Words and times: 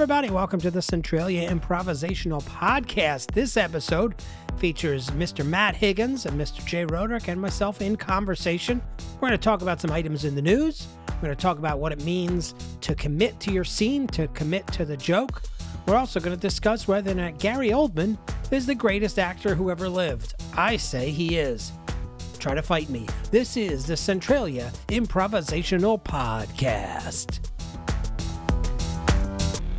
everybody. 0.00 0.30
Welcome 0.30 0.60
to 0.60 0.70
the 0.70 0.80
Centralia 0.80 1.50
Improvisational 1.50 2.42
Podcast. 2.44 3.32
This 3.32 3.58
episode 3.58 4.14
features 4.56 5.10
Mr. 5.10 5.44
Matt 5.44 5.76
Higgins 5.76 6.24
and 6.24 6.40
Mr. 6.40 6.64
Jay 6.64 6.86
Roderick 6.86 7.28
and 7.28 7.38
myself 7.38 7.82
in 7.82 7.96
conversation. 7.96 8.80
We're 9.16 9.28
going 9.28 9.32
to 9.32 9.36
talk 9.36 9.60
about 9.60 9.78
some 9.78 9.90
items 9.90 10.24
in 10.24 10.34
the 10.34 10.40
news. 10.40 10.86
We're 11.06 11.20
going 11.20 11.36
to 11.36 11.42
talk 11.42 11.58
about 11.58 11.80
what 11.80 11.92
it 11.92 12.02
means 12.02 12.54
to 12.80 12.94
commit 12.94 13.38
to 13.40 13.52
your 13.52 13.62
scene, 13.62 14.06
to 14.06 14.26
commit 14.28 14.66
to 14.68 14.86
the 14.86 14.96
joke. 14.96 15.42
We're 15.84 15.96
also 15.96 16.18
going 16.18 16.34
to 16.34 16.40
discuss 16.40 16.88
whether 16.88 17.10
or 17.10 17.16
not 17.16 17.38
Gary 17.38 17.68
Oldman 17.68 18.16
is 18.50 18.64
the 18.64 18.74
greatest 18.74 19.18
actor 19.18 19.54
who 19.54 19.70
ever 19.70 19.86
lived. 19.86 20.32
I 20.56 20.78
say 20.78 21.10
he 21.10 21.36
is. 21.36 21.72
Try 22.38 22.54
to 22.54 22.62
fight 22.62 22.88
me. 22.88 23.06
This 23.30 23.58
is 23.58 23.84
the 23.84 23.98
Centralia 23.98 24.72
Improvisational 24.88 26.02
Podcast. 26.02 27.49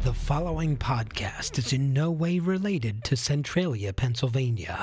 The 0.04 0.14
following 0.16 0.78
podcast 0.78 1.60
is 1.60 1.74
in 1.74 1.94
no 1.94 2.10
way 2.10 2.40
related 2.40 3.04
to 3.04 3.16
Centralia, 3.16 3.94
Pennsylvania. 3.94 4.82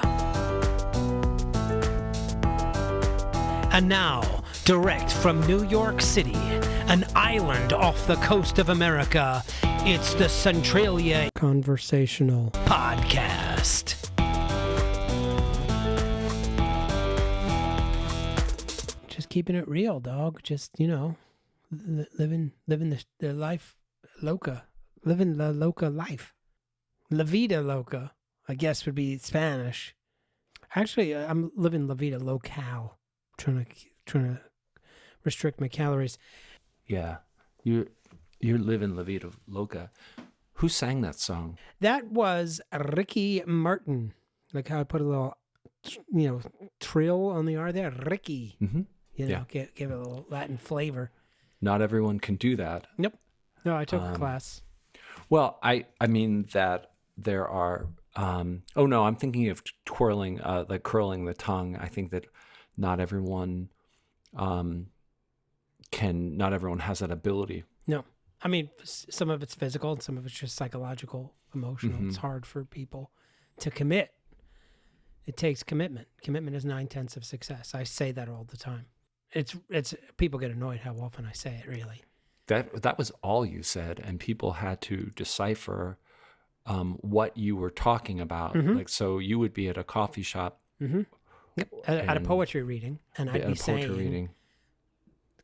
And 3.73 3.89
now, 3.89 4.45
direct 4.65 5.11
from 5.11 5.45
New 5.45 5.65
York 5.65 6.01
City, 6.01 6.37
an 6.87 7.05
island 7.17 7.73
off 7.73 8.07
the 8.07 8.15
coast 8.17 8.61
of 8.61 8.69
America, 8.69 9.43
it's 9.62 10.15
the 10.15 10.29
Centralia 10.29 11.31
Conversational 11.35 12.53
Podcast. 12.53 13.97
Just 19.09 19.29
keeping 19.31 19.57
it 19.57 19.67
real, 19.67 19.98
dog. 19.98 20.45
Just, 20.45 20.79
you 20.79 20.87
know, 20.87 21.17
li- 21.73 22.07
living 22.17 22.53
living 22.69 22.91
the, 22.91 23.03
the 23.19 23.33
life 23.33 23.75
loca 24.23 24.67
living 25.09 25.37
la 25.37 25.48
loca 25.51 25.89
life. 25.89 26.34
La 27.11 27.25
vida 27.25 27.61
loca, 27.62 28.12
I 28.48 28.55
guess 28.55 28.84
would 28.87 28.95
be 28.95 29.19
Spanish. 29.19 29.95
Actually, 30.75 31.14
uh, 31.14 31.27
I'm 31.31 31.51
living 31.56 31.87
la 31.89 31.95
vida 31.95 32.19
local. 32.19 32.98
trying 33.39 33.64
to 33.64 33.73
trying 34.06 34.36
to 34.36 34.41
restrict 35.25 35.61
my 35.61 35.69
calories. 35.69 36.19
Yeah, 36.86 37.19
you're 37.64 37.86
you're 38.41 38.59
living 38.59 38.95
La 38.97 39.03
Vida 39.03 39.31
Loca. 39.47 39.91
Who 40.61 40.69
sang 40.69 41.01
that 41.03 41.19
song? 41.19 41.59
That 41.81 42.11
was 42.12 42.61
Ricky 42.73 43.42
Martin. 43.47 44.12
Like 44.53 44.69
how 44.69 44.81
I 44.81 44.84
put 44.84 45.01
a 45.01 45.05
little, 45.05 45.36
you 46.12 46.29
know, 46.29 46.41
trill 46.81 47.27
on 47.29 47.47
the 47.47 47.56
R 47.56 47.73
there. 47.73 47.91
Ricky. 47.91 48.56
Mm-hmm. 48.62 48.83
You 49.14 49.27
know, 49.27 49.31
Yeah. 49.31 49.45
give, 49.48 49.75
give 49.75 49.91
it 49.91 49.95
a 49.95 49.98
little 49.98 50.27
Latin 50.31 50.56
flavor. 50.56 51.11
Not 51.61 51.83
everyone 51.83 52.20
can 52.20 52.36
do 52.36 52.56
that. 52.56 52.86
Nope. 52.97 53.19
No, 53.64 53.77
I 53.77 53.84
took 53.84 54.03
a 54.03 54.06
Um, 54.14 54.14
class. 54.14 54.62
Well, 55.31 55.59
I 55.62 55.87
I 56.01 56.07
mean 56.07 56.47
that 56.53 56.91
there 57.17 57.47
are. 57.48 57.87
Um, 58.17 58.62
oh 58.75 58.87
no, 58.87 59.05
I'm 59.05 59.15
thinking 59.17 59.48
of 59.48 59.62
twirling, 59.85 60.41
uh, 60.41 60.65
like 60.69 60.83
curling 60.83 61.25
the 61.25 61.35
tongue. 61.35 61.77
I 61.77 61.87
think 61.87 62.11
that 62.11 62.27
not 62.77 62.98
everyone 63.01 63.69
um, 64.35 64.87
can. 65.91 66.37
Not 66.37 66.53
everyone 66.53 66.81
has 66.81 66.98
that 67.01 67.11
ability. 67.11 67.65
No, 67.87 68.05
I 68.43 68.48
mean 68.48 68.70
some 68.85 69.31
of 69.31 69.43
it's 69.43 69.55
physical 69.55 69.93
and 69.93 70.03
some 70.03 70.17
of 70.19 70.27
it's 70.27 70.35
just 70.35 70.57
psychological, 70.57 71.35
emotional. 71.55 71.98
It's 72.07 72.17
Mhm. 72.19 72.20
hard 72.20 72.47
for 72.47 72.65
people 72.65 73.11
to 73.61 73.70
commit. 73.70 74.13
It 75.27 75.37
takes 75.37 75.63
commitment. 75.63 76.09
Commitment 76.23 76.57
is 76.57 76.65
nine 76.65 76.87
tenths 76.89 77.17
of 77.17 77.25
success. 77.25 77.75
I 77.75 77.83
say 77.85 78.13
that 78.13 78.29
all 78.29 78.45
the 78.45 78.57
time. 78.57 78.87
It's 79.33 79.55
it's 79.69 79.95
people 80.17 80.39
get 80.39 80.51
annoyed 80.51 80.81
how 80.81 80.95
often 80.97 81.27
I 81.27 81.33
say 81.33 81.55
it. 81.63 81.67
Really, 81.69 82.03
That 82.49 82.83
that 82.83 82.99
was 82.99 83.11
all 83.23 83.47
you 83.47 83.63
said, 83.63 84.01
and 84.05 84.19
people 84.19 84.53
had 84.53 84.81
to 84.83 85.13
decipher 85.14 85.98
um, 86.67 86.98
what 87.01 87.36
you 87.36 87.57
were 87.57 87.70
talking 87.70 88.20
about. 88.20 88.55
Mhm. 88.55 88.77
Like, 88.77 88.89
so 88.89 89.19
you 89.19 89.39
would 89.39 89.55
be 89.55 89.69
at 89.69 89.79
a 89.79 89.85
coffee 89.85 90.23
shop 90.23 90.61
mm-hmm. 90.81 91.03
yep. 91.57 91.69
At, 91.87 91.98
at 92.08 92.17
a 92.17 92.20
poetry 92.20 92.63
reading, 92.63 92.98
and 93.17 93.31
I'd 93.31 93.35
be 93.35 93.41
poetry 93.41 93.57
saying 93.57 93.97
reading. 93.97 94.31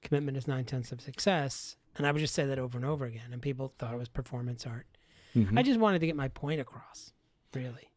commitment 0.03 0.37
is 0.37 0.47
nine 0.47 0.65
tenths 0.65 0.93
of 0.93 1.01
success, 1.01 1.77
and 1.97 2.07
I 2.07 2.13
would 2.13 2.19
just 2.21 2.35
say 2.35 2.45
that 2.47 2.59
over 2.59 2.77
and 2.77 2.87
over 2.87 3.07
again, 3.07 3.33
and 3.33 3.41
people 3.41 3.73
thought 3.79 3.95
it 3.95 3.99
was 3.99 4.09
performance 4.09 4.67
art. 4.67 4.87
Mhm. 5.35 5.59
I 5.59 5.63
just 5.63 5.81
wanted 5.81 6.01
to 6.01 6.07
get 6.07 6.17
my 6.17 6.29
point 6.29 6.61
across. 6.61 7.13
Really. 7.55 7.91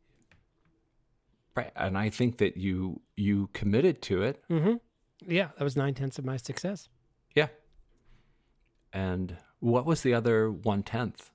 Right, 1.55 1.71
and 1.75 1.97
I 1.97 2.09
think 2.09 2.37
that 2.37 2.57
you 2.57 3.01
you 3.15 3.49
committed 3.53 4.01
to 4.03 4.21
it. 4.21 4.43
Mm-hmm. 4.49 4.75
Yeah, 5.31 5.49
that 5.57 5.63
was 5.63 5.75
nine 5.75 5.95
tenths 5.95 6.19
of 6.19 6.25
my 6.25 6.37
success. 6.37 6.87
And 8.93 9.37
what 9.59 9.85
was 9.85 10.01
the 10.01 10.13
other 10.13 10.51
one 10.51 10.83
tenth? 10.83 11.29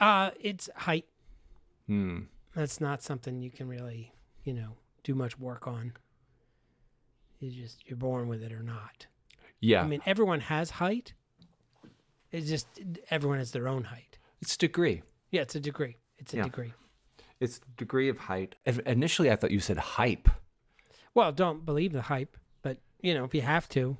Uh, 0.00 0.30
it's 0.40 0.68
height. 0.76 1.06
Hmm. 1.86 2.20
That's 2.54 2.80
not 2.80 3.02
something 3.02 3.40
you 3.42 3.50
can 3.50 3.68
really, 3.68 4.12
you 4.44 4.52
know, 4.54 4.76
do 5.04 5.14
much 5.14 5.38
work 5.38 5.66
on. 5.66 5.92
You 7.40 7.50
just 7.50 7.88
you're 7.88 7.96
born 7.96 8.28
with 8.28 8.42
it 8.42 8.52
or 8.52 8.62
not. 8.62 9.06
Yeah, 9.60 9.82
I 9.82 9.86
mean, 9.86 10.00
everyone 10.06 10.40
has 10.40 10.70
height. 10.70 11.14
It's 12.30 12.48
just 12.48 12.66
everyone 13.10 13.38
has 13.38 13.52
their 13.52 13.68
own 13.68 13.84
height. 13.84 14.18
it's 14.40 14.56
degree. 14.56 15.02
Yeah, 15.30 15.42
it's 15.42 15.54
a 15.54 15.60
degree. 15.60 15.96
It's 16.18 16.32
a 16.34 16.38
Yeah. 16.38 16.42
degree. 16.44 16.72
It's 17.40 17.60
degree 17.76 18.08
of 18.08 18.18
height. 18.18 18.54
If- 18.64 18.78
Initially, 18.80 19.30
I 19.30 19.36
thought 19.36 19.50
you 19.50 19.60
said 19.60 19.78
hype. 19.78 20.28
Well, 21.14 21.32
don't 21.32 21.64
believe 21.64 21.92
the 21.92 22.02
hype, 22.02 22.36
but 22.62 22.78
you 23.00 23.14
know, 23.14 23.24
if 23.24 23.34
you 23.34 23.42
have 23.42 23.68
to, 23.70 23.96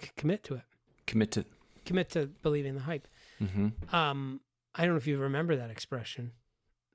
c- 0.00 0.10
commit 0.16 0.42
to 0.44 0.54
it. 0.56 0.62
Commit 1.08 1.32
to. 1.32 1.44
Commit 1.84 2.10
to 2.10 2.26
believing 2.42 2.74
the 2.74 2.82
hype. 2.82 3.08
hmm 3.38 3.68
Um, 3.92 4.40
I 4.74 4.82
don't 4.84 4.90
know 4.92 4.98
if 4.98 5.06
you 5.08 5.18
remember 5.18 5.56
that 5.56 5.70
expression 5.70 6.32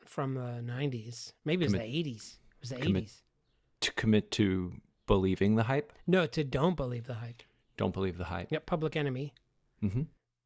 from 0.05 0.35
the 0.35 0.61
'90s. 0.63 1.33
Maybe 1.43 1.65
it 1.65 1.67
was 1.67 1.73
Commit- 1.73 1.87
the 1.91 1.97
'80s. 2.11 2.33
It 2.33 2.61
was 2.61 2.69
the 2.69 2.75
commit- 2.77 3.03
'80s. 3.05 3.21
To 3.81 3.91
commit 3.93 4.31
to 4.31 4.73
believing 5.07 5.55
the 5.55 5.63
hype. 5.63 5.91
No, 6.07 6.25
to 6.27 6.43
don't 6.45 6.77
believe 6.77 7.05
the 7.07 7.15
hype. 7.15 7.43
Don't 7.75 7.93
believe 7.93 8.17
the 8.17 8.25
hype. 8.25 8.51
Yep, 8.51 8.65
Public 8.65 8.95
Enemy. 8.95 9.33
hmm 9.81 10.03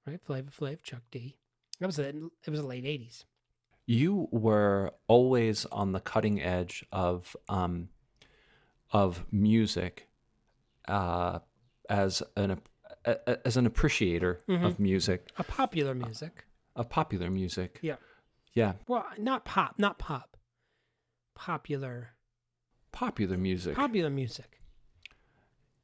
right? 0.08 0.20
Flavor 0.24 0.50
Flav, 0.50 0.82
Chuck 0.82 1.02
D. 1.12 1.38
That 1.80 1.86
was 1.88 1.98
the, 1.98 2.08
it 2.46 2.50
was 2.50 2.62
the 2.62 2.66
late 2.66 2.86
'80s. 2.86 3.26
You 3.86 4.28
were 4.32 4.94
always 5.08 5.66
on 5.66 5.92
the 5.92 6.00
cutting 6.00 6.42
edge 6.42 6.86
of 6.92 7.36
um, 7.50 7.90
of 8.92 9.26
music, 9.32 10.08
uh, 10.88 11.40
as 11.90 12.24
an 12.38 12.60
a- 13.08 13.20
a- 13.32 13.48
as 13.48 13.58
an 13.58 13.66
appreciator 13.66 14.42
Mhm. 14.48 14.66
of 14.66 14.80
music, 14.80 15.28
A 15.38 15.44
popular 15.44 15.96
music. 15.96 16.46
of 16.76 16.90
popular 16.90 17.30
music. 17.30 17.80
Yeah. 17.82 17.96
Yeah, 18.54 18.74
Well, 18.88 19.06
not 19.20 19.46
pop, 19.46 19.78
not 19.78 20.00
pop. 20.00 20.36
Popular, 21.36 22.10
popular 22.92 23.38
music. 23.38 23.76
popular 23.76 24.10
music. 24.10 24.60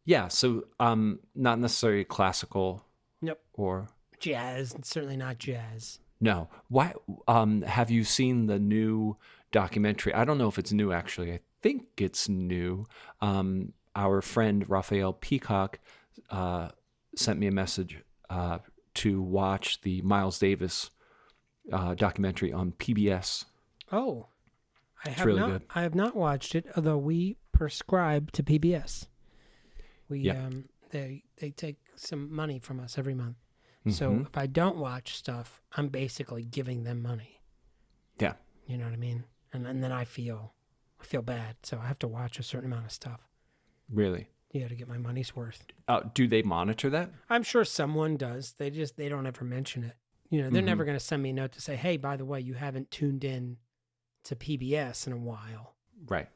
Yeah, 0.06 0.28
so 0.28 0.66
um, 0.79 1.19
not 1.35 1.59
necessarily 1.59 2.03
classical 2.03 2.85
Nope. 3.22 3.39
or 3.53 3.88
Jazz, 4.19 4.75
certainly 4.83 5.17
not 5.17 5.38
jazz. 5.38 6.00
no. 6.19 6.50
Why? 6.69 6.94
Um, 7.28 7.62
have 7.62 7.91
you 7.91 8.03
seen 8.03 8.47
the 8.47 8.57
new 8.59 9.17
documentary? 9.51 10.13
I 10.13 10.25
don't 10.25 10.38
know 10.38 10.47
if 10.47 10.57
it's 10.57 10.72
new 10.73 10.91
actually. 10.91 11.31
I 11.33 11.39
think 11.62 11.88
it's 12.01 12.28
new. 12.28 12.85
Um, 13.22 13.73
our 13.95 14.22
friend 14.22 14.67
Raphael 14.67 15.13
Peacock 15.13 15.79
uh, 16.31 16.69
sent 17.16 17.40
me 17.40 17.47
a 17.47 17.51
message 17.51 18.01
uh, 18.29 18.59
to 18.96 19.22
watch 19.22 19.81
the 19.81 20.01
Miles 20.01 20.40
Davis 20.40 20.90
uh, 21.72 21.96
documentary 21.96 22.51
on 22.51 22.72
PBS. 22.74 23.46
Oh, 23.91 24.28
I 25.06 25.09
have 25.09 25.25
really 25.25 25.40
not. 25.40 25.50
good. 25.51 25.63
I 25.75 25.81
have 25.81 25.96
not 25.96 26.16
watched 26.16 26.56
it, 26.56 26.66
although 26.75 26.97
we 26.97 27.38
prescribe 27.51 28.31
to 28.34 28.44
PBS. 28.44 29.07
We 30.10 30.19
Yeah. 30.19 30.45
um 30.45 30.69
they 30.89 31.24
they 31.38 31.51
take 31.51 31.77
some 31.95 32.33
money 32.33 32.60
from 32.60 32.80
us 32.80 32.98
every 32.98 33.13
month. 33.13 33.38
So 33.89 34.12
Mhm. 34.12 34.27
if 34.27 34.38
I 34.38 34.48
don't 34.48 34.77
watch 34.77 35.15
stuff, 35.18 35.62
I'm 35.74 35.89
basically 35.89 36.45
giving 36.45 36.83
them 36.83 37.01
money. 37.01 37.42
Yeah. 38.19 38.36
You 38.65 38.77
know 38.77 38.86
what 38.86 38.94
I 38.94 38.98
mean? 38.98 39.25
And 39.51 39.68
and 39.68 39.83
then 39.83 39.92
I 39.92 40.06
feel 40.06 40.54
I 41.01 41.04
feel 41.04 41.21
bad, 41.21 41.57
so 41.63 41.80
I 41.80 41.88
have 41.88 42.00
to 42.00 42.07
watch 42.07 42.39
a 42.39 42.44
certain 42.44 42.71
amount 42.71 42.86
of 42.86 42.92
stuff. 42.92 43.27
really, 43.89 44.30
Yeah, 44.53 44.67
to 44.69 44.75
get 44.75 44.88
my 44.88 44.97
money's 45.00 45.35
worth. 45.35 45.65
uh, 45.88 46.01
do 46.13 46.27
they 46.27 46.41
monitor 46.44 46.89
that? 46.91 47.09
I'm 47.29 47.44
sure 47.44 47.65
someone 47.65 48.15
does. 48.17 48.53
They 48.59 48.69
just 48.69 48.95
they 48.97 49.09
don't 49.09 49.25
ever 49.27 49.44
mention 49.44 49.83
it. 49.83 49.95
You 50.29 50.41
know, 50.44 50.50
they're 50.50 50.61
Mhm. 50.61 50.65
never 50.65 50.85
going 50.85 50.95
to 50.97 51.03
send 51.03 51.21
me 51.23 51.31
a 51.31 51.33
note 51.33 51.51
to 51.53 51.61
say, 51.61 51.75
"Hey, 51.75 51.97
by 51.97 52.15
the 52.17 52.25
way, 52.25 52.39
you 52.39 52.53
haven't 52.53 52.89
tuned 52.91 53.23
in 53.23 53.57
to 54.25 54.35
PBS 54.35 55.05
in 55.07 55.13
a 55.13 55.17
while. 55.17 55.75
Right. 56.05 56.29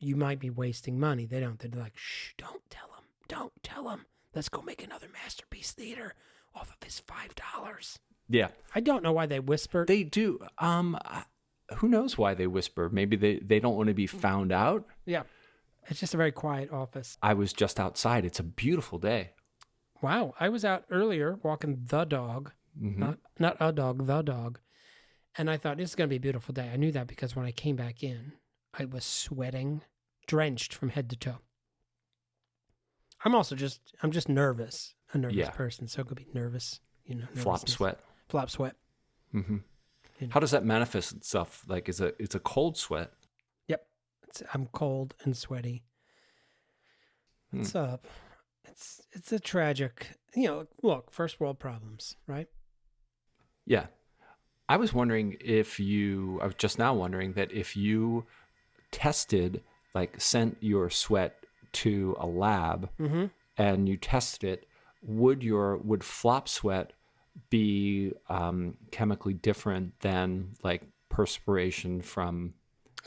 You 0.00 0.16
might 0.16 0.40
be 0.40 0.50
wasting 0.50 0.98
money." 0.98 1.24
They 1.26 1.40
don't. 1.40 1.58
They're 1.58 1.70
like, 1.80 1.96
"Shh, 1.96 2.32
don't 2.38 2.68
tell 2.70 2.88
them. 2.88 3.04
Don't 3.28 3.52
tell 3.62 3.84
them. 3.84 4.06
Let's 4.34 4.48
go 4.48 4.62
make 4.62 4.82
another 4.82 5.08
masterpiece 5.12 5.72
theater 5.72 6.14
off 6.54 6.70
of 6.70 6.80
this 6.80 7.00
five 7.00 7.34
dollars." 7.34 7.98
Yeah. 8.30 8.48
I 8.74 8.80
don't 8.80 9.02
know 9.02 9.12
why 9.12 9.26
they 9.26 9.40
whisper. 9.40 9.84
They 9.86 10.04
do. 10.04 10.40
Um, 10.58 10.96
I- 11.04 11.24
who 11.76 11.88
knows 11.88 12.16
why 12.16 12.32
they 12.34 12.46
whisper? 12.46 12.88
Maybe 12.88 13.16
they, 13.16 13.38
they 13.40 13.60
don't 13.60 13.76
want 13.76 13.88
to 13.88 13.94
be 13.94 14.06
found 14.06 14.52
out. 14.52 14.86
yeah, 15.04 15.24
it's 15.88 16.00
just 16.00 16.14
a 16.14 16.16
very 16.16 16.32
quiet 16.32 16.70
office. 16.72 17.16
I 17.22 17.34
was 17.34 17.52
just 17.52 17.80
outside. 17.80 18.24
It's 18.24 18.40
a 18.40 18.44
beautiful 18.44 18.98
day. 18.98 19.32
Wow, 20.02 20.34
I 20.38 20.48
was 20.48 20.64
out 20.64 20.84
earlier 20.90 21.38
walking 21.42 21.84
the 21.86 22.04
dog. 22.04 22.52
Mhm. 22.80 22.96
not 22.98 23.18
not 23.40 23.56
a 23.60 23.72
dog, 23.72 24.06
the 24.06 24.22
dog. 24.22 24.60
And 25.36 25.50
I 25.50 25.56
thought 25.56 25.76
this 25.78 25.90
is 25.90 25.96
gonna 25.96 26.08
be 26.08 26.16
a 26.16 26.20
beautiful 26.20 26.52
day. 26.52 26.68
I 26.70 26.76
knew 26.76 26.92
that 26.92 27.06
because 27.08 27.34
when 27.34 27.44
I 27.46 27.50
came 27.52 27.74
back 27.76 28.02
in, 28.04 28.32
I 28.74 28.84
was 28.84 29.04
sweating, 29.04 29.82
drenched 30.26 30.72
from 30.74 30.90
head 30.90 31.10
to 31.10 31.16
toe. 31.16 31.38
I'm 33.24 33.34
also 33.34 33.56
just 33.56 33.94
I'm 34.02 34.12
just 34.12 34.28
nervous, 34.28 34.94
a 35.12 35.18
nervous 35.18 35.36
Yeah. 35.36 35.50
person, 35.50 35.88
so 35.88 36.02
it 36.02 36.06
could 36.08 36.16
be 36.18 36.28
nervous, 36.32 36.80
you 37.04 37.16
know, 37.16 37.26
Flop 37.34 37.68
sweat. 37.68 37.98
flop 38.28 38.50
sweat. 38.50 38.76
hmm 39.32 39.58
You 40.20 40.26
know. 40.28 40.32
How 40.32 40.40
does 40.40 40.52
that 40.52 40.64
manifest 40.64 41.12
itself? 41.12 41.64
Like, 41.66 41.88
is 41.88 42.00
it 42.00 42.14
it's 42.20 42.34
a 42.36 42.40
cold 42.40 42.76
sweat? 42.76 43.12
It's, 44.28 44.42
I'm 44.54 44.66
cold 44.72 45.14
and 45.24 45.36
sweaty. 45.36 45.82
Hmm. 47.50 47.58
What's 47.58 47.74
up? 47.74 48.06
It's 48.64 49.00
it's 49.12 49.32
a 49.32 49.40
tragic, 49.40 50.08
you 50.34 50.46
know. 50.46 50.66
Look, 50.82 51.10
first 51.10 51.40
world 51.40 51.58
problems, 51.58 52.16
right? 52.26 52.48
Yeah. 53.66 53.86
I 54.68 54.76
was 54.76 54.92
wondering 54.92 55.36
if 55.40 55.80
you, 55.80 56.38
I 56.42 56.46
was 56.46 56.54
just 56.56 56.78
now 56.78 56.92
wondering 56.92 57.32
that 57.34 57.50
if 57.52 57.74
you 57.74 58.26
tested, 58.90 59.62
like 59.94 60.20
sent 60.20 60.58
your 60.60 60.90
sweat 60.90 61.36
to 61.72 62.14
a 62.20 62.26
lab 62.26 62.90
Mm-hmm. 63.00 63.26
and 63.56 63.88
you 63.88 63.96
tested 63.96 64.44
it, 64.50 64.68
would 65.02 65.42
your, 65.42 65.78
would 65.78 66.04
flop 66.04 66.48
sweat 66.48 66.92
be 67.48 68.12
um, 68.28 68.76
chemically 68.90 69.32
different 69.32 69.98
than 70.00 70.50
like 70.62 70.82
perspiration 71.08 72.02
from 72.02 72.52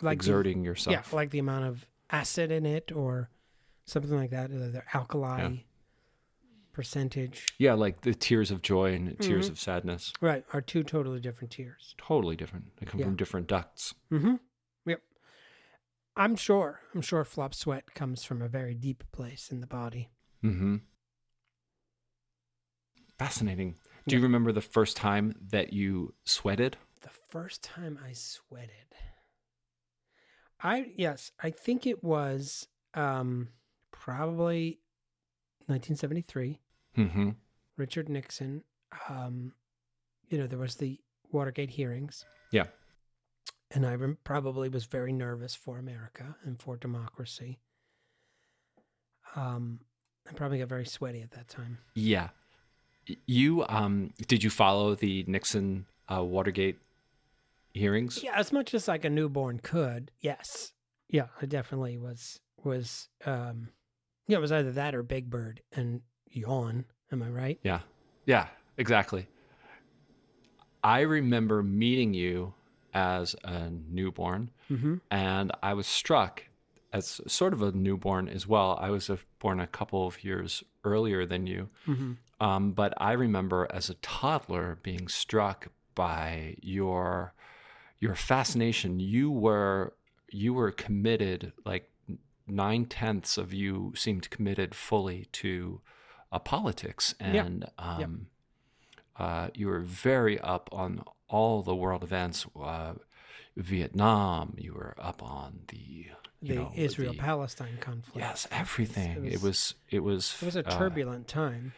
Like 0.02 0.18
the- 0.20 0.24
exerting 0.24 0.64
yourself? 0.64 0.94
Yeah, 1.12 1.16
like 1.16 1.30
the 1.32 1.40
amount 1.40 1.66
of 1.66 1.86
acid 2.10 2.52
in 2.52 2.66
it 2.66 2.92
or 2.92 3.30
something 3.86 4.16
like 4.16 4.30
that, 4.32 4.50
the 4.50 4.84
alkali 4.94 5.42
Yeah. 5.42 5.50
percentage. 6.74 7.46
Yeah, 7.58 7.74
like 7.74 8.02
the 8.02 8.14
tears 8.14 8.52
of 8.52 8.62
joy 8.62 8.94
and 8.94 9.20
tears 9.20 9.46
Mm-hmm. 9.46 9.52
of 9.54 9.60
sadness. 9.60 10.14
Right, 10.22 10.46
are 10.54 10.62
two 10.62 10.84
totally 10.84 11.20
different 11.20 11.52
tears. 11.52 11.96
Totally 11.98 12.36
different. 12.36 12.78
They 12.78 12.86
come 12.86 13.00
Yeah. 13.00 13.08
from 13.08 13.16
different 13.16 13.48
ducts. 13.48 13.94
Mm-hmm. 14.12 14.36
Yep. 14.86 15.02
I'm 16.16 16.36
sure. 16.36 16.82
I'm 16.94 17.02
sure 17.02 17.24
flop 17.26 17.54
sweat 17.54 17.94
comes 17.94 18.24
from 18.24 18.42
a 18.42 18.48
very 18.48 18.74
deep 18.74 19.04
place 19.12 19.52
in 19.52 19.62
the 19.62 19.68
body. 19.68 20.10
Mm-hmm. 20.44 20.78
Fascinating. 23.18 23.76
Do 24.08 24.16
you 24.16 24.22
remember 24.24 24.52
the 24.52 24.62
first 24.62 24.98
time 24.98 25.36
that 25.52 25.74
you 25.74 26.14
sweated? 26.26 26.78
The 27.02 27.10
first 27.30 27.64
time 27.64 28.00
I 28.04 28.14
sweated. 28.14 28.70
I 30.64 30.92
yes, 30.96 31.32
I 31.42 31.50
think 31.50 31.86
it 31.88 32.04
was 32.04 32.68
um 32.94 33.50
probably 33.92 34.80
1973. 35.68 36.60
Mm-hmm. 36.98 37.30
Richard 37.78 38.10
Nixon. 38.10 38.64
Um, 39.10 39.54
you 40.30 40.38
know, 40.38 40.48
there 40.48 40.60
was 40.60 40.76
the 40.76 41.00
Watergate 41.32 41.70
hearings. 41.70 42.26
Yeah. 42.52 42.66
and 43.74 43.86
I 43.86 43.96
rem- 43.96 44.18
probably 44.26 44.68
was 44.68 44.84
very 44.86 45.14
nervous 45.14 45.56
for 45.56 45.78
America 45.78 46.36
and 46.44 46.62
for 46.62 46.76
democracy. 46.76 47.60
Um, 49.36 49.80
I 50.30 50.34
probably 50.34 50.60
got 50.60 50.68
very 50.68 50.86
sweaty 50.86 51.22
at 51.22 51.32
that 51.32 51.48
time. 51.48 51.78
Yeah. 51.96 52.30
You 53.26 53.66
um 53.68 54.12
did 54.28 54.44
you 54.44 54.50
follow 54.50 54.96
the 54.96 55.24
Nixon 55.28 55.86
uh, 56.14 56.24
Watergate 56.24 56.78
hearings? 57.74 58.24
Yeah, 58.24 58.34
as 58.36 58.52
much 58.52 58.74
as 58.74 58.88
like 58.88 59.06
a 59.06 59.10
newborn 59.10 59.60
could. 59.60 60.12
Yes, 60.20 60.74
yeah, 61.10 61.28
I 61.42 61.46
definitely 61.46 61.98
was 61.98 62.40
was. 62.64 63.10
Um, 63.26 63.70
yeah, 64.28 64.38
it 64.38 64.42
was 64.42 64.52
either 64.52 64.72
that 64.74 64.96
or 64.96 65.04
Big 65.04 65.30
Bird 65.30 65.62
and 65.74 66.02
yawn. 66.30 66.86
Am 67.12 67.22
I 67.22 67.28
right? 67.30 67.60
Yeah. 67.64 67.80
Yeah, 68.26 68.48
exactly. 68.78 69.28
I 70.84 71.02
remember 71.02 71.62
meeting 71.64 72.14
you 72.14 72.54
as 72.94 73.36
a 73.44 73.70
newborn 73.70 74.52
Mm-hmm. 74.70 74.96
and 75.10 75.52
I 75.62 75.74
was 75.74 75.86
struck 75.88 76.44
as 76.94 77.20
sort 77.28 77.52
of 77.52 77.62
a 77.62 77.72
newborn 77.74 78.30
as 78.30 78.48
well. 78.48 78.78
I 78.82 78.90
was 78.90 79.10
uh, 79.10 79.18
born 79.40 79.60
a 79.60 79.68
couple 79.68 80.08
of 80.08 80.24
years 80.24 80.64
earlier 80.86 81.26
than 81.26 81.46
you. 81.46 81.68
Mm-hmm. 81.88 82.14
Um, 82.40 82.72
but 82.72 82.94
I 82.98 83.12
remember 83.14 83.68
as 83.70 83.90
a 83.90 83.96
toddler 83.96 84.78
being 84.82 85.08
struck 85.10 85.68
by 85.94 86.56
your 86.62 87.34
your 88.02 88.16
fascination. 88.16 89.00
You 89.00 89.32
were 89.32 89.94
you 90.30 90.54
were 90.54 90.72
committed, 90.72 91.54
like 91.66 91.90
nine 92.48 92.86
tenths 92.86 93.38
of 93.38 93.54
you 93.54 93.94
seemed 93.96 94.30
committed 94.30 94.76
fully 94.76 95.28
to 95.32 95.80
uh, 96.32 96.40
politics, 96.40 97.16
Yeah. 97.22 97.46
and 97.46 97.66
um, 97.78 98.28
uh, 99.18 99.50
you 99.54 99.68
were 99.68 99.82
very 99.82 100.38
up 100.40 100.68
on 100.74 101.04
all 101.30 101.62
the 101.62 101.76
world 101.76 102.04
events. 102.04 102.46
Uh, 102.60 102.94
Vietnam, 103.58 104.56
you 104.58 104.74
were 104.74 104.96
up 105.00 105.22
on 105.22 105.60
the 105.68 105.78
you 105.78 106.16
The 106.42 106.56
know, 106.56 106.72
Israel 106.74 107.12
the- 107.14 107.20
Palestine 107.20 107.78
conflict. 107.80 108.18
Yes, 108.18 108.48
everything. 108.52 109.26
It 109.26 109.34
was- 109.34 109.42
was. 109.44 109.76
It 109.90 110.00
was. 110.00 110.38
It 110.42 110.46
was 110.46 110.56
a 110.56 110.68
uh, 110.68 110.78
turbulent 110.78 111.28
time. 111.28 111.74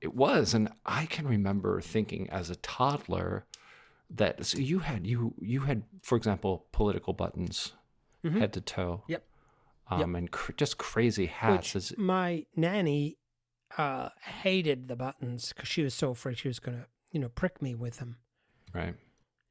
it 0.00 0.14
was, 0.14 0.52
and 0.54 0.68
I 0.84 1.06
can 1.06 1.26
remember 1.28 1.80
thinking 1.80 2.28
as 2.30 2.50
a 2.50 2.56
toddler 2.56 3.44
that 4.16 4.44
so 4.46 4.58
you 4.58 4.80
had 4.80 5.06
you 5.06 5.34
you 5.40 5.60
had, 5.60 5.82
for 6.02 6.16
example, 6.16 6.66
political 6.72 7.12
buttons 7.12 7.72
Mhm. 8.24 8.38
head 8.38 8.52
to 8.54 8.60
toe. 8.60 9.02
Yep. 9.08 9.24
Um, 9.88 10.14
and 10.16 10.30
cr- 10.30 10.52
just 10.52 10.78
crazy 10.78 11.26
hats. 11.26 11.74
Which 11.74 11.98
my 11.98 12.46
nanny 12.56 13.18
uh, 13.76 14.08
hated 14.22 14.88
the 14.88 14.96
buttons 14.96 15.52
because 15.52 15.68
she 15.68 15.82
was 15.82 15.92
so 15.92 16.10
afraid 16.12 16.38
she 16.38 16.48
was 16.48 16.58
going 16.58 16.78
to, 16.78 16.86
you 17.12 17.20
know, 17.20 17.28
prick 17.28 17.60
me 17.60 17.74
with 17.74 17.98
them. 17.98 18.16
right. 18.72 18.94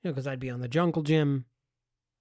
You 0.01 0.09
know, 0.09 0.11
because 0.11 0.25
I'd 0.27 0.39
be 0.39 0.49
on 0.49 0.59
the 0.61 0.67
jungle 0.67 1.01
gym, 1.03 1.45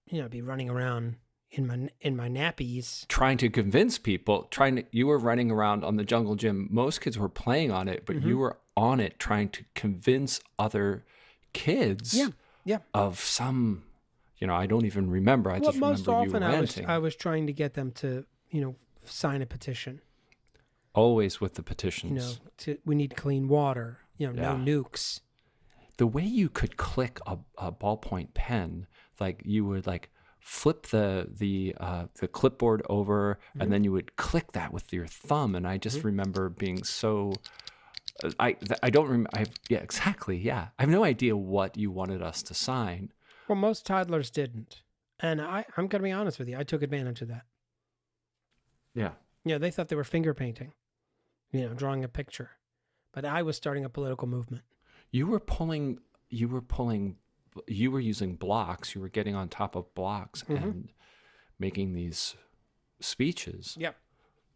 you 0.07 0.19
know, 0.19 0.27
I'd 0.27 0.31
be 0.31 0.43
running 0.43 0.69
around 0.69 1.17
in 1.51 1.67
my 1.67 1.89
in 2.01 2.15
my 2.17 2.29
nappies. 2.29 3.07
Trying 3.09 3.39
to 3.39 3.49
convince 3.51 3.99
people, 3.99 4.45
trying 4.51 4.77
to, 4.77 4.85
you 4.91 5.07
were 5.07 5.19
running 5.19 5.51
around 5.51 5.85
on 5.85 5.97
the 5.97 6.05
jungle 6.05 6.35
gym. 6.37 6.69
Most 6.71 7.01
kids 7.01 7.19
were 7.19 7.29
playing 7.31 7.71
on 7.73 7.89
it, 7.89 8.05
but 8.05 8.17
Mm-hmm. 8.17 8.29
you 8.29 8.39
were 8.39 8.59
on 8.77 9.01
it 9.01 9.19
trying 9.19 9.49
to 9.51 9.65
convince 9.75 10.41
other 10.59 11.05
kids 11.53 12.15
Yeah, 12.15 12.29
yeah. 12.65 12.79
of 12.95 13.21
some, 13.21 13.83
you 14.39 14.47
know, 14.47 14.55
I 14.55 14.67
don't 14.67 14.85
even 14.87 15.11
remember. 15.11 15.51
I 15.51 15.59
well, 15.59 15.71
just 15.71 15.79
most 15.81 16.07
remember 16.07 16.35
often 16.35 16.43
you 16.43 16.49
I 16.57 16.61
was. 16.61 16.79
I 16.79 16.99
was 16.99 17.17
trying 17.17 17.47
to 17.47 17.53
get 17.53 17.75
them 17.75 17.91
to, 17.93 18.25
you 18.51 18.61
know, 18.61 18.77
sign 19.05 19.43
a 19.43 19.47
petition. 19.47 20.01
Always 20.95 21.41
with 21.41 21.55
the 21.55 21.63
petitions. 21.63 22.13
You 22.13 22.19
know, 22.19 22.51
to 22.59 22.79
we 22.85 22.95
need 22.95 23.17
clean 23.17 23.49
water. 23.49 23.99
You 24.19 24.33
know, 24.33 24.43
Yeah. 24.43 24.57
no 24.57 24.83
nukes. 24.83 25.21
the 25.99 26.07
way 26.07 26.25
you 26.25 26.49
could 26.49 26.77
click 26.77 27.19
a, 27.27 27.39
a 27.59 27.71
ballpoint 27.73 28.35
pen, 28.35 28.87
like 29.21 29.43
you 29.45 29.65
would 29.65 29.87
like 29.87 30.11
flip 30.41 30.87
the 30.89 31.29
the 31.31 31.75
uh, 31.81 32.07
the 32.21 32.29
clipboard 32.29 32.83
over, 32.91 33.39
Mm-hmm. 33.51 33.61
and 33.61 33.73
then 33.73 33.85
you 33.85 33.93
would 33.93 34.17
click 34.17 34.53
that 34.53 34.73
with 34.73 34.93
your 34.93 35.07
thumb. 35.07 35.55
And 35.55 35.67
I 35.67 35.79
just 35.79 36.03
remember 36.05 36.49
being 36.49 36.83
so. 36.85 37.33
I 38.39 38.57
I 38.83 38.91
don't 38.91 39.07
remember. 39.09 39.31
I 39.35 39.47
yeah 39.69 39.79
exactly 39.79 40.37
yeah. 40.37 40.69
I 40.79 40.83
have 40.83 40.91
no 40.91 41.05
idea 41.05 41.37
what 41.37 41.77
you 41.77 41.91
wanted 41.91 42.23
us 42.23 42.43
to 42.45 42.55
sign. 42.55 43.13
Well, 43.49 43.57
most 43.57 43.85
toddlers 43.87 44.31
didn't, 44.31 44.83
and 45.21 45.41
I 45.41 45.65
I'm 45.77 45.87
going 45.89 46.01
to 46.01 46.05
be 46.05 46.13
honest 46.13 46.39
with 46.39 46.49
you. 46.49 46.59
I 46.59 46.63
took 46.65 46.83
advantage 46.83 47.21
of 47.23 47.29
that. 47.29 47.43
Yeah. 48.95 49.13
Yeah, 49.45 49.59
they 49.59 49.71
thought 49.71 49.89
they 49.89 49.97
were 49.97 50.05
finger 50.05 50.35
painting, 50.35 50.73
you 51.51 51.67
know, 51.69 51.75
drawing 51.75 52.05
a 52.05 52.09
picture. 52.09 52.51
But 53.13 53.25
I 53.25 53.43
was 53.43 53.57
starting 53.57 53.85
a 53.85 53.89
political 53.89 54.29
movement. 54.29 54.63
You 55.11 55.27
were 55.27 55.41
pulling. 55.41 55.99
You 56.31 56.49
were 56.49 56.63
pulling. 56.63 57.17
You 57.67 57.91
were 57.91 58.01
using 58.01 58.37
blocks. 58.37 58.95
You 58.95 59.01
were 59.01 59.09
getting 59.09 59.35
on 59.35 59.49
top 59.49 59.75
of 59.77 59.93
blocks 59.95 60.43
Mhm. 60.45 60.63
and 60.63 60.93
making 61.59 61.93
these 61.95 62.37
speeches. 63.01 63.77
Yep. 63.79 63.97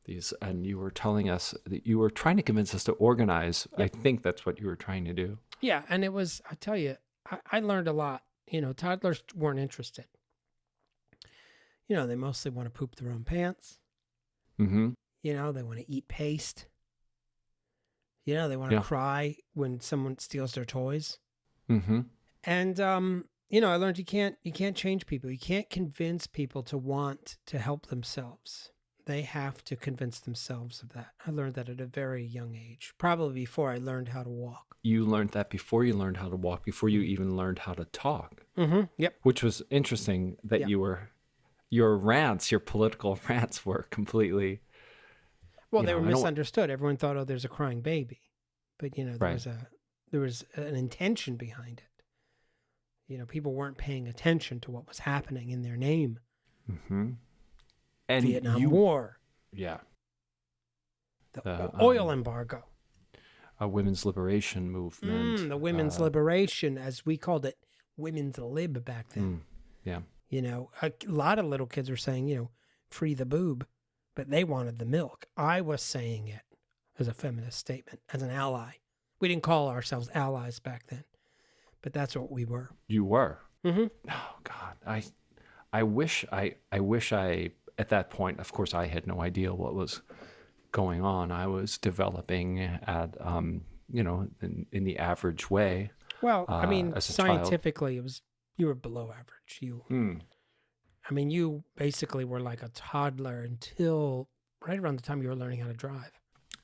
These 0.06 0.32
and 0.40 0.64
you 0.66 0.78
were 0.78 0.90
telling 0.90 1.28
us 1.28 1.54
that 1.66 1.86
you 1.86 1.98
were 1.98 2.10
trying 2.10 2.36
to 2.36 2.42
convince 2.42 2.74
us 2.74 2.84
to 2.84 2.92
organize 2.92 3.66
i 3.76 3.86
think 3.88 4.22
that's 4.22 4.46
what 4.46 4.58
you 4.60 4.66
were 4.66 4.76
trying 4.76 5.04
to 5.04 5.12
do 5.12 5.38
Yeah. 5.60 5.82
And 5.88 6.04
it 6.04 6.12
was, 6.12 6.40
I 6.50 6.54
tell 6.54 6.76
you, 6.76 6.96
I, 7.30 7.38
I 7.50 7.60
learned 7.60 7.88
a 7.88 7.92
lot. 7.92 8.22
You 8.48 8.60
know, 8.60 8.72
toddlers 8.72 9.22
weren't 9.34 9.58
interested. 9.58 10.04
You 11.88 11.96
know, 11.96 12.06
they 12.06 12.14
mostly 12.16 12.50
want 12.50 12.66
to 12.66 12.70
poop 12.78 12.96
their 12.96 13.10
own 13.10 13.24
pants. 13.24 13.78
mm-hmm 14.60 14.90
You 15.22 15.34
know, 15.34 15.52
they 15.52 15.62
want 15.62 15.78
to 15.78 15.90
eat 15.90 16.08
paste. 16.08 16.66
You 18.24 18.34
know, 18.34 18.48
they 18.48 18.56
want 18.56 18.70
to 18.70 18.76
Yeah. 18.76 18.82
cry 18.82 19.36
when 19.54 19.80
someone 19.80 20.18
steals 20.18 20.52
their 20.52 20.64
toys. 20.64 21.18
mm-hmm 21.70 22.00
And 22.44 22.78
um, 22.80 23.24
you 23.48 23.60
know, 23.60 23.70
I 23.70 23.76
learned 23.76 23.98
you 23.98 24.04
can't 24.04 24.36
you 24.42 24.52
can't 24.52 24.76
change 24.76 25.06
people. 25.06 25.30
You 25.30 25.38
can't 25.38 25.70
convince 25.70 26.26
people 26.26 26.62
to 26.64 26.76
want 26.76 27.38
to 27.46 27.58
help 27.58 27.86
themselves. 27.86 28.72
They 29.06 29.22
have 29.22 29.62
to 29.64 29.76
convince 29.76 30.18
themselves 30.20 30.82
of 30.82 30.90
that. 30.94 31.12
I 31.26 31.30
learned 31.30 31.54
that 31.54 31.68
at 31.68 31.80
a 31.80 31.86
very 31.86 32.24
young 32.24 32.54
age, 32.56 32.92
probably 32.98 33.34
before 33.34 33.70
I 33.70 33.78
learned 33.78 34.08
how 34.08 34.22
to 34.24 34.30
walk. 34.30 34.76
you 34.82 35.04
learned 35.04 35.30
that 35.30 35.48
before 35.50 35.84
you 35.84 35.94
learned 35.94 36.16
how 36.18 36.28
to 36.28 36.36
walk 36.36 36.64
before 36.64 36.88
you 36.88 37.00
even 37.00 37.36
learned 37.36 37.60
how 37.60 37.72
to 37.74 37.84
talk 37.86 38.44
Mm-hmm. 38.56 38.82
Yep. 38.98 39.14
which 39.22 39.42
was 39.42 39.62
interesting 39.70 40.36
that 40.44 40.60
Yeah. 40.60 40.66
you 40.68 40.78
were 40.80 41.10
your 41.70 41.96
rants 41.96 42.50
your 42.52 42.60
political 42.60 43.18
rants 43.28 43.66
were 43.66 43.86
completely 43.90 44.60
Well, 45.72 45.82
they 45.82 45.92
know, 45.92 45.98
were 45.98 46.04
misunderstood. 46.06 46.70
Everyone 46.70 46.96
thought, 46.96 47.16
"Oh, 47.16 47.24
there's 47.24 47.44
a 47.44 47.48
crying 47.48 47.80
baby," 47.80 48.20
but 48.78 48.96
you 48.96 49.04
know, 49.04 49.16
there 49.16 49.28
Right. 49.28 49.34
was 49.34 49.46
a 49.46 49.66
there 50.12 50.20
was 50.20 50.44
an 50.54 50.76
intention 50.76 51.36
behind 51.36 51.80
it. 51.84 52.02
You 53.08 53.18
know, 53.18 53.26
people 53.26 53.52
weren't 53.54 53.76
paying 53.78 54.06
attention 54.08 54.60
to 54.60 54.70
what 54.70 54.86
was 54.88 55.00
happening 55.00 55.50
in 55.50 55.62
their 55.62 55.76
name. 55.76 56.20
Mm-hmm. 56.70 57.10
And 58.08 58.24
Vietnam 58.24 58.60
you, 58.60 58.70
War, 58.70 59.18
yeah, 59.52 59.78
the 61.32 61.40
The, 61.42 61.70
oil 61.82 62.10
um, 62.10 62.18
embargo, 62.18 62.64
a 63.58 63.66
women's 63.68 64.04
liberation 64.06 64.70
movement. 64.70 65.40
mm, 65.40 65.48
the 65.48 65.56
women's 65.56 65.98
uh, 65.98 66.04
liberation, 66.04 66.78
as 66.78 67.04
we 67.04 67.16
called 67.16 67.44
it, 67.46 67.56
women's 67.96 68.38
lib 68.38 68.84
back 68.84 69.08
then. 69.10 69.24
mm, 69.24 69.40
yeah, 69.84 70.00
You 70.28 70.42
know, 70.42 70.70
a 70.82 70.92
lot 71.06 71.38
of 71.38 71.46
little 71.46 71.66
kids 71.66 71.90
were 71.90 71.96
saying, 71.96 72.28
you 72.28 72.36
know, 72.36 72.50
free 72.90 73.14
the 73.14 73.26
boob, 73.26 73.66
but 74.14 74.30
they 74.30 74.44
wanted 74.44 74.78
the 74.78 74.84
milk. 74.86 75.26
I 75.36 75.60
was 75.60 75.82
saying 75.82 76.28
it 76.28 76.42
as 76.98 77.08
a 77.08 77.14
feminist 77.14 77.58
statement, 77.58 78.00
as 78.12 78.22
an 78.22 78.30
ally. 78.30 78.72
We 79.20 79.28
didn't 79.28 79.42
call 79.42 79.68
ourselves 79.68 80.10
allies 80.14 80.58
back 80.60 80.86
then, 80.88 81.04
but 81.82 81.92
that's 81.92 82.14
what 82.16 82.30
we 82.30 82.44
were. 82.44 82.70
you 82.86 83.04
were. 83.04 83.38
Mm-hmm. 83.64 83.86
Oh 84.10 84.36
God, 84.44 84.74
I, 84.86 85.02
I 85.72 85.82
wish 85.82 86.24
I, 86.30 86.56
I 86.70 86.80
wish 86.80 87.12
I 87.12 87.50
at 87.78 87.88
that 87.90 88.10
point. 88.10 88.40
Of 88.40 88.52
course, 88.52 88.74
I 88.74 88.86
had 88.86 89.06
no 89.06 89.20
idea 89.20 89.52
what 89.54 89.74
was 89.74 90.02
going 90.72 91.02
on. 91.02 91.30
I 91.32 91.46
was 91.46 91.78
developing 91.78 92.60
at, 92.60 93.14
um, 93.20 93.62
you 93.92 94.02
know, 94.02 94.28
in, 94.42 94.66
in 94.72 94.84
the 94.84 94.98
average 94.98 95.50
way. 95.50 95.90
Well, 96.22 96.44
I 96.48 96.64
Uh, 96.64 96.66
mean, 96.68 96.92
as 96.94 97.08
a 97.10 97.12
child. 97.14 97.28
scientifically, 97.46 97.96
it 97.96 98.02
was 98.02 98.22
you 98.56 98.66
were 98.66 98.74
below 98.74 99.10
average. 99.12 99.58
You, 99.60 99.84
Hmm. 99.88 100.14
I 101.08 101.12
mean, 101.14 101.30
you 101.30 101.62
basically 101.76 102.24
were 102.24 102.40
like 102.40 102.62
a 102.62 102.68
toddler 102.70 103.40
until 103.42 104.28
right 104.66 104.78
around 104.78 104.98
the 104.98 105.02
time 105.02 105.22
you 105.22 105.28
were 105.28 105.36
learning 105.36 105.60
how 105.60 105.68
to 105.68 105.74
drive. 105.74 106.10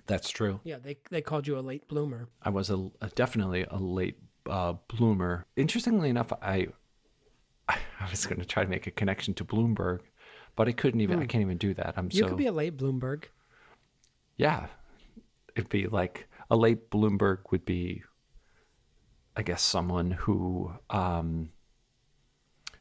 That's 0.07 0.31
true. 0.31 0.61
Yeah, 0.65 0.79
they 0.79 0.97
they 1.11 1.21
called 1.23 1.47
you 1.47 1.57
a 1.59 1.61
late 1.61 1.87
bloomer. 1.87 2.29
I 2.43 2.49
was 2.51 2.71
a, 2.71 2.91
a- 3.01 3.09
definitely 3.15 3.65
a 3.71 3.77
late 3.79 4.19
uh, 4.51 4.75
bloomer. 4.89 5.47
Interestingly 5.55 6.09
enough, 6.09 6.33
I 6.43 6.69
I 7.69 7.79
was 8.11 8.27
going 8.27 8.41
to 8.41 8.47
try 8.47 8.65
to 8.65 8.69
make 8.71 8.87
a 8.89 8.91
connection 8.91 9.33
to 9.35 9.45
Bloomberg, 9.45 10.01
but 10.57 10.69
I 10.69 10.73
couldn't 10.73 11.01
even. 11.01 11.21
I 11.21 11.27
can't 11.27 11.43
even 11.43 11.59
do 11.59 11.75
that. 11.75 11.95
I'm 11.97 12.05
Hmm. 12.07 12.17
You 12.17 12.23
so 12.23 12.29
could 12.29 12.39
be 12.39 12.47
a 12.47 12.53
late 12.53 12.77
Bloomberg. 12.77 13.25
yeah. 14.37 14.67
It'd 15.55 15.69
be 15.69 15.87
like 15.87 16.29
a 16.51 16.57
late 16.57 16.91
Bloomberg 16.91 17.51
would 17.51 17.65
be, 17.67 18.03
I 19.37 19.43
guess, 19.43 19.63
someone 19.63 20.11
who 20.13 20.73
um, 20.89 21.51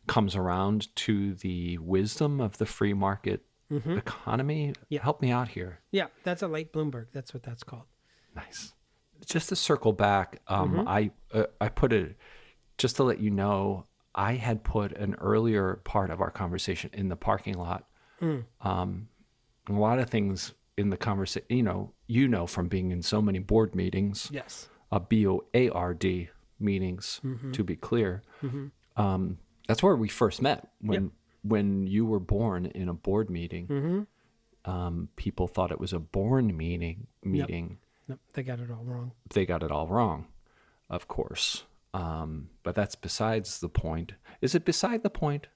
comes 0.08 0.36
around 0.38 0.94
to 0.96 1.34
the 1.36 1.78
wisdom 1.80 2.40
of 2.40 2.58
the 2.58 2.66
free 2.66 2.94
market 2.94 3.44
economy. 3.70 4.68
Mm-hmm. 4.72 4.84
Yeah. 4.90 5.02
Help 5.02 5.22
me 5.22 5.32
out 5.32 5.50
here. 5.50 5.80
Yeah, 5.92 6.08
that's 6.24 6.42
a 6.42 6.48
late 6.48 6.72
Bloomberg. 6.74 7.08
That's 7.14 7.34
what 7.34 7.44
that's 7.44 7.64
called. 7.64 7.84
Nice. 8.36 8.74
Just 9.26 9.50
to 9.50 9.56
circle 9.56 9.94
back, 9.94 10.42
um, 10.48 10.72
Mm-hmm. 10.74 10.88
I 10.88 11.12
uh, 11.34 11.46
I 11.60 11.68
put 11.70 11.92
it 11.94 12.16
just 12.78 12.96
to 12.98 13.04
let 13.04 13.20
you 13.20 13.30
know. 13.32 13.86
I 14.14 14.34
had 14.34 14.64
put 14.64 14.92
an 14.98 15.16
earlier 15.20 15.76
part 15.84 16.10
of 16.12 16.20
our 16.22 16.32
conversation 16.32 16.90
in 16.94 17.10
the 17.10 17.16
parking 17.16 17.58
lot. 17.58 17.88
Mm. 18.22 18.44
Um, 18.62 19.08
a 19.70 19.74
lot 19.74 20.00
of 20.00 20.10
things 20.10 20.54
in 20.78 20.90
the 20.90 20.98
conversation, 20.98 21.46
you 21.50 21.64
know, 21.64 21.94
you 22.08 22.28
know 22.28 22.46
from 22.48 22.68
being 22.68 22.92
in 22.92 23.02
so 23.02 23.22
many 23.22 23.40
board 23.40 23.74
meetings, 23.76 24.30
Yes. 24.32 24.68
uh, 24.92 25.00
B 25.00 25.26
O 25.28 25.44
A 25.54 25.70
R 25.70 25.94
D 25.94 26.30
meetings, 26.60 27.22
Mm-hmm. 27.24 27.52
to 27.54 27.64
be 27.64 27.76
clear. 27.76 28.22
Um, 28.98 29.38
that's 29.68 29.82
where 29.82 29.96
we 29.96 30.10
first 30.10 30.42
met 30.42 30.68
when 30.82 31.12
when 31.44 31.88
you 31.88 32.06
were 32.06 32.20
born 32.20 32.66
in 32.68 32.90
a 32.90 32.94
board 32.94 33.30
meeting. 33.30 33.68
Mm-hmm. 33.68 34.70
Um, 34.72 35.10
people 35.16 35.48
thought 35.48 35.72
it 35.72 35.80
was 35.80 35.92
a 35.94 36.00
born 36.00 36.56
meeting 36.56 37.08
meeting 37.24 37.80
No, 38.08 38.18
they 38.34 38.44
got 38.44 38.60
it 38.60 38.70
all 38.70 38.84
wrong. 38.84 39.12
they 39.34 39.46
got 39.46 39.64
it 39.64 39.72
all 39.72 39.88
wrong, 39.88 40.28
of 40.90 41.08
course. 41.08 41.64
Um, 41.94 42.50
but 42.64 42.76
that's 42.76 42.96
besides 42.96 43.60
the 43.60 43.70
point. 43.70 44.14
Is 44.42 44.56
it 44.56 44.66
beside 44.66 45.04
the 45.04 45.10
point 45.10 45.48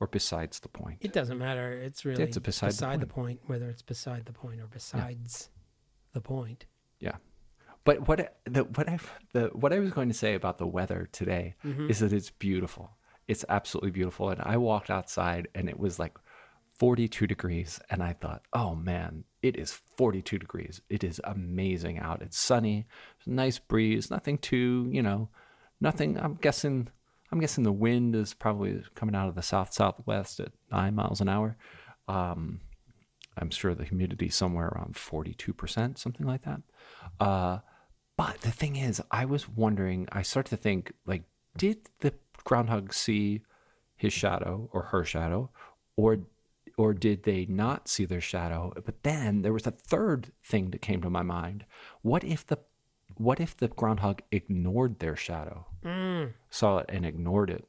or 0.00 0.06
besides 0.06 0.60
the 0.60 0.68
point? 0.68 0.98
It 1.00 1.12
doesn't 1.12 1.38
matter. 1.38 1.72
It's 1.72 2.04
really 2.04 2.22
It's 2.24 2.36
a 2.36 2.40
beside 2.40 2.72
the 2.72 2.86
point. 2.86 3.00
the 3.00 3.06
point, 3.06 3.40
whether 3.46 3.68
it's 3.70 3.82
beside 3.82 4.26
the 4.26 4.32
point 4.32 4.60
or 4.60 4.66
besides 4.66 5.48
the 6.12 6.20
point. 6.20 6.66
Yeah. 7.00 7.16
But 7.84 8.06
what 8.06 8.38
the 8.44 8.64
what 8.64 8.88
I 8.88 8.98
the 9.32 9.44
what 9.54 9.72
I 9.72 9.78
was 9.78 9.92
going 9.92 10.08
to 10.08 10.14
say 10.14 10.34
about 10.34 10.58
the 10.58 10.66
weather 10.66 11.08
today 11.12 11.54
is 11.88 12.00
that 12.00 12.12
it's 12.12 12.30
beautiful. 12.30 12.90
It's 13.28 13.44
absolutely 13.48 13.90
beautiful. 13.92 14.28
And 14.30 14.40
I 14.42 14.56
walked 14.58 14.90
outside 14.90 15.48
and 15.54 15.68
it 15.70 15.78
was 15.78 15.98
like 15.98 16.18
42 16.78 17.26
degrees 17.26 17.80
and 17.88 18.02
I 18.02 18.12
thought, 18.12 18.42
"Oh 18.52 18.74
man, 18.74 19.24
it 19.42 19.56
is 19.56 19.72
42 19.96 20.38
degrees. 20.38 20.82
It 20.90 21.02
is 21.02 21.18
amazing 21.24 21.98
out. 21.98 22.20
It's 22.20 22.38
sunny. 22.38 22.86
Nice 23.26 23.58
breeze, 23.58 24.10
nothing 24.10 24.36
too, 24.38 24.88
you 24.92 25.02
know, 25.02 25.30
nothing 25.80 26.18
I'm 26.18 26.34
guessing 26.34 26.88
I'm 27.30 27.40
guessing 27.40 27.64
the 27.64 27.72
wind 27.72 28.16
is 28.16 28.34
probably 28.34 28.82
coming 28.94 29.14
out 29.14 29.28
of 29.28 29.34
the 29.34 29.42
south 29.42 29.72
southwest 29.72 30.40
at 30.40 30.52
9 30.72 30.94
miles 30.94 31.20
an 31.20 31.28
hour. 31.28 31.56
Um 32.06 32.60
I'm 33.40 33.50
sure 33.50 33.74
the 33.74 33.84
humidity 33.84 34.28
somewhere 34.28 34.68
around 34.68 34.94
42%, 34.94 35.98
something 35.98 36.26
like 36.26 36.42
that. 36.42 36.60
Uh, 37.20 37.58
but 38.16 38.40
the 38.40 38.50
thing 38.50 38.76
is, 38.76 39.00
I 39.10 39.24
was 39.24 39.48
wondering, 39.48 40.08
I 40.10 40.22
started 40.22 40.50
to 40.50 40.56
think, 40.56 40.92
like, 41.06 41.22
did 41.56 41.88
the 42.00 42.14
groundhog 42.44 42.92
see 42.92 43.42
his 43.96 44.12
shadow 44.12 44.68
or 44.72 44.82
her 44.82 45.04
shadow, 45.04 45.50
or 45.96 46.18
or 46.76 46.94
did 46.94 47.24
they 47.24 47.44
not 47.46 47.88
see 47.88 48.04
their 48.04 48.20
shadow? 48.20 48.72
But 48.84 49.02
then 49.02 49.42
there 49.42 49.52
was 49.52 49.66
a 49.66 49.72
third 49.72 50.30
thing 50.44 50.70
that 50.70 50.80
came 50.80 51.02
to 51.02 51.10
my 51.10 51.22
mind. 51.22 51.64
What 52.02 52.22
if 52.22 52.46
the 52.46 52.58
what 53.18 53.40
if 53.40 53.56
the 53.56 53.68
groundhog 53.68 54.22
ignored 54.30 54.98
their 55.00 55.16
shadow, 55.16 55.66
Mm. 55.82 56.34
saw 56.50 56.78
it 56.78 56.86
and 56.88 57.04
ignored 57.06 57.50
it? 57.50 57.68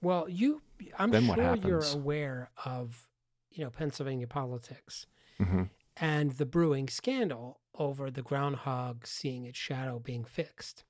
Well, 0.00 0.28
you, 0.28 0.62
I'm 0.98 1.10
Then 1.10 1.26
sure 1.26 1.54
you're 1.56 1.84
aware 1.92 2.50
of, 2.64 3.08
you 3.50 3.62
know, 3.64 3.70
Pennsylvania 3.70 4.26
politics 4.26 5.06
hmm 5.38 5.64
and 5.98 6.32
the 6.32 6.46
brewing 6.46 6.88
scandal 6.88 7.60
over 7.74 8.10
the 8.10 8.22
groundhog 8.22 9.06
seeing 9.06 9.44
its 9.44 9.58
shadow 9.58 9.98
being 9.98 10.24
fixed. 10.24 10.84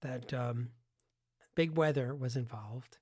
That 0.00 0.32
um, 0.34 0.70
big 1.54 1.76
weather 1.76 2.14
was 2.14 2.34
involved 2.34 2.98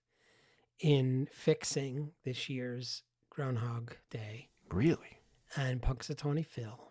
in 0.81 1.29
fixing 1.31 2.13
this 2.25 2.49
year's 2.49 3.03
Groundhog 3.31 3.97
Day, 4.11 4.49
Really? 4.71 5.19
and 5.57 5.81
Punxsutawney 5.81 6.45
Phil 6.45 6.90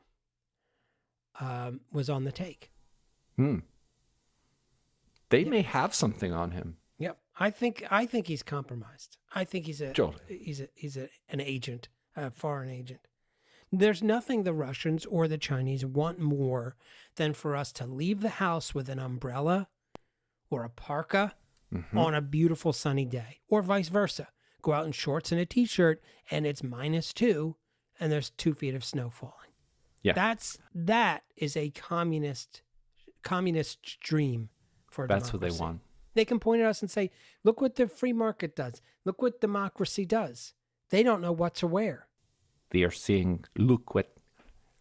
um, 1.40 1.82
was 1.92 2.10
on 2.10 2.24
the 2.24 2.32
take. 2.32 2.72
Hmm. 3.36 3.60
They 5.30 5.44
may 5.44 5.62
have 5.62 5.94
something 5.94 6.34
on 6.34 6.52
him. 6.52 6.78
Yep, 6.98 7.18
I 7.40 7.50
think 7.52 7.86
I 7.92 8.06
think 8.06 8.28
he's 8.28 8.44
compromised. 8.44 9.18
I 9.34 9.44
think 9.44 9.66
he's 9.66 9.82
a 9.82 9.94
he's 10.28 10.60
a 10.62 10.68
he's 10.76 10.98
a, 10.98 11.10
an 11.30 11.40
agent, 11.40 11.88
a 12.16 12.32
foreign 12.32 12.70
agent. 12.70 13.02
There's 13.72 14.02
nothing 14.02 14.44
the 14.44 14.54
Russians 14.54 15.06
or 15.06 15.28
the 15.28 15.38
Chinese 15.38 15.86
want 15.86 16.20
more 16.20 16.76
than 17.16 17.34
for 17.34 17.56
us 17.56 17.72
to 17.74 17.86
leave 17.86 18.22
the 18.22 18.30
house 18.30 18.74
with 18.74 18.90
an 18.90 18.98
umbrella 19.00 19.68
or 20.50 20.64
a 20.64 20.70
parka 20.70 21.36
Mhm. 21.72 21.96
on 21.96 22.16
a 22.16 22.22
beautiful 22.22 22.74
sunny 22.74 23.06
day, 23.06 23.42
or 23.48 23.62
vice 23.62 23.90
versa. 23.90 24.30
Go 24.64 24.74
out 24.74 24.88
in 24.88 24.92
shorts 24.92 25.32
and 25.32 25.40
a 25.40 25.46
t-shirt, 25.46 26.02
and 26.32 26.48
it's 26.48 26.64
minus 26.64 27.14
two, 27.14 27.58
and 28.00 28.12
there's 28.12 28.32
two 28.32 28.56
feet 28.56 28.74
of 28.74 28.84
snow 28.84 29.12
falling. 29.12 29.49
Yeah. 30.04 30.14
that's 30.14 30.58
that 30.74 31.24
is 31.36 31.58
a 31.58 31.70
communist 31.72 32.62
communist 33.24 34.00
dream 34.00 34.50
for 34.90 35.08
That's 35.08 35.34
what 35.34 35.42
they 35.42 35.52
want. 35.52 35.82
They 36.16 36.26
can 36.26 36.40
point 36.40 36.62
at 36.62 36.68
us 36.68 36.82
and 36.82 36.90
say, 36.90 37.12
look 37.44 37.62
what 37.62 37.76
the 37.76 37.88
free 37.88 38.14
market 38.14 38.56
does. 38.56 38.82
Look 39.06 39.22
what 39.22 39.40
democracy 39.42 40.06
does. 40.06 40.54
They 40.90 41.04
don't 41.04 41.22
know 41.22 41.32
what 41.32 41.54
to 41.56 41.68
wear. 41.68 42.08
they 42.72 42.84
are 42.84 42.92
saying 42.92 43.46
look 43.58 43.94
what 43.96 44.10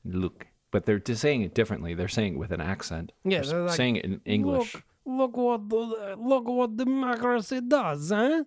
look 0.04 0.46
but 0.70 0.84
they're 0.86 0.98
just 0.98 1.20
saying 1.22 1.42
it 1.42 1.54
differently 1.54 1.94
they're 1.94 2.08
saying 2.08 2.34
it 2.34 2.38
with 2.38 2.52
an 2.52 2.60
accent 2.60 3.12
Yeah, 3.24 3.40
they're, 3.40 3.50
they're 3.50 3.62
like, 3.62 3.76
saying 3.76 3.96
it 3.96 4.04
in 4.04 4.20
english 4.24 4.74
Look, 4.74 5.34
look 5.34 5.36
what 5.36 5.68
the, 5.68 6.16
look 6.18 6.46
what 6.46 6.76
democracy 6.76 7.60
does, 7.62 8.10
huh? 8.10 8.44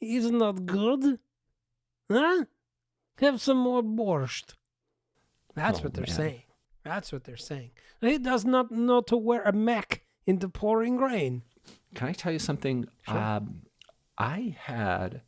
Isn't 0.00 0.38
that 0.38 0.66
good? 0.66 1.18
Huh? 2.10 2.44
Have 3.18 3.40
some 3.40 3.58
more 3.58 3.82
borscht. 3.82 4.54
That's 5.56 5.80
Oh, 5.80 5.84
what 5.84 5.94
they're 5.94 6.06
man. 6.06 6.16
saying. 6.16 6.42
That's 6.84 7.10
what 7.12 7.24
they're 7.24 7.36
saying. 7.36 7.70
He 8.00 8.18
does 8.18 8.44
not 8.44 8.70
know 8.70 9.00
to 9.10 9.16
wear 9.16 9.42
a 9.42 9.52
mech 9.52 10.02
in 10.26 10.38
the 10.38 10.48
pouring 10.48 10.98
rain. 10.98 11.42
can 11.96 12.08
i 12.08 12.12
tell 12.12 12.32
you 12.32 12.38
something 12.38 12.86
Sure. 13.08 13.16
um, 13.18 13.62
i 14.18 14.54
had 14.72 15.22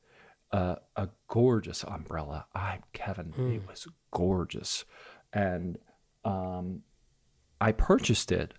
a, 0.52 0.76
a 0.96 1.08
gorgeous 1.28 1.82
umbrella 1.84 2.46
I'm 2.54 2.82
kevin 2.92 3.30
Hmm. 3.32 3.52
it 3.56 3.62
was 3.68 3.86
gorgeous 4.12 4.84
and 5.32 5.78
um, 6.24 6.82
i 7.60 7.70
purchased 7.72 8.30
it 8.32 8.54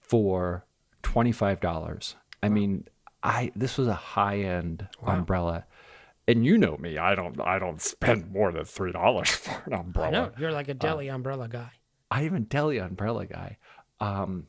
for 0.00 0.64
$25 1.02 2.14
i 2.42 2.48
mean 2.48 2.86
i 3.22 3.50
this 3.56 3.76
was 3.78 3.88
a 3.88 3.94
high-end 4.16 4.88
Wow. 5.02 5.14
umbrella 5.14 5.66
and 6.26 6.44
you 6.44 6.56
know 6.58 6.76
me 6.76 6.98
i 6.98 7.14
don't 7.14 7.40
i 7.40 7.58
don't 7.58 7.80
spend 7.82 8.30
more 8.30 8.52
than 8.52 8.64
three 8.64 8.92
dollars 8.92 9.30
for 9.30 9.62
an 9.66 9.74
I 9.74 9.78
umbrella 9.78 10.10
know 10.12 10.32
you're 10.38 10.52
like 10.52 10.68
a 10.68 10.74
deli 10.74 11.08
umbrella 11.08 11.48
guy. 11.48 11.70
I 12.10 12.24
even 12.24 12.44
deli 12.44 12.78
umbrella 12.78 13.26
guy. 13.26 13.58
Um, 13.98 14.46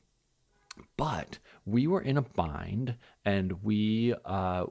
but 0.97 1.39
we 1.65 1.87
were 1.87 2.01
in 2.01 2.17
a 2.17 2.21
bind 2.21 2.95
and 3.23 3.63
we 3.63 4.13
uh 4.25 4.65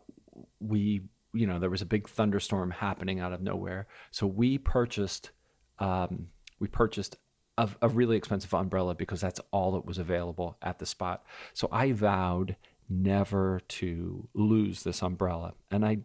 we 0.60 1.02
you 1.32 1.46
know 1.46 1.58
there 1.58 1.70
was 1.70 1.82
a 1.82 1.86
big 1.86 2.08
thunderstorm 2.08 2.70
happening 2.70 3.20
out 3.20 3.32
of 3.32 3.40
nowhere 3.40 3.86
so 4.10 4.26
we 4.26 4.58
purchased 4.58 5.30
um 5.78 6.28
we 6.58 6.68
purchased 6.68 7.16
a, 7.56 7.68
a 7.82 7.88
really 7.88 8.16
expensive 8.16 8.52
umbrella 8.54 8.94
because 8.94 9.20
that's 9.20 9.40
all 9.50 9.72
that 9.72 9.86
was 9.86 9.98
available 9.98 10.56
at 10.62 10.78
the 10.78 10.86
spot 10.86 11.24
so 11.52 11.68
i 11.72 11.90
vowed 11.92 12.56
never 12.88 13.60
to 13.66 14.28
lose 14.34 14.82
this 14.82 15.02
umbrella 15.02 15.54
and 15.70 15.84
i 15.84 15.98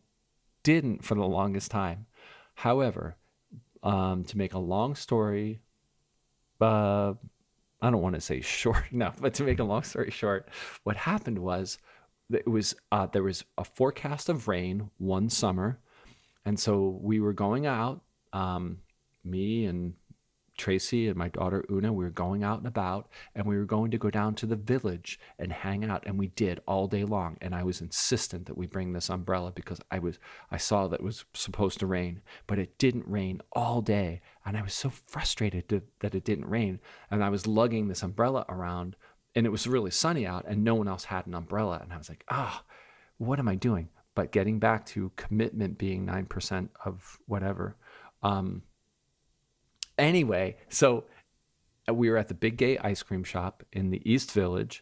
didn't 0.64 1.04
for 1.04 1.16
the 1.16 1.26
longest 1.26 1.72
time. 1.72 2.06
However 2.56 3.16
um 3.82 4.26
to 4.26 4.38
make 4.38 4.54
a 4.54 4.60
long 4.60 4.94
story 4.94 5.62
uh 6.60 7.14
I 7.82 7.90
don't 7.90 8.02
want 8.02 8.16
to 8.16 8.22
say 8.22 8.42
short 8.60 8.86
no, 8.92 9.14
but 9.20 9.34
to 9.36 9.44
make 9.44 9.60
a 9.60 9.64
long 9.64 9.84
story 9.84 10.12
short, 10.12 10.50
what 10.84 10.98
happened 10.98 11.40
was 11.40 11.78
that 12.30 12.42
it 12.42 12.50
was 12.50 12.76
uh, 12.92 13.08
there 13.08 13.24
was 13.24 13.44
a 13.58 13.64
forecast 13.64 14.30
of 14.30 14.48
rain 14.48 14.90
one 14.98 15.30
summer, 15.30 15.80
and 16.46 16.60
so 16.60 17.00
we 17.02 17.20
were 17.20 17.34
going 17.34 17.66
out, 17.66 18.02
um, 18.34 18.80
me 19.24 19.66
and 19.66 19.94
Tracy 20.60 21.08
and 21.08 21.18
my 21.18 21.30
daughter 21.30 21.66
Una, 21.72 21.92
we 21.92 22.04
were 22.04 22.12
going 22.12 22.44
out 22.44 22.60
and 22.60 22.68
about, 22.68 23.08
and 23.34 23.46
we 23.46 23.58
were 23.58 23.66
going 23.66 23.90
to 23.90 23.98
go 23.98 24.12
down 24.12 24.36
to 24.36 24.46
the 24.46 24.56
village 24.56 25.20
and 25.40 25.52
hang 25.52 25.84
out, 25.86 26.04
and 26.06 26.20
we 26.20 26.28
did 26.28 26.60
all 26.68 26.88
day 26.88 27.04
long. 27.04 27.38
And 27.42 27.56
I 27.56 27.64
was 27.64 27.82
insistent 27.82 28.46
that 28.46 28.58
we 28.58 28.68
bring 28.68 28.94
this 28.94 29.10
umbrella 29.10 29.52
because 29.56 29.80
I 29.90 29.98
was 29.98 30.20
I 30.52 30.58
saw 30.58 30.88
that 30.88 31.00
it 31.00 31.04
was 31.04 31.26
supposed 31.34 31.80
to 31.80 31.88
rain, 31.88 32.22
but 32.46 32.60
it 32.60 32.78
didn't 32.78 33.08
rain 33.08 33.42
all 33.54 33.82
day, 33.82 34.22
and 34.46 34.56
I 34.56 34.62
was 34.62 34.74
so 34.74 34.90
frustrated 34.90 35.70
to, 35.70 35.82
that 36.02 36.14
it 36.14 36.26
didn't 36.26 36.50
rain. 36.50 36.80
And 37.10 37.24
I 37.24 37.30
was 37.30 37.48
lugging 37.48 37.88
this 37.88 38.04
umbrella 38.04 38.46
around, 38.50 38.96
and 39.34 39.46
it 39.46 39.52
was 39.52 39.66
really 39.66 39.92
sunny 39.92 40.28
out, 40.28 40.46
and 40.48 40.64
no 40.64 40.76
one 40.76 40.88
else 40.88 41.06
had 41.06 41.26
an 41.26 41.34
umbrella, 41.34 41.80
and 41.82 41.92
I 41.94 41.98
was 41.98 42.10
like, 42.10 42.26
ah, 42.30 42.64
what 43.18 43.40
am 43.40 43.48
I 43.48 43.56
doing? 43.56 43.90
But 44.14 44.32
getting 44.32 44.60
back 44.60 44.86
to 44.88 45.12
commitment 45.16 45.78
being 45.78 46.06
nine 46.06 46.26
percent 46.26 46.70
of 46.84 47.18
whatever. 47.26 47.78
Um, 48.22 48.64
anyway, 50.00 50.58
so 50.70 51.06
uh, 51.88 51.94
we 51.94 52.10
were 52.10 52.18
at 52.18 52.28
the 52.28 52.34
Big 52.34 52.58
Gay 52.58 52.78
ice 52.78 53.04
cream 53.04 53.24
shop 53.24 53.64
in 53.72 53.92
the 53.92 54.02
East 54.10 54.32
Village. 54.32 54.82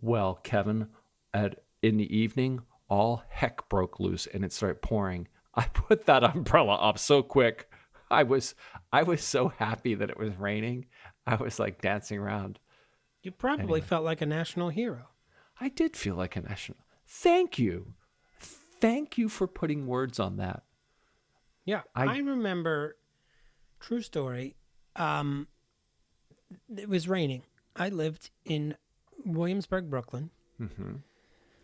Well, 0.00 0.40
Kevin, 0.42 0.88
at 1.34 1.64
in 1.82 1.96
the 1.96 2.16
evening, 2.16 2.60
all 2.88 3.22
heck 3.28 3.68
broke 3.68 4.00
loose 4.00 4.26
and 4.26 4.44
it 4.44 4.52
started 4.52 4.80
pouring. 4.82 5.28
I 5.54 5.62
put 5.72 6.06
that 6.06 6.24
umbrella 6.24 6.74
up 6.76 6.98
so 6.98 7.22
quick. 7.22 7.70
I 8.10 8.22
was 8.22 8.54
I 8.92 9.02
was 9.02 9.22
so 9.22 9.48
happy 9.48 9.94
that 9.94 10.08
it 10.10 10.18
was 10.18 10.34
raining. 10.36 10.86
I 11.26 11.34
was 11.34 11.58
like 11.58 11.82
dancing 11.82 12.18
around. 12.18 12.58
You 13.22 13.32
probably 13.32 13.64
Anyway. 13.64 13.80
felt 13.82 14.04
like 14.04 14.22
a 14.22 14.26
national 14.26 14.70
hero. 14.70 15.08
I 15.60 15.68
did 15.68 15.96
feel 15.96 16.14
like 16.14 16.36
a 16.36 16.40
national. 16.40 16.78
Thank 17.06 17.58
you. 17.58 17.94
Thank 18.40 19.18
you 19.18 19.28
for 19.28 19.46
putting 19.48 19.86
words 19.88 20.20
on 20.20 20.36
that. 20.36 20.62
Yeah, 21.64 21.82
I- 21.94 22.04
I, 22.14 22.18
remember. 22.18 22.96
True 23.80 24.02
story. 24.02 24.56
Um, 24.96 25.48
it 26.76 26.88
was 26.88 27.08
raining. 27.08 27.42
I 27.76 27.88
lived 27.88 28.30
in 28.44 28.76
Williamsburg, 29.24 29.90
Brooklyn, 29.90 30.30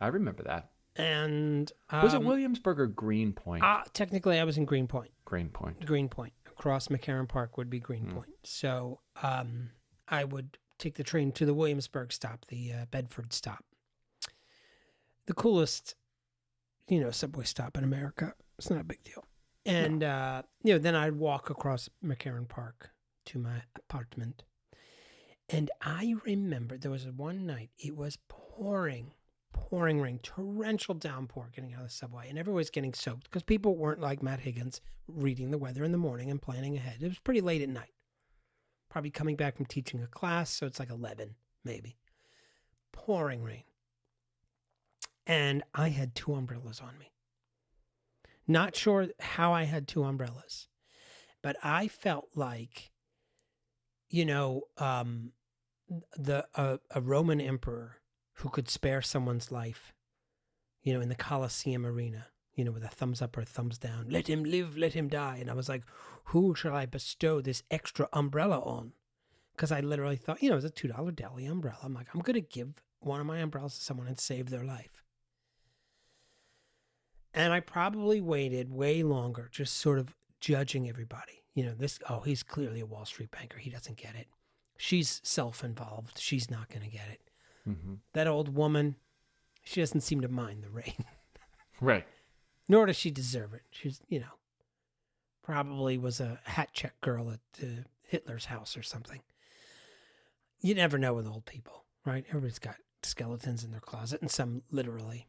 I 0.01 0.07
remember 0.09 0.43
that. 0.45 0.71
and 0.97 1.71
um, 1.91 2.03
Was 2.05 2.15
it 2.15 2.23
Williamsburg 2.23 2.79
or 2.79 2.87
Greenpoint? 2.87 3.65
Uh, 3.65 3.83
technically, 3.93 4.39
I 4.39 4.45
was 4.45 4.57
in 4.59 4.65
Greenpoint. 4.65 5.11
Greenpoint. 5.25 5.85
Greenpoint 5.85 6.33
across 6.47 6.89
McCarren 6.89 7.29
Park 7.29 7.57
would 7.57 7.71
be 7.71 7.81
Greenpoint. 7.81 8.31
So 8.45 9.01
um, 9.23 9.71
I 10.09 10.23
would 10.25 10.59
take 10.79 10.95
the 10.95 11.03
train 11.05 11.33
to 11.33 11.47
the 11.47 11.55
Williamsburg 11.55 12.13
stop, 12.13 12.45
the 12.47 12.73
uh, 12.73 12.85
Bedford 12.91 13.33
stop. 13.33 13.65
The 15.27 15.35
coolest, 15.35 15.95
you 16.89 17.01
know, 17.01 17.11
subway 17.11 17.45
stop 17.45 17.77
in 17.79 17.83
America. 17.85 18.35
It's 18.59 18.71
not 18.71 18.81
a 18.81 18.85
big 18.85 19.03
deal. 19.03 19.25
And 19.67 20.03
uh, 20.03 20.43
you 20.63 20.75
know, 20.75 20.79
then 20.79 20.95
I'd 20.95 21.17
walk 21.17 21.51
across 21.51 21.89
McCarren 22.05 22.49
Park 22.49 22.91
to 23.27 23.39
my 23.39 23.63
apartment. 23.77 24.45
And 25.49 25.71
I 25.81 26.15
remember 26.25 26.77
there 26.77 26.91
was 26.91 27.07
one 27.07 27.47
night 27.47 27.71
it 27.79 27.97
was 27.97 28.19
pouring, 28.29 29.13
pouring 29.53 30.01
rain, 30.01 30.19
torrential 30.23 30.95
downpour 30.95 31.51
getting 31.55 31.75
out 31.75 31.81
of 31.81 31.89
the 31.89 31.93
subway, 31.93 32.29
and 32.29 32.39
everyone 32.39 32.57
was 32.57 32.71
getting 32.71 32.95
soaked 32.95 33.25
because 33.25 33.43
people 33.43 33.77
weren't 33.77 34.01
like 34.01 34.23
Matt 34.23 34.41
Higgins 34.41 34.81
reading 35.07 35.51
the 35.51 35.59
weather 35.59 35.85
in 35.85 35.93
the 35.93 35.99
morning 35.99 36.31
and 36.31 36.41
planning 36.41 36.77
ahead. 36.77 37.03
It 37.03 37.09
was 37.09 37.19
pretty 37.19 37.41
late 37.41 37.63
at 37.63 37.69
night. 37.69 37.93
Probably 38.89 39.11
coming 39.11 39.37
back 39.37 39.57
from 39.57 39.67
teaching 39.67 40.03
a 40.03 40.07
class, 40.07 40.51
so 40.51 40.67
it's 40.67 40.79
like 40.79 40.91
11, 40.91 41.35
maybe. 41.65 41.97
Pouring 42.93 43.43
rain. 43.43 43.65
And 45.27 45.63
I 45.75 45.89
had 45.89 46.15
two 46.15 46.35
umbrellas 46.35 46.81
on 46.81 46.99
me. 46.99 47.14
Not 48.47 48.77
sure 48.77 49.09
how 49.21 49.53
I 49.53 49.65
had 49.65 49.89
two 49.89 50.05
umbrellas, 50.05 50.69
but 51.43 51.57
I 51.63 51.89
felt 51.89 52.29
like, 52.35 52.91
you 54.09 54.25
know, 54.25 54.63
um, 54.77 55.33
the 56.17 56.47
a 56.55 57.01
Roman 57.01 57.41
emperor 57.41 57.97
who 58.39 58.49
could 58.49 58.69
spare 58.69 59.03
someone's 59.03 59.53
life, 59.53 59.93
you 60.83 60.93
know, 60.93 61.01
in 61.01 61.09
the 61.09 61.15
Colosseum 61.15 61.87
arena, 61.87 62.27
you 62.55 62.65
know, 62.65 62.73
with 62.73 62.85
a 62.85 62.89
thumbs 62.89 63.23
up 63.23 63.37
or 63.37 63.41
a 63.41 63.47
thumbs 63.47 63.79
down. 63.79 64.07
Let 64.09 64.29
him 64.29 64.45
live, 64.45 64.77
let 64.77 64.93
him 64.93 65.09
die. 65.09 65.39
And 65.41 65.51
I 65.51 65.55
was 65.55 65.69
like, 65.69 65.85
who 66.27 66.55
shall 66.55 66.75
I 66.75 66.87
bestow 66.87 67.41
this 67.41 67.63
extra 67.71 68.09
umbrella 68.13 68.61
on? 68.61 68.93
Because 69.55 69.71
I 69.73 69.81
literally 69.81 70.17
thought, 70.17 70.43
you 70.43 70.49
know, 70.49 70.55
it 70.55 70.63
was 70.63 70.65
a 70.65 70.71
two 70.71 70.89
dollar 70.89 71.13
deli 71.13 71.47
umbrella. 71.47 71.79
I'm 71.83 71.95
like, 71.95 72.09
I'm 72.13 72.21
gonna 72.21 72.41
give 72.41 72.83
one 73.01 73.21
of 73.21 73.27
my 73.27 73.39
umbrellas 73.39 73.79
to 73.79 73.85
someone 73.85 74.09
and 74.09 74.19
save 74.19 74.51
their 74.51 74.65
life. 74.65 75.04
And 77.35 77.53
I 77.53 77.61
probably 77.61 78.21
waited 78.21 78.71
way 78.73 79.03
longer, 79.03 79.49
just 79.51 79.77
sort 79.77 79.99
of 79.99 80.17
judging 80.41 80.89
everybody. 80.89 81.43
You 81.55 81.65
know, 81.65 81.75
this, 81.75 81.99
oh, 82.09 82.21
he's 82.21 82.43
clearly 82.43 82.81
a 82.81 82.87
Wall 82.87 83.05
Street 83.05 83.31
banker. 83.31 83.59
He 83.59 83.71
doesn't 83.71 83.97
get 83.97 84.15
it. 84.15 84.29
She's 84.77 85.21
self 85.25 85.63
involved. 85.65 86.19
She's 86.19 86.51
not 86.51 86.69
going 86.69 86.83
to 86.83 86.91
get 86.91 87.09
it. 87.11 87.21
Mm-hmm. 87.69 87.95
That 88.13 88.27
old 88.27 88.55
woman, 88.55 88.97
she 89.65 89.81
doesn't 89.81 90.03
seem 90.03 90.21
to 90.21 90.29
mind 90.29 90.63
the 90.63 90.71
rain, 90.71 91.05
Right. 91.81 92.07
nor 92.69 92.87
does 92.87 92.97
she 92.97 93.11
deserve 93.11 93.55
it. 93.55 93.63
She's, 93.71 94.01
you 94.09 94.21
know, 94.21 94.35
probably 95.43 95.97
was 95.99 96.21
a 96.21 96.41
hat 96.45 96.71
check 96.73 97.01
girl 97.01 97.31
at 97.31 97.41
uh, 97.63 97.83
Hitler's 98.03 98.47
house 98.47 98.77
or 98.77 98.83
something. 98.83 99.21
You 100.61 100.75
never 100.75 100.99
know 100.99 101.15
with 101.15 101.27
old 101.27 101.47
people, 101.47 101.85
right? 102.05 102.25
Everybody's 102.29 102.59
got 102.59 102.77
skeletons 103.03 103.65
in 103.65 103.71
their 103.71 103.81
closet, 103.81 104.21
and 104.21 104.31
some 104.31 104.63
literally. 104.71 105.27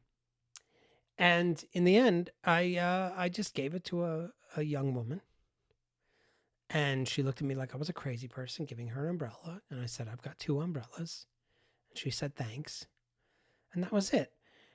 And 1.17 1.63
in 1.71 1.85
the 1.85 1.95
end, 1.95 2.31
I 2.43 2.75
uh, 2.77 3.13
I 3.15 3.29
just 3.29 3.53
gave 3.53 3.73
it 3.73 3.83
to 3.85 4.03
a, 4.03 4.29
a 4.57 4.63
young 4.63 4.93
woman, 4.93 5.21
and 6.69 7.07
she 7.07 7.23
looked 7.23 7.41
at 7.41 7.47
me 7.47 7.55
like 7.55 7.73
I 7.73 7.77
was 7.77 7.89
a 7.89 7.93
crazy 7.93 8.27
person 8.27 8.65
giving 8.65 8.89
her 8.89 9.05
an 9.05 9.11
umbrella, 9.11 9.61
and 9.69 9.81
I 9.81 9.85
said 9.85 10.09
I've 10.11 10.21
got 10.21 10.39
two 10.39 10.59
umbrellas, 10.59 11.25
and 11.89 11.97
she 11.97 12.09
said 12.09 12.35
thanks, 12.35 12.87
and 13.73 13.81
that 13.83 13.93
was 13.93 14.11
it. 14.11 14.33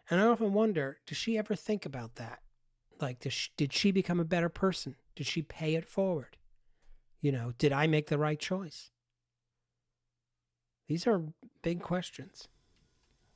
And 0.09 0.21
I 0.21 0.27
often 0.27 0.53
wonder, 0.53 0.99
does 1.07 1.19
she 1.19 1.39
ever 1.39 1.55
think 1.55 1.87
about 1.87 2.17
that? 2.17 2.41
Like, 3.01 3.25
she, 3.29 3.51
did 3.57 3.73
she 3.73 3.93
become 3.93 4.19
a 4.19 4.25
better 4.25 4.49
person? 4.49 4.97
Did 5.15 5.27
she 5.27 5.43
pay 5.43 5.75
it 5.75 5.87
forward? 5.87 6.37
You 7.21 7.33
know, 7.33 7.53
did 7.59 7.73
I 7.73 7.87
make 7.87 8.09
the 8.09 8.19
right 8.19 8.39
choice? 8.39 8.91
These 10.89 11.07
are 11.07 11.23
big 11.63 11.81
questions. 11.81 12.49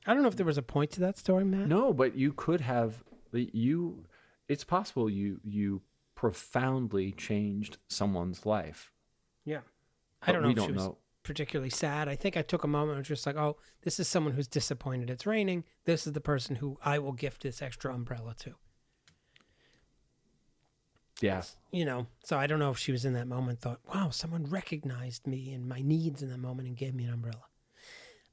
I 0.06 0.12
don't 0.14 0.22
know 0.22 0.28
if 0.28 0.36
there 0.36 0.46
was 0.46 0.58
a 0.58 0.62
point 0.62 0.90
to 0.92 1.00
that 1.00 1.16
story, 1.18 1.44
Matt. 1.44 1.68
No, 1.68 1.92
but 1.92 2.14
you 2.16 2.32
could 2.32 2.60
have 2.60 3.02
you. 3.32 4.04
It's 4.48 4.64
possible 4.64 5.08
you 5.08 5.40
you 5.42 5.82
profoundly 6.14 7.12
changed 7.12 7.78
someone's 7.88 8.46
life. 8.46 8.92
Yeah. 9.44 9.60
I 10.22 10.32
don't 10.32 10.42
know 10.42 10.48
we 10.48 10.52
if 10.52 10.56
don't 10.58 10.66
she 10.68 10.72
was 10.72 10.84
know. 10.84 10.98
particularly 11.22 11.70
sad. 11.70 12.08
I 12.08 12.16
think 12.16 12.36
I 12.36 12.42
took 12.42 12.64
a 12.64 12.68
moment 12.68 12.92
and 12.92 13.00
was 13.00 13.08
just 13.08 13.26
like, 13.26 13.36
oh, 13.36 13.56
this 13.82 13.98
is 14.00 14.08
someone 14.08 14.34
who's 14.34 14.48
disappointed 14.48 15.10
it's 15.10 15.26
raining. 15.26 15.64
This 15.84 16.06
is 16.06 16.12
the 16.12 16.20
person 16.20 16.56
who 16.56 16.78
I 16.84 16.98
will 16.98 17.12
gift 17.12 17.42
this 17.42 17.60
extra 17.62 17.94
umbrella 17.94 18.34
to. 18.40 18.54
Yeah. 21.20 21.42
You 21.70 21.84
know, 21.84 22.06
so 22.24 22.38
I 22.38 22.46
don't 22.46 22.58
know 22.58 22.70
if 22.70 22.78
she 22.78 22.92
was 22.92 23.04
in 23.04 23.14
that 23.14 23.28
moment 23.28 23.60
thought, 23.60 23.80
wow, 23.94 24.10
someone 24.10 24.44
recognized 24.44 25.26
me 25.26 25.52
and 25.52 25.68
my 25.68 25.80
needs 25.80 26.22
in 26.22 26.28
that 26.30 26.38
moment 26.38 26.68
and 26.68 26.76
gave 26.76 26.94
me 26.94 27.04
an 27.04 27.12
umbrella. 27.12 27.44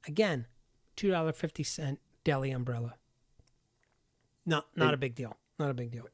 Again, 0.07 0.47
$2.50 0.97 1.97
deli 2.23 2.51
umbrella. 2.51 2.95
Not 4.45 4.67
not 4.75 4.93
a 4.93 4.97
big 4.97 5.15
deal. 5.15 5.35
Not 5.59 5.69
a 5.69 5.73
big 5.73 5.91
deal. 5.91 6.07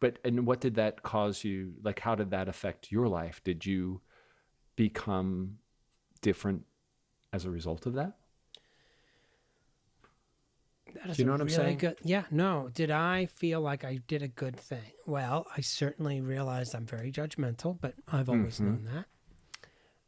But 0.00 0.18
and 0.24 0.46
what 0.46 0.60
did 0.60 0.74
that 0.76 1.02
cause 1.02 1.42
you? 1.44 1.74
Like, 1.82 1.98
how 2.00 2.14
did 2.14 2.30
that 2.30 2.48
affect 2.48 2.92
your 2.92 3.08
life? 3.08 3.40
Did 3.42 3.66
you 3.66 4.00
become 4.76 5.58
different 6.22 6.64
as 7.32 7.44
a 7.44 7.50
result 7.50 7.84
of 7.86 7.94
that? 7.94 8.16
That 10.94 11.10
is 11.10 11.18
you 11.18 11.24
know 11.26 11.32
what 11.32 11.40
I'm 11.42 11.46
really 11.48 11.56
saying? 11.56 11.78
Good, 11.78 11.96
yeah, 12.02 12.24
no. 12.30 12.70
Did 12.72 12.90
I 12.90 13.26
feel 13.26 13.60
like 13.60 13.84
I 13.84 13.98
did 14.06 14.22
a 14.22 14.28
good 14.28 14.56
thing? 14.56 14.92
Well, 15.06 15.46
I 15.56 15.60
certainly 15.60 16.20
realized 16.20 16.74
I'm 16.74 16.86
very 16.86 17.12
judgmental, 17.12 17.78
but 17.80 17.94
I've 18.10 18.28
always 18.28 18.56
Mm-hmm. 18.58 18.66
known 18.66 19.04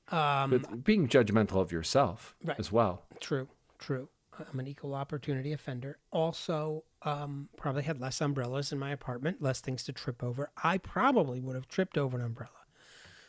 that. 0.09 0.17
Um, 0.17 0.51
But 0.51 0.85
being 0.85 1.07
judgmental 1.07 1.57
of 1.61 1.71
yourself 1.71 2.35
Right. 2.45 2.59
as 2.59 2.73
well. 2.73 3.05
true, 3.21 3.49
True. 3.81 4.09
I'm 4.39 4.61
an 4.61 4.69
equal 4.69 4.95
opportunity 4.95 5.53
offender. 5.53 5.99
Also, 6.13 6.85
um, 7.03 7.49
probably 7.57 7.83
had 7.83 8.01
less 8.01 8.21
umbrellas 8.21 8.73
in 8.73 8.79
my 8.79 8.93
apartment, 8.93 9.43
less 9.43 9.61
things 9.61 9.83
to 9.85 9.93
trip 9.93 10.23
over. 10.23 10.51
I 10.63 10.79
probably 10.79 11.41
would 11.41 11.57
have 11.57 11.69
tripped 11.69 11.99
over 11.99 12.17
an 12.19 12.25
umbrella, 12.25 12.53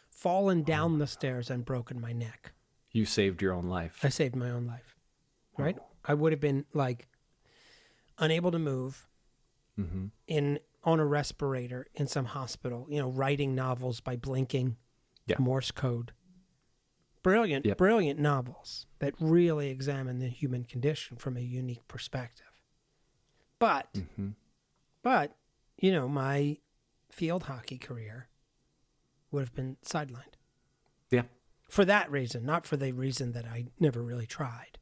fallen 0.09 0.63
down 0.63 0.99
the 0.99 1.07
stairs, 1.07 1.49
and 1.49 1.65
broken 1.65 1.99
my 1.99 2.13
neck. 2.13 2.53
You 2.91 3.05
saved 3.05 3.41
your 3.41 3.53
own 3.53 3.65
life. 3.65 3.99
I 4.03 4.09
saved 4.09 4.35
my 4.35 4.51
own 4.51 4.67
life, 4.67 4.95
right? 5.57 5.77
I 6.05 6.13
would 6.13 6.31
have 6.33 6.41
been 6.41 6.65
like 6.73 7.07
unable 8.19 8.51
to 8.51 8.59
move 8.59 9.07
hmm 9.75 10.07
in 10.27 10.59
on 10.83 10.99
a 10.99 11.05
respirator 11.05 11.87
in 11.95 12.07
some 12.07 12.25
hospital, 12.25 12.87
you 12.89 12.99
know, 12.99 13.09
writing 13.09 13.53
novels 13.55 13.99
by 13.99 14.15
blinking 14.15 14.77
Yeah. 15.27 15.35
Morse 15.39 15.71
code. 15.71 16.11
Brilliant, 17.23 17.65
Yep. 17.65 17.77
brilliant 17.77 18.19
novels 18.19 18.87
that 18.99 19.13
really 19.19 19.69
examine 19.69 20.19
the 20.19 20.27
human 20.27 20.63
condition 20.63 21.17
from 21.17 21.37
a 21.37 21.41
unique 21.41 21.87
perspective. 21.87 22.45
But, 23.59 23.87
hmm 24.15 24.31
but, 25.03 25.35
you 25.77 25.91
know, 25.91 26.07
my 26.07 26.57
field 27.09 27.43
hockey 27.43 27.77
career 27.79 28.27
would 29.31 29.41
have 29.41 29.53
been 29.55 29.77
sidelined 29.83 30.35
Yeah. 31.09 31.23
for 31.69 31.85
that 31.85 32.09
reason, 32.11 32.45
not 32.45 32.65
for 32.67 32.77
the 32.77 32.91
reason 32.91 33.31
that 33.33 33.45
I 33.45 33.65
never 33.79 34.01
really 34.03 34.27
tried, 34.27 34.77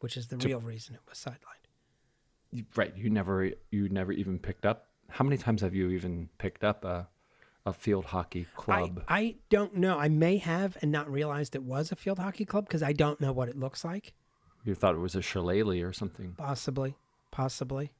which 0.00 0.16
is 0.16 0.28
the 0.28 0.40
So- 0.40 0.46
real 0.48 0.60
reason 0.60 0.94
it 0.94 1.00
was 1.08 1.18
sidelined. 1.18 2.66
Right. 2.76 2.96
You 2.96 3.10
never 3.10 3.52
you 3.70 3.88
never 3.88 4.12
even 4.12 4.38
picked 4.38 4.64
up. 4.64 4.90
How 5.08 5.24
many 5.24 5.36
times 5.36 5.60
have 5.62 5.74
you 5.74 5.90
even 5.90 6.28
picked 6.38 6.62
up 6.64 6.84
a 6.84 7.08
a 7.66 7.72
field 7.74 8.06
hockey 8.06 8.46
club? 8.56 9.04
I, 9.08 9.18
I 9.18 9.34
don't 9.50 9.76
know. 9.76 9.98
I 9.98 10.08
may 10.08 10.38
have 10.38 10.78
and 10.80 10.90
not 10.90 11.10
realized 11.10 11.54
it 11.54 11.62
was 11.64 11.92
a 11.92 11.96
field 11.96 12.18
hockey 12.18 12.44
club 12.46 12.66
because 12.66 12.82
I 12.82 12.92
don't 12.94 13.20
know 13.20 13.32
what 13.32 13.48
it 13.50 13.58
looks 13.58 13.84
like. 13.84 14.14
you 14.64 14.74
thought 14.74 14.94
it 14.94 14.98
was 15.00 15.14
a 15.14 15.20
shillelagh 15.22 15.82
or 15.82 15.92
something. 15.92 16.32
Possibly, 16.38 16.94
possibly, 17.30 17.92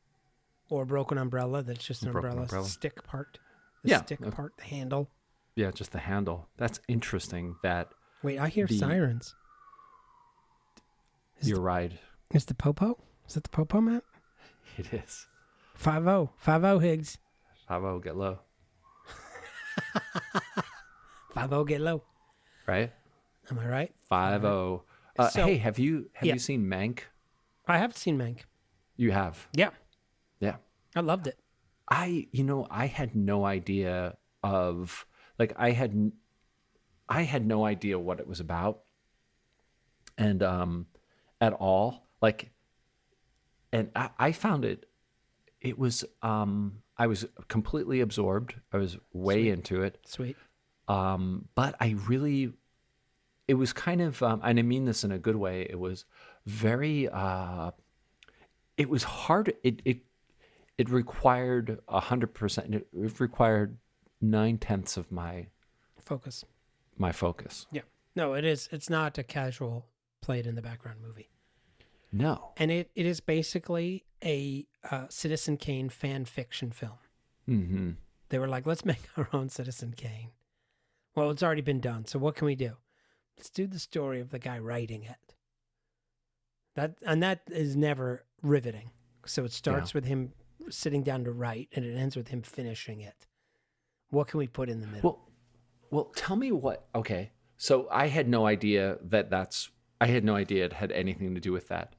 or 0.70 0.82
a 0.84 0.86
broken 0.86 1.18
umbrella 1.18 1.62
that's 1.62 1.84
just 1.84 2.02
an 2.04 2.08
umbrella, 2.10 2.42
umbrella. 2.42 2.64
stick 2.66 3.02
part. 3.04 3.38
The 3.82 3.90
Yeah, 3.90 4.02
stick 4.04 4.20
uh, 4.24 4.30
part, 4.30 4.56
the 4.56 4.64
handle. 4.64 5.10
Yeah, 5.56 5.70
just 5.72 5.92
the 5.92 5.98
handle. 5.98 6.48
That's 6.56 6.80
interesting 6.88 7.56
that 7.62 7.88
Wait, 8.22 8.38
I 8.38 8.48
hear 8.48 8.66
the- 8.66 8.78
sirens. 8.78 9.34
Is 11.40 11.48
your 11.50 11.60
ride. 11.60 11.98
Is 12.32 12.44
the 12.46 12.54
popo? 12.54 12.98
Is 13.28 13.36
it 13.36 13.42
the 13.44 13.50
popo, 13.50 13.80
Matt? 13.80 14.02
It 14.78 14.92
is. 14.92 15.26
Five 15.74 16.04
zero, 16.04 16.32
five 16.38 16.62
zero 16.62 16.78
Higgs. 16.78 17.18
Five 17.68 17.84
oh, 17.84 17.98
get 17.98 18.16
low. 18.16 18.38
Five 21.32 21.50
zero, 21.50 21.64
get 21.64 21.80
low. 21.80 22.02
Right. 22.66 22.92
Am 23.50 23.58
I 23.58 23.66
right? 23.66 23.94
Five 24.08 24.44
oh. 24.44 24.84
Uh, 25.18 25.28
So- 25.28 25.44
hey, 25.46 25.56
have 25.58 25.78
you 25.78 26.10
have 26.14 26.26
Yeah. 26.26 26.34
you 26.34 26.38
seen 26.38 26.64
Mank? 26.64 27.00
I 27.66 27.78
have 27.78 27.96
seen 27.96 28.18
Mank. 28.18 28.40
You 28.96 29.12
have. 29.12 29.48
Yeah, 29.52 29.70
Yeah. 30.40 30.56
I 30.94 31.00
loved 31.00 31.26
it. 31.26 31.38
I 31.88 32.28
you 32.32 32.42
know 32.44 32.66
I 32.70 32.86
had 32.86 33.14
no 33.14 33.44
idea 33.44 34.16
of 34.42 35.06
like 35.38 35.52
I 35.56 35.70
had 35.72 36.12
I 37.08 37.22
had 37.22 37.46
no 37.46 37.64
idea 37.64 37.98
what 37.98 38.18
it 38.18 38.26
was 38.26 38.40
about 38.40 38.82
and 40.18 40.42
um 40.42 40.86
at 41.40 41.52
all 41.52 42.08
like 42.20 42.50
and 43.72 43.90
I, 43.94 44.10
I 44.18 44.32
found 44.32 44.64
it 44.64 44.88
it 45.60 45.78
was 45.78 46.04
um 46.22 46.82
I 46.98 47.06
was 47.06 47.26
completely 47.48 48.00
absorbed 48.00 48.54
I 48.72 48.78
was 48.78 48.96
way 49.12 49.48
into 49.48 49.82
it 49.82 49.98
Sweet. 50.06 50.36
um 50.88 51.48
but 51.54 51.74
I 51.80 51.96
really 52.08 52.52
it 53.48 53.54
was 53.54 53.72
kind 53.72 54.00
of 54.00 54.22
um, 54.22 54.40
and 54.42 54.58
I 54.58 54.62
mean 54.62 54.84
this 54.86 55.04
in 55.04 55.12
a 55.12 55.18
good 55.18 55.36
way 55.36 55.62
it 55.68 55.78
was 55.78 56.04
very 56.46 57.08
uh 57.08 57.70
it 58.76 58.88
was 58.88 59.02
hard 59.04 59.54
it 59.62 59.80
it 59.84 59.98
it 60.78 60.88
required 60.90 61.80
a 61.88 62.00
hundred 62.00 62.34
percent 62.34 62.74
it 62.74 62.86
required 63.20 63.78
nine 64.20 64.58
tenths 64.58 64.96
of 64.96 65.10
my 65.12 65.46
Focus. 66.04 66.44
my 66.98 67.12
focus 67.12 67.66
Yeah. 67.72 67.82
No, 68.14 68.32
it 68.32 68.44
is. 68.46 68.68
It's 68.72 68.88
not 68.88 69.18
a 69.18 69.22
casual 69.22 69.84
played 70.22 70.46
in 70.46 70.54
the 70.54 70.62
background 70.62 71.00
movie. 71.06 71.28
No 72.12 72.52
and 72.56 72.70
it, 72.70 72.90
it 72.94 73.06
is 73.06 73.20
basically 73.20 74.04
a 74.24 74.66
uh, 74.90 75.06
Citizen 75.08 75.56
Kane 75.56 75.88
fan 75.88 76.24
fiction 76.24 76.70
film. 76.70 76.98
mm-hmm 77.48 77.90
They 78.28 78.38
were 78.38 78.48
like, 78.48 78.66
let's 78.66 78.84
make 78.84 79.02
our 79.16 79.28
own 79.32 79.48
Citizen 79.48 79.94
Kane. 79.96 80.30
Well, 81.14 81.30
it's 81.30 81.42
already 81.42 81.62
been 81.62 81.80
done, 81.80 82.06
so 82.06 82.18
what 82.18 82.34
can 82.34 82.46
we 82.46 82.54
do? 82.54 82.72
Let's 83.36 83.50
do 83.50 83.66
the 83.66 83.78
story 83.78 84.20
of 84.20 84.30
the 84.30 84.38
guy 84.38 84.58
writing 84.58 85.02
it. 85.04 85.34
That 86.74 86.96
and 87.06 87.22
that 87.22 87.42
is 87.48 87.76
never 87.76 88.24
riveting. 88.42 88.90
So 89.26 89.44
it 89.44 89.52
starts 89.52 89.94
with 89.94 90.04
him 90.04 90.32
sitting 90.70 91.02
down 91.02 91.24
to 91.24 91.32
write, 91.32 91.68
and 91.74 91.84
it 91.84 91.96
ends 91.96 92.16
with 92.16 92.28
him 92.28 92.42
finishing 92.42 93.00
it. 93.00 93.26
What 94.10 94.28
can 94.28 94.38
we 94.38 94.46
put 94.46 94.68
in 94.68 94.80
the 94.80 94.86
middle? 94.86 95.10
well 95.10 95.22
well 95.90 96.12
tell 96.16 96.36
me 96.36 96.52
what 96.52 96.86
okay 96.94 97.30
so 97.56 97.88
I 97.90 98.08
had 98.08 98.28
no 98.28 98.46
idea 98.46 98.98
that 99.02 99.30
that's 99.30 99.70
I 100.00 100.06
had 100.06 100.24
no 100.24 100.34
idea 100.36 100.64
it 100.66 100.72
had 100.74 100.92
anything 100.92 101.34
to 101.34 101.40
do 101.40 101.52
with 101.52 101.68
that 101.68 101.94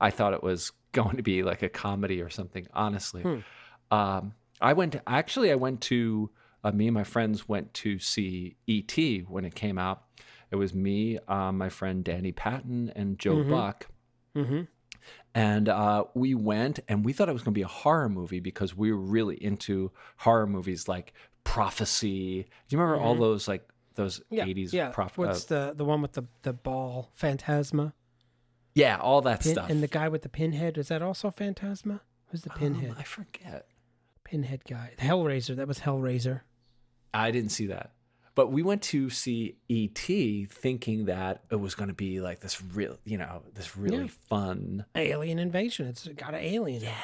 I 0.00 0.10
thought 0.10 0.34
it 0.34 0.42
was 0.42 0.72
going 0.92 1.16
to 1.16 1.22
be 1.22 1.42
like 1.42 1.62
a 1.62 1.68
comedy 1.68 2.20
or 2.22 2.30
something 2.30 2.66
honestly 2.72 3.22
Hmm. 3.22 3.38
um 3.90 4.34
I 4.60 4.72
went 4.72 4.92
to, 4.92 5.02
actually 5.06 5.50
I 5.50 5.56
went 5.56 5.80
to 5.82 6.30
uh, 6.62 6.70
me 6.72 6.86
and 6.86 6.94
my 6.94 7.04
friends 7.04 7.46
went 7.48 7.74
to 7.74 7.98
see 7.98 8.56
E.T. 8.66 9.20
when 9.28 9.44
it 9.44 9.54
came 9.54 9.76
out. 9.78 10.04
It 10.50 10.56
was 10.56 10.72
me, 10.72 11.18
uh, 11.28 11.52
my 11.52 11.68
friend 11.68 12.02
Danny 12.02 12.32
Patton, 12.32 12.90
and 12.96 13.18
Joe 13.18 13.36
Mhm. 13.36 13.50
Buck. 13.50 13.88
mm-hmm. 14.34 14.62
And 15.34 15.68
uh, 15.68 16.04
we 16.14 16.34
went 16.34 16.80
and 16.88 17.04
we 17.04 17.12
thought 17.12 17.28
it 17.28 17.32
was 17.32 17.42
going 17.42 17.52
to 17.52 17.58
be 17.58 17.62
a 17.62 17.66
horror 17.66 18.08
movie 18.08 18.40
because 18.40 18.74
we 18.74 18.90
were 18.92 18.98
really 19.00 19.36
into 19.44 19.90
horror 20.18 20.46
movies 20.46 20.88
like 20.88 21.12
Prophecy. 21.42 22.42
Do 22.68 22.76
you 22.76 22.78
remember 22.80 23.02
all 23.02 23.16
Mhm. 23.16 23.20
those 23.20 23.48
like 23.48 23.68
those 23.94 24.22
Yeah, 24.30 24.44
80s 24.46 24.72
yeah. 24.72 24.90
proph- 24.90 25.16
What's 25.18 25.50
uh, 25.50 25.68
the 25.70 25.74
the 25.76 25.84
one 25.84 26.02
with 26.02 26.12
the 26.12 26.24
the 26.42 26.52
ball 26.52 27.10
Phantasma? 27.14 27.94
yeah, 28.74 28.96
all 28.98 29.20
that 29.22 29.40
Pin, 29.40 29.52
stuff. 29.52 29.70
and 29.70 29.82
the 29.82 29.88
guy 29.88 30.08
with 30.08 30.22
the 30.22 30.28
pinhead 30.28 30.76
is 30.78 30.88
that 30.88 31.02
also 31.02 31.30
Phantasma? 31.30 32.00
Who's 32.28 32.42
the 32.42 32.52
Um, 32.52 32.58
pinhead? 32.58 32.94
I 32.98 33.02
forget. 33.04 33.68
pinhead 34.24 34.64
guy. 34.64 34.92
The 34.96 35.02
Hellraiser. 35.04 35.54
That 35.56 35.68
was 35.68 35.80
Hellraiser. 35.80 36.40
I 37.12 37.30
didn't 37.30 37.50
see 37.50 37.66
that. 37.66 37.92
But 38.34 38.50
we 38.50 38.62
went 38.64 38.82
to 38.84 39.10
see 39.10 39.58
E.T. 39.68 40.46
thinking 40.46 41.04
that 41.04 41.44
it 41.52 41.56
was 41.56 41.76
going 41.76 41.86
to 41.88 41.94
be 41.94 42.20
like 42.20 42.40
this 42.40 42.60
real, 42.60 42.98
you 43.04 43.16
know, 43.16 43.42
this 43.54 43.76
really 43.76 44.04
Yeah. 44.06 44.10
fun. 44.28 44.86
Alien 44.96 45.38
invasion. 45.38 45.86
It's 45.86 46.08
got 46.08 46.34
an 46.34 46.40
alien. 46.40 46.82
Yeah. 46.82 46.96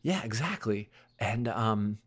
Yeah, 0.00 0.22
exactly. 0.24 0.88
And 1.18 1.48
um 1.48 1.98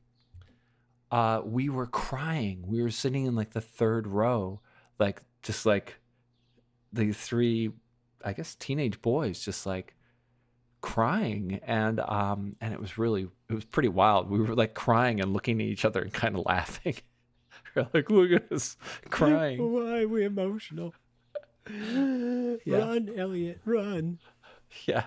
uh 1.11 1.41
we 1.43 1.69
were 1.69 1.87
crying. 1.87 2.63
We 2.65 2.81
were 2.81 2.91
sitting 2.91 3.25
in 3.25 3.35
like 3.35 3.51
the 3.51 3.61
third 3.61 4.07
row, 4.07 4.61
like 4.99 5.21
just 5.41 5.65
like 5.65 5.99
the 6.93 7.11
three 7.11 7.71
I 8.23 8.33
guess 8.33 8.55
teenage 8.55 9.01
boys 9.01 9.43
just 9.43 9.65
like 9.65 9.95
crying 10.81 11.59
and 11.63 11.99
um 11.99 12.55
and 12.59 12.73
it 12.73 12.79
was 12.79 12.97
really 12.97 13.27
it 13.49 13.53
was 13.53 13.65
pretty 13.65 13.89
wild. 13.89 14.29
We 14.29 14.39
were 14.39 14.55
like 14.55 14.73
crying 14.73 15.21
and 15.21 15.33
looking 15.33 15.61
at 15.61 15.67
each 15.67 15.85
other 15.85 16.01
and 16.01 16.13
kind 16.13 16.35
of 16.35 16.45
laughing. 16.45 16.95
we're 17.75 17.87
like 17.93 18.09
look 18.09 18.31
at 18.31 18.51
us 18.51 18.77
crying. 19.09 19.73
Why 19.73 20.01
are 20.03 20.07
we 20.07 20.23
emotional? 20.25 20.93
Run, 21.69 23.09
Elliot, 23.15 23.61
run. 23.65 24.19
Yeah. 24.85 25.05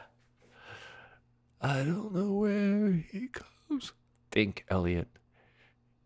I 1.61 1.79
don't 1.79 2.15
know 2.15 2.33
where 2.33 2.93
he 3.11 3.29
goes. 3.71 3.93
Think, 4.31 4.65
Elliot. 4.69 5.09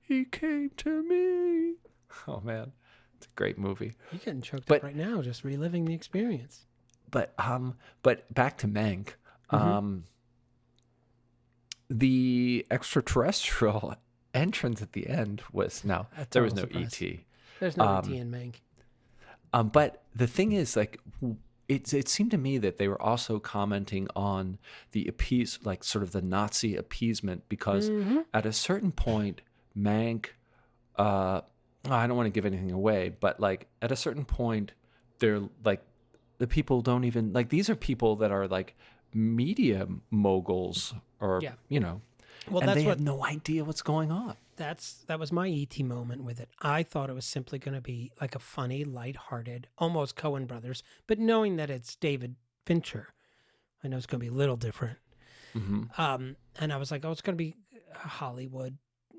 He 0.09 0.25
came 0.25 0.71
to 0.79 1.03
me. 1.03 1.75
Oh 2.27 2.41
man, 2.41 2.73
it's 3.17 3.27
a 3.27 3.31
great 3.37 3.59
movie. 3.59 3.95
You're 4.11 4.21
getting 4.25 4.41
choked 4.43 4.67
But- 4.67 4.79
up 4.79 4.83
right 4.85 4.97
now, 4.97 5.21
just 5.23 5.45
reliving 5.45 5.85
the 5.85 5.93
experience. 5.95 6.65
But 7.11 7.35
um, 7.39 7.77
but 8.03 8.33
back 8.35 8.59
to 8.59 8.67
Mank. 8.69 9.11
Mhm. 9.53 9.59
Um, 9.61 10.05
the 11.89 12.67
extraterrestrial 12.71 13.95
entrance 14.35 14.83
at 14.83 14.93
the 14.93 15.07
end 15.09 15.43
was 15.53 15.85
no, 15.85 16.07
A 16.17 16.27
there 16.31 16.43
was 16.43 16.55
no 16.55 16.63
surprise. 16.63 17.01
ET. 17.03 17.21
There's 17.61 17.77
no 17.77 17.85
Um, 17.85 18.05
ET 18.05 18.11
in 18.19 18.31
Mank. 18.31 18.55
Um, 19.53 19.69
but 19.71 20.05
the 20.15 20.27
thing 20.27 20.53
is, 20.53 20.77
like, 20.77 21.01
it 21.69 21.93
it 21.95 22.09
seemed 22.09 22.31
to 22.33 22.39
me 22.39 22.59
that 22.59 22.77
they 22.77 22.89
were 22.89 23.01
also 23.01 23.39
commenting 23.39 24.07
on 24.15 24.59
the 24.93 25.07
appease, 25.07 25.59
like, 25.65 25.83
sort 25.83 26.03
of 26.03 26.13
the 26.13 26.21
Nazi 26.23 26.77
appeasement, 26.77 27.49
because 27.49 27.89
Mhm. 27.89 28.27
at 28.35 28.45
a 28.45 28.53
certain 28.53 28.93
point, 28.93 29.41
Mank, 29.79 30.27
uh, 30.97 31.41
I 31.89 32.07
don't 32.07 32.17
want 32.17 32.27
to 32.27 32.31
give 32.31 32.45
anything 32.47 32.73
away, 32.73 33.11
but 33.21 33.39
like 33.41 33.69
at 33.81 33.93
a 33.93 33.97
certain 33.97 34.25
point, 34.25 34.73
they're 35.19 35.41
like, 35.65 35.83
the 36.39 36.47
people 36.47 36.81
don't 36.83 37.05
even 37.05 37.33
like 37.33 37.49
these 37.49 37.69
are 37.71 37.77
people 37.77 38.17
that 38.17 38.31
are 38.31 38.47
like 38.49 38.77
media 39.15 39.87
moguls 40.11 40.95
or 41.21 41.41
Yeah. 41.43 41.53
you 41.69 41.81
know, 41.81 42.01
Well, 42.51 42.61
and 42.61 42.69
that's 42.69 42.77
they 42.81 42.85
what 42.85 42.99
have 42.99 43.01
no 43.01 43.25
idea 43.25 43.65
what's 43.65 43.83
going 43.83 44.11
on. 44.13 44.37
that's 44.57 45.05
that 45.07 45.19
was 45.19 45.33
my 45.33 45.49
ET 45.49 45.79
moment 45.81 46.25
with 46.25 46.39
it. 46.41 46.49
I 46.61 46.83
thought 46.83 47.11
it 47.11 47.15
was 47.15 47.25
simply 47.25 47.59
going 47.59 47.75
to 47.75 47.81
be 47.81 48.11
like 48.21 48.35
a 48.35 48.39
funny, 48.39 48.85
lighthearted, 48.85 49.69
almost 49.79 50.17
Coen 50.17 50.47
Brothers, 50.47 50.83
but 51.07 51.19
knowing 51.19 51.57
that 51.57 51.71
it's 51.71 51.97
David 51.97 52.37
Fincher, 52.67 53.15
I 53.83 53.89
know 53.89 53.97
it's 53.97 54.07
going 54.07 54.21
to 54.21 54.25
be 54.31 54.35
a 54.35 54.37
little 54.37 54.57
different. 54.57 54.99
hmm 55.55 55.85
Um, 55.97 56.37
and 56.61 56.73
I 56.73 56.77
was 56.77 56.91
like, 56.91 57.05
oh, 57.05 57.11
it's 57.13 57.23
going 57.23 57.37
to 57.37 57.43
be 57.45 57.55
Hollywood, 57.95 58.77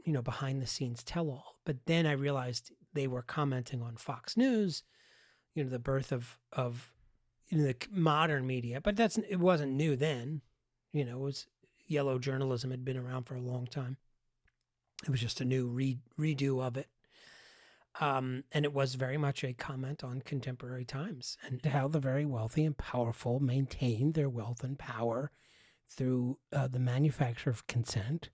you 0.10 0.14
know, 0.14 0.24
behind 0.24 0.60
the 0.60 0.66
scenes 0.66 1.04
tell 1.04 1.30
all. 1.30 1.60
But 1.66 1.86
then 1.86 2.08
I 2.08 2.14
realized 2.14 2.72
they 2.94 3.06
were 3.06 3.22
commenting 3.22 3.84
on 3.84 3.96
Fox 3.96 4.36
News, 4.36 4.82
you 5.54 5.64
know, 5.64 5.70
the 5.70 5.78
birth 5.78 6.12
of 6.12 6.40
of 6.52 6.92
the 7.52 7.76
modern 7.92 8.48
media. 8.48 8.82
But 8.82 8.96
that's 8.96 9.20
it 9.20 9.36
wasn't 9.36 9.74
new 9.74 9.96
then. 9.96 10.42
You 10.92 11.06
know, 11.06 11.18
it 11.18 11.20
was 11.20 11.46
yellow 11.86 12.18
journalism 12.18 12.72
had 12.72 12.84
been 12.84 12.98
around 12.98 13.26
for 13.26 13.36
a 13.36 13.40
long 13.40 13.68
time. 13.68 13.98
It 15.04 15.12
was 15.12 15.22
just 15.22 15.42
a 15.42 15.46
new 15.46 15.68
re- 15.68 16.00
redo 16.20 16.60
of 16.60 16.76
it. 16.76 16.88
Um, 18.02 18.46
and 18.52 18.66
it 18.66 18.74
was 18.74 18.96
very 18.96 19.18
much 19.18 19.44
a 19.44 19.54
comment 19.54 20.04
on 20.04 20.22
contemporary 20.22 20.86
times 20.86 21.38
and 21.46 21.64
how 21.64 21.88
the 21.88 22.00
very 22.00 22.26
wealthy 22.26 22.66
and 22.66 22.76
powerful 22.76 23.40
maintain 23.40 24.14
their 24.14 24.30
wealth 24.30 24.64
and 24.64 24.80
power 24.80 25.30
through 25.88 26.40
uh, 26.52 26.68
the 26.68 26.80
manufacture 26.80 27.52
of 27.52 27.68
consent 27.68 28.32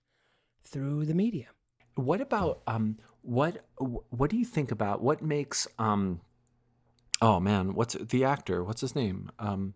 through 0.62 1.04
the 1.04 1.14
media. 1.14 1.48
What 1.96 2.20
about 2.20 2.62
um 2.66 2.98
what 3.22 3.66
what 4.10 4.30
do 4.30 4.36
you 4.36 4.44
think 4.44 4.70
about 4.70 5.02
what 5.02 5.20
makes 5.20 5.66
um 5.78 6.20
oh 7.20 7.40
man 7.40 7.74
what's 7.74 7.94
the 7.94 8.24
actor 8.24 8.62
what's 8.62 8.82
his 8.82 8.94
name 8.94 9.30
um 9.40 9.74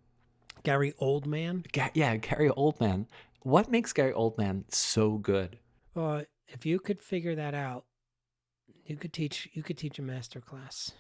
Gary 0.62 0.92
Oldman, 1.00 1.70
Ga- 1.72 1.90
yeah 1.94 2.14
Gary 2.16 2.50
Oldman 2.50 3.06
what 3.42 3.68
makes 3.68 3.92
Gary 3.92 4.12
Oldman 4.12 4.72
so 4.72 5.18
good 5.18 5.58
uh, 5.96 6.22
if 6.48 6.66
you 6.66 6.78
could 6.78 7.00
figure 7.00 7.34
that 7.34 7.54
out, 7.54 7.84
you 8.84 8.96
could 8.96 9.12
teach 9.12 9.48
you 9.52 9.62
could 9.62 9.78
teach 9.78 9.98
a 9.98 10.02
master 10.02 10.40
class. 10.40 10.92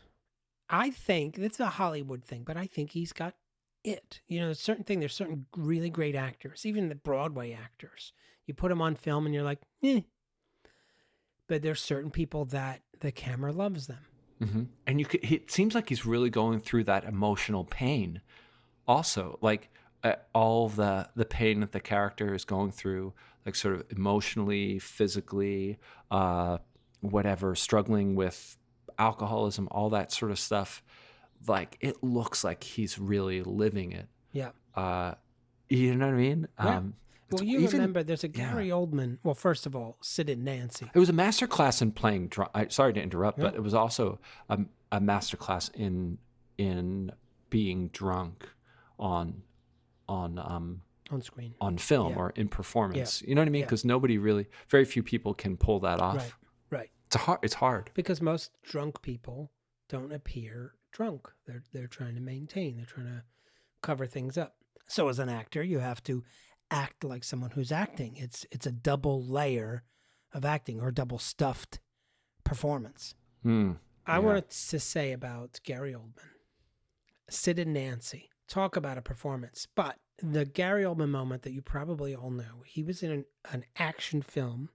I 0.68 0.90
think 0.90 1.38
it's 1.38 1.60
a 1.60 1.66
Hollywood 1.66 2.24
thing, 2.24 2.44
but 2.44 2.56
I 2.56 2.66
think 2.66 2.92
he's 2.92 3.12
got 3.12 3.34
it. 3.82 4.20
You 4.28 4.40
know, 4.40 4.46
there's 4.46 4.60
certain 4.60 4.84
thing. 4.84 5.00
There's 5.00 5.14
certain 5.14 5.46
really 5.56 5.90
great 5.90 6.14
actors, 6.14 6.64
even 6.64 6.88
the 6.88 6.94
Broadway 6.94 7.52
actors. 7.52 8.12
You 8.46 8.54
put 8.54 8.68
them 8.68 8.82
on 8.82 8.94
film, 8.94 9.26
and 9.26 9.34
you're 9.34 9.44
like, 9.44 9.60
eh. 9.82 10.02
But 11.50 11.62
there's 11.62 11.80
certain 11.82 12.10
people 12.10 12.44
that 12.46 12.80
the 13.00 13.10
camera 13.12 13.52
loves 13.52 13.86
them. 13.88 14.04
hmm 14.42 14.62
and 14.86 14.98
you 15.00 15.04
could 15.06 15.22
it 15.24 15.50
seems 15.50 15.74
like 15.74 15.88
he's 15.90 16.06
really 16.06 16.30
going 16.30 16.60
through 16.60 16.84
that 16.84 17.04
emotional 17.04 17.64
pain 17.64 18.20
also 18.88 19.38
like 19.42 19.68
uh, 20.02 20.14
all 20.34 20.68
the 20.70 21.08
the 21.14 21.24
pain 21.26 21.60
that 21.60 21.72
the 21.72 21.80
character 21.80 22.34
is 22.34 22.44
going 22.44 22.70
through 22.72 23.12
like 23.44 23.54
sort 23.54 23.74
of 23.74 23.84
emotionally 23.90 24.78
physically 24.78 25.78
uh 26.10 26.56
whatever 27.00 27.54
struggling 27.54 28.14
with 28.14 28.56
alcoholism 28.98 29.68
all 29.70 29.90
that 29.90 30.10
sort 30.12 30.30
of 30.30 30.38
stuff 30.38 30.82
like 31.46 31.76
it 31.80 32.02
looks 32.02 32.44
like 32.44 32.62
he's 32.64 32.98
really 32.98 33.42
living 33.42 33.92
it 33.92 34.08
Yeah. 34.32 34.50
uh 34.74 35.14
you 35.68 35.94
know 35.96 36.06
what 36.06 36.14
i 36.14 36.18
mean 36.18 36.48
Yeah. 36.62 36.76
um 36.78 36.94
Well, 37.30 37.44
you 37.44 37.60
even- 37.60 37.72
remember 37.72 38.02
there's 38.02 38.24
a 38.24 38.28
yeah. 38.28 38.50
Gary 38.52 38.68
Oldman. 38.68 39.18
Well, 39.22 39.34
first 39.34 39.66
of 39.66 39.76
all, 39.76 39.98
Sid 40.02 40.28
and 40.30 40.44
Nancy. 40.44 40.90
It 40.94 40.98
was 40.98 41.08
a 41.08 41.12
master 41.14 41.46
class 41.46 41.80
in 41.82 41.92
playing 41.92 42.28
drunk. 42.28 42.50
Sorry 42.72 42.92
to 42.92 43.00
interrupt, 43.02 43.38
but 43.38 43.54
it 43.54 43.62
was 43.62 43.74
also 43.74 44.18
a, 44.48 44.58
a 44.92 45.00
master 45.00 45.36
class 45.36 45.68
in 45.74 46.18
in 46.58 47.12
being 47.48 47.88
drunk 47.88 48.48
on 48.98 49.42
on 50.08 50.38
um 50.38 50.82
on 51.10 51.22
screen. 51.22 51.54
on 51.60 51.78
film 51.78 52.12
Yeah. 52.12 52.18
or 52.18 52.30
in 52.36 52.48
performance. 52.48 53.22
You 53.22 53.34
know 53.34 53.40
what 53.40 53.48
I 53.48 53.50
mean? 53.50 53.60
Yeah. 53.60 53.66
Because 53.66 53.84
nobody 53.84 54.18
really, 54.18 54.46
very 54.68 54.84
few 54.84 55.02
people 55.02 55.34
can 55.34 55.56
pull 55.56 55.80
that 55.80 56.00
off. 56.00 56.16
Right. 56.16 56.32
Right. 56.70 56.90
It's 57.06 57.16
hard. 57.16 57.38
It's 57.42 57.54
hard. 57.54 57.90
Because 57.94 58.20
most 58.20 58.50
drunk 58.62 59.02
people 59.02 59.50
don't 59.88 60.12
appear 60.12 60.74
drunk. 60.92 61.28
They're 61.46 61.64
they're 61.72 61.86
trying 61.88 62.14
to 62.14 62.20
maintain. 62.20 62.76
They're 62.76 62.86
trying 62.86 63.06
to 63.06 63.22
cover 63.82 64.06
things 64.06 64.36
up. 64.38 64.56
So 64.86 65.08
as 65.08 65.18
an 65.18 65.28
actor, 65.28 65.62
you 65.62 65.78
have 65.78 66.02
to 66.04 66.24
act 66.70 67.04
like 67.04 67.24
someone 67.24 67.50
who's 67.50 67.72
acting. 67.72 68.16
It's 68.16 68.46
it's 68.50 68.66
a 68.66 68.72
double 68.72 69.24
layer 69.24 69.84
of 70.32 70.44
acting 70.44 70.80
or 70.80 70.90
double 70.90 71.18
stuffed 71.18 71.80
performance. 72.44 73.14
I 73.44 73.48
Yeah. 74.06 74.18
wanted 74.18 74.50
to 74.50 74.78
say 74.80 75.12
about 75.12 75.60
Gary 75.64 75.92
Oldman, 75.92 76.30
Sid 77.28 77.58
and 77.58 77.72
Nancy. 77.72 78.30
Talk 78.48 78.76
about 78.76 78.98
a 78.98 79.02
performance, 79.02 79.66
but 79.74 79.98
the 80.22 80.44
Gary 80.44 80.82
Oldman 80.84 81.08
moment 81.10 81.42
that 81.42 81.52
you 81.52 81.62
probably 81.62 82.14
all 82.14 82.30
know, 82.30 82.62
he 82.66 82.82
was 82.82 83.02
in 83.02 83.10
an, 83.10 83.24
an 83.50 83.64
action 83.76 84.20
film 84.22 84.68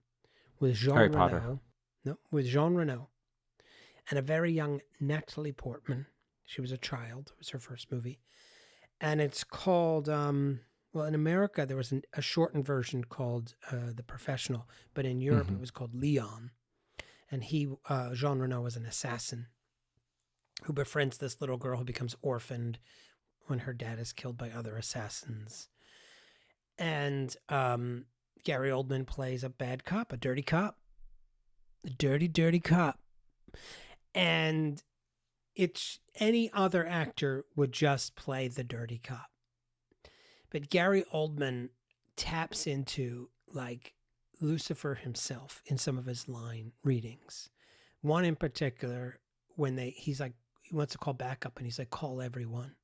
with 0.58 0.74
Jean 0.74 0.94
Harry 0.94 1.08
Reno. 1.08 1.18
Potter. 1.18 1.58
No, 2.04 2.18
with 2.30 2.46
Jean 2.46 2.74
Reno 2.74 3.10
and 4.10 4.18
a 4.18 4.22
very 4.22 4.52
young 4.52 4.80
Natalie 5.00 5.52
Portman. 5.52 6.06
She 6.44 6.60
was 6.60 6.72
a 6.72 6.78
child. 6.78 7.32
It 7.34 7.38
was 7.38 7.50
her 7.50 7.58
first 7.58 7.90
movie, 7.92 8.20
and 9.00 9.20
it's 9.20 9.42
called. 9.44 10.08
Um, 10.08 10.60
well, 10.96 11.04
in 11.04 11.14
America, 11.14 11.66
there 11.66 11.76
was 11.76 11.92
an, 11.92 12.02
a 12.14 12.22
shortened 12.22 12.64
version 12.64 13.04
called 13.04 13.54
uh, 13.70 13.92
The 13.94 14.02
Professional, 14.02 14.66
but 14.94 15.04
in 15.04 15.20
Europe, 15.20 15.48
it 15.50 15.54
Mhm. 15.58 15.60
was 15.60 15.70
called 15.70 15.94
Leon. 15.94 16.52
And 17.30 17.44
he, 17.44 17.68
uh, 17.86 18.14
Jean 18.14 18.38
Reno, 18.38 18.62
was 18.62 18.76
an 18.76 18.86
assassin 18.86 19.48
who 20.62 20.72
befriends 20.72 21.18
this 21.18 21.38
little 21.38 21.58
girl 21.58 21.76
who 21.76 21.84
becomes 21.84 22.16
orphaned 22.22 22.78
when 23.46 23.58
her 23.60 23.74
dad 23.74 23.98
is 23.98 24.14
killed 24.14 24.38
by 24.38 24.50
other 24.50 24.74
assassins. 24.78 25.68
And 26.78 27.36
um, 27.50 28.06
Gary 28.42 28.70
Oldman 28.70 29.06
plays 29.06 29.44
a 29.44 29.50
bad 29.50 29.84
cop, 29.84 30.14
a 30.14 30.16
dirty 30.16 30.42
cop, 30.42 30.78
a 31.84 31.90
dirty, 31.90 32.26
dirty 32.26 32.60
cop. 32.60 32.98
And 34.14 34.82
it's 35.54 36.00
any 36.14 36.50
other 36.54 36.86
actor 36.86 37.44
would 37.54 37.72
just 37.72 38.16
play 38.16 38.48
the 38.48 38.64
dirty 38.64 38.98
cop. 38.98 39.30
But 40.50 40.70
Gary 40.70 41.04
Oldman 41.12 41.70
taps 42.16 42.66
into 42.66 43.30
like 43.52 43.94
Lucifer 44.40 44.94
himself 44.94 45.62
in 45.66 45.78
some 45.78 45.98
of 45.98 46.06
his 46.06 46.28
line 46.28 46.72
readings. 46.84 47.50
One 48.00 48.24
in 48.24 48.36
particular, 48.36 49.18
when 49.56 49.76
they 49.76 49.90
he's 49.90 50.20
like 50.20 50.34
he 50.62 50.74
wants 50.74 50.92
to 50.92 50.98
call 50.98 51.14
backup 51.14 51.56
and 51.56 51.66
he's 51.66 51.78
like, 51.78 51.90
call 51.90 52.20
everyone. 52.20 52.74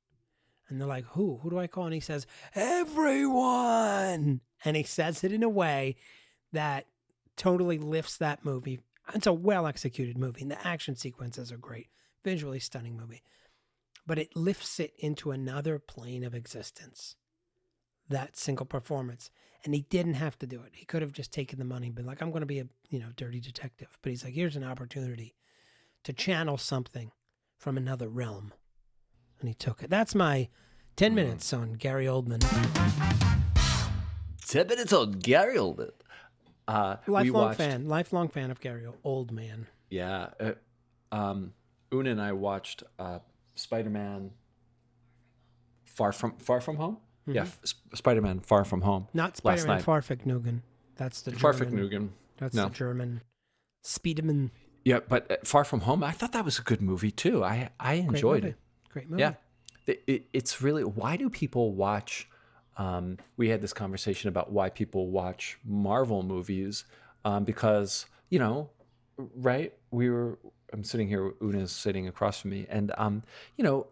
And 0.69 0.79
they're 0.79 0.87
like, 0.87 1.05
who? 1.05 1.39
Who 1.43 1.49
do 1.49 1.59
I 1.59 1.67
call? 1.67 1.85
And 1.85 1.93
he 1.93 1.99
says, 1.99 2.25
everyone. 2.55 4.41
And 4.63 4.77
he 4.77 4.83
says 4.83 5.23
it 5.23 5.33
in 5.33 5.43
a 5.43 5.49
way 5.49 5.97
that 6.53 6.87
totally 7.35 7.77
lifts 7.77 8.17
that 8.17 8.45
movie. 8.45 8.79
It's 9.13 9.27
a 9.27 9.33
well 9.33 9.67
executed 9.67 10.17
movie, 10.17 10.41
and 10.41 10.51
the 10.51 10.65
action 10.67 10.95
sequences 10.95 11.51
are 11.51 11.57
great. 11.57 11.87
Visually 12.23 12.59
stunning 12.59 12.95
movie. 12.95 13.21
But 14.07 14.17
it 14.17 14.35
lifts 14.35 14.79
it 14.79 14.93
into 14.97 15.31
another 15.31 15.77
plane 15.79 16.23
of 16.23 16.33
existence. 16.33 17.15
That 18.09 18.37
single 18.37 18.65
performance. 18.65 19.29
And 19.65 19.73
he 19.73 19.81
didn't 19.89 20.15
have 20.15 20.37
to 20.39 20.47
do 20.47 20.61
it. 20.61 20.73
He 20.73 20.85
could 20.85 21.01
have 21.01 21.13
just 21.13 21.31
taken 21.31 21.57
the 21.57 21.65
money 21.65 21.87
and 21.87 21.95
been 21.95 22.05
like, 22.05 22.21
I'm 22.21 22.31
going 22.31 22.41
to 22.41 22.45
be 22.45 22.59
a 22.59 22.67
you 22.89 22.99
know 22.99 23.09
dirty 23.15 23.39
detective. 23.39 23.97
But 24.01 24.09
he's 24.09 24.23
like, 24.23 24.33
here's 24.33 24.55
an 24.55 24.63
opportunity 24.63 25.35
to 26.03 26.13
channel 26.13 26.57
something 26.57 27.11
from 27.57 27.77
another 27.77 28.09
realm. 28.09 28.53
And 29.39 29.47
he 29.47 29.53
took 29.53 29.81
it. 29.81 29.89
That's 29.89 30.13
my 30.13 30.49
10 30.97 31.15
minutes 31.15 31.53
on 31.53 31.73
Gary 31.73 32.05
Oldman. 32.05 32.41
Ten 34.45 34.67
minutes 34.67 34.93
on 34.93 35.13
Gary 35.13 35.55
Oldman. 35.55 35.91
Uh, 36.67 36.97
Lifelong 37.07 37.45
watched, 37.45 37.57
fan, 37.57 37.87
lifelong 37.87 38.29
fan 38.29 38.51
of 38.51 38.59
Gary 38.59 38.85
Oldman. 39.03 39.65
Yeah. 39.89 40.27
Uh, 40.39 40.51
um, 41.11 41.53
Una 41.93 42.11
and 42.11 42.21
I 42.21 42.33
watched 42.33 42.83
uh, 42.99 43.19
Spider 43.55 43.89
Man 43.89 44.31
Far 45.85 46.11
From 46.11 46.37
Far 46.37 46.61
From 46.61 46.75
Home. 46.77 46.97
Yeah, 47.25 47.45
Spider 47.93 48.21
Man 48.21 48.39
Far 48.41 48.65
From 48.65 48.81
Home. 48.81 49.07
Not 49.13 49.39
Last 49.43 49.61
Spider-Man 49.61 49.77
night. 49.77 49.85
Farfik 49.85 50.25
Nugan. 50.25 50.61
That's 50.95 51.21
the 51.21 51.31
Farfik 51.31 51.69
German. 51.71 51.89
Nugan. 51.89 52.09
That's 52.37 52.55
No. 52.55 52.65
the 52.65 52.73
German. 52.73 53.21
Speedman. 53.85 54.51
Yeah, 54.85 54.99
but 55.07 55.31
uh, 55.31 55.35
Far 55.43 55.63
From 55.63 55.81
Home, 55.81 56.03
I 56.03 56.11
thought 56.11 56.33
that 56.33 56.43
was 56.45 56.59
a 56.59 56.61
good 56.61 56.81
movie 56.81 57.11
too. 57.11 57.43
I 57.43 57.69
I 57.79 57.95
Great 57.99 58.07
enjoyed 58.09 58.43
movie. 58.43 58.47
it. 58.53 58.89
Great 58.89 59.09
movie. 59.09 59.21
Yeah, 59.21 59.33
it, 59.87 60.03
it, 60.07 60.25
it's 60.33 60.61
really 60.61 60.83
why 60.83 61.15
do 61.17 61.29
people 61.29 61.73
watch? 61.73 62.27
Um, 62.77 63.17
we 63.37 63.49
had 63.49 63.61
this 63.61 63.71
conversation 63.73 64.29
about 64.29 64.51
why 64.51 64.69
people 64.69 65.09
watch 65.09 65.57
Marvel 65.63 66.23
movies 66.23 66.85
um, 67.23 67.43
because 67.45 68.05
you 68.29 68.39
know, 68.39 68.69
right? 69.17 69.73
We 69.91 70.09
were. 70.09 70.39
I'm 70.73 70.83
sitting 70.83 71.07
here. 71.07 71.33
Una's 71.41 71.71
sitting 71.71 72.07
across 72.07 72.41
from 72.41 72.51
me, 72.51 72.65
and 72.69 72.91
um, 72.97 73.23
you 73.57 73.63
know, 73.63 73.87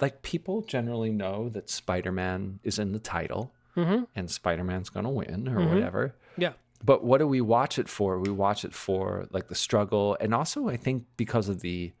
like 0.00 0.22
people 0.22 0.62
generally 0.62 1.10
know 1.10 1.48
that 1.50 1.70
Spider-Man 1.70 2.60
is 2.62 2.78
in 2.78 2.92
the 2.92 2.98
title, 2.98 3.52
Mm-hmm. 3.76 4.04
and 4.14 4.30
Spider-Man's 4.30 4.88
gonna 4.90 5.10
win 5.10 5.48
or 5.48 5.56
Mhm. 5.58 5.70
whatever. 5.74 6.14
Yeah. 6.36 6.52
But 6.84 7.02
what 7.02 7.18
do 7.18 7.26
we 7.26 7.40
watch 7.40 7.78
it 7.78 7.88
for? 7.88 8.18
We 8.20 8.30
watch 8.30 8.64
it 8.64 8.72
for 8.74 9.26
like 9.30 9.48
the 9.48 9.54
struggle, 9.54 10.16
and 10.20 10.32
also 10.34 10.68
I 10.68 10.76
think 10.76 11.06
because 11.16 11.48
of 11.48 11.60
the 11.60 11.92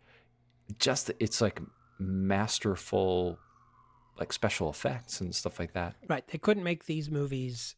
just 0.78 1.10
it's 1.18 1.40
like 1.40 1.60
masterful, 1.98 3.38
like 4.18 4.32
special 4.32 4.70
effects 4.70 5.20
and 5.20 5.34
stuff 5.34 5.58
like 5.58 5.72
that. 5.72 5.96
Right. 6.08 6.26
They 6.28 6.38
couldn't 6.38 6.64
make 6.64 6.84
these 6.86 7.10
movies 7.10 7.74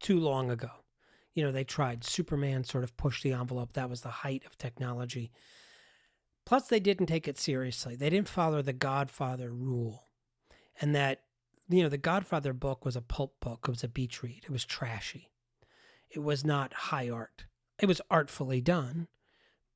too 0.00 0.18
long 0.20 0.50
ago. 0.50 0.70
You 1.34 1.44
know, 1.44 1.52
they 1.52 1.64
tried. 1.64 2.04
Superman 2.04 2.64
sort 2.64 2.84
of 2.84 2.96
pushed 2.96 3.22
the 3.22 3.32
envelope. 3.32 3.72
That 3.74 3.88
was 3.90 4.00
the 4.02 4.08
height 4.10 4.44
of 4.46 4.58
technology. 4.58 5.30
Plus, 6.48 6.66
they 6.66 6.80
didn't 6.80 7.08
take 7.08 7.28
it 7.28 7.38
seriously. 7.38 7.94
They 7.94 8.08
didn't 8.08 8.26
follow 8.26 8.62
the 8.62 8.72
Godfather 8.72 9.50
rule. 9.50 10.04
And 10.80 10.94
that 10.94 11.20
you 11.68 11.82
know, 11.82 11.90
the 11.90 11.98
Godfather 11.98 12.54
book 12.54 12.86
was 12.86 12.96
a 12.96 13.02
pulp 13.02 13.34
book. 13.40 13.66
It 13.68 13.70
was 13.70 13.84
a 13.84 13.88
beach 13.88 14.22
read. 14.22 14.44
It 14.44 14.50
was 14.50 14.64
trashy. 14.64 15.30
It 16.08 16.20
was 16.20 16.46
not 16.46 16.72
high 16.72 17.10
art. 17.10 17.44
It 17.78 17.84
was 17.84 18.00
artfully 18.10 18.62
done, 18.62 19.08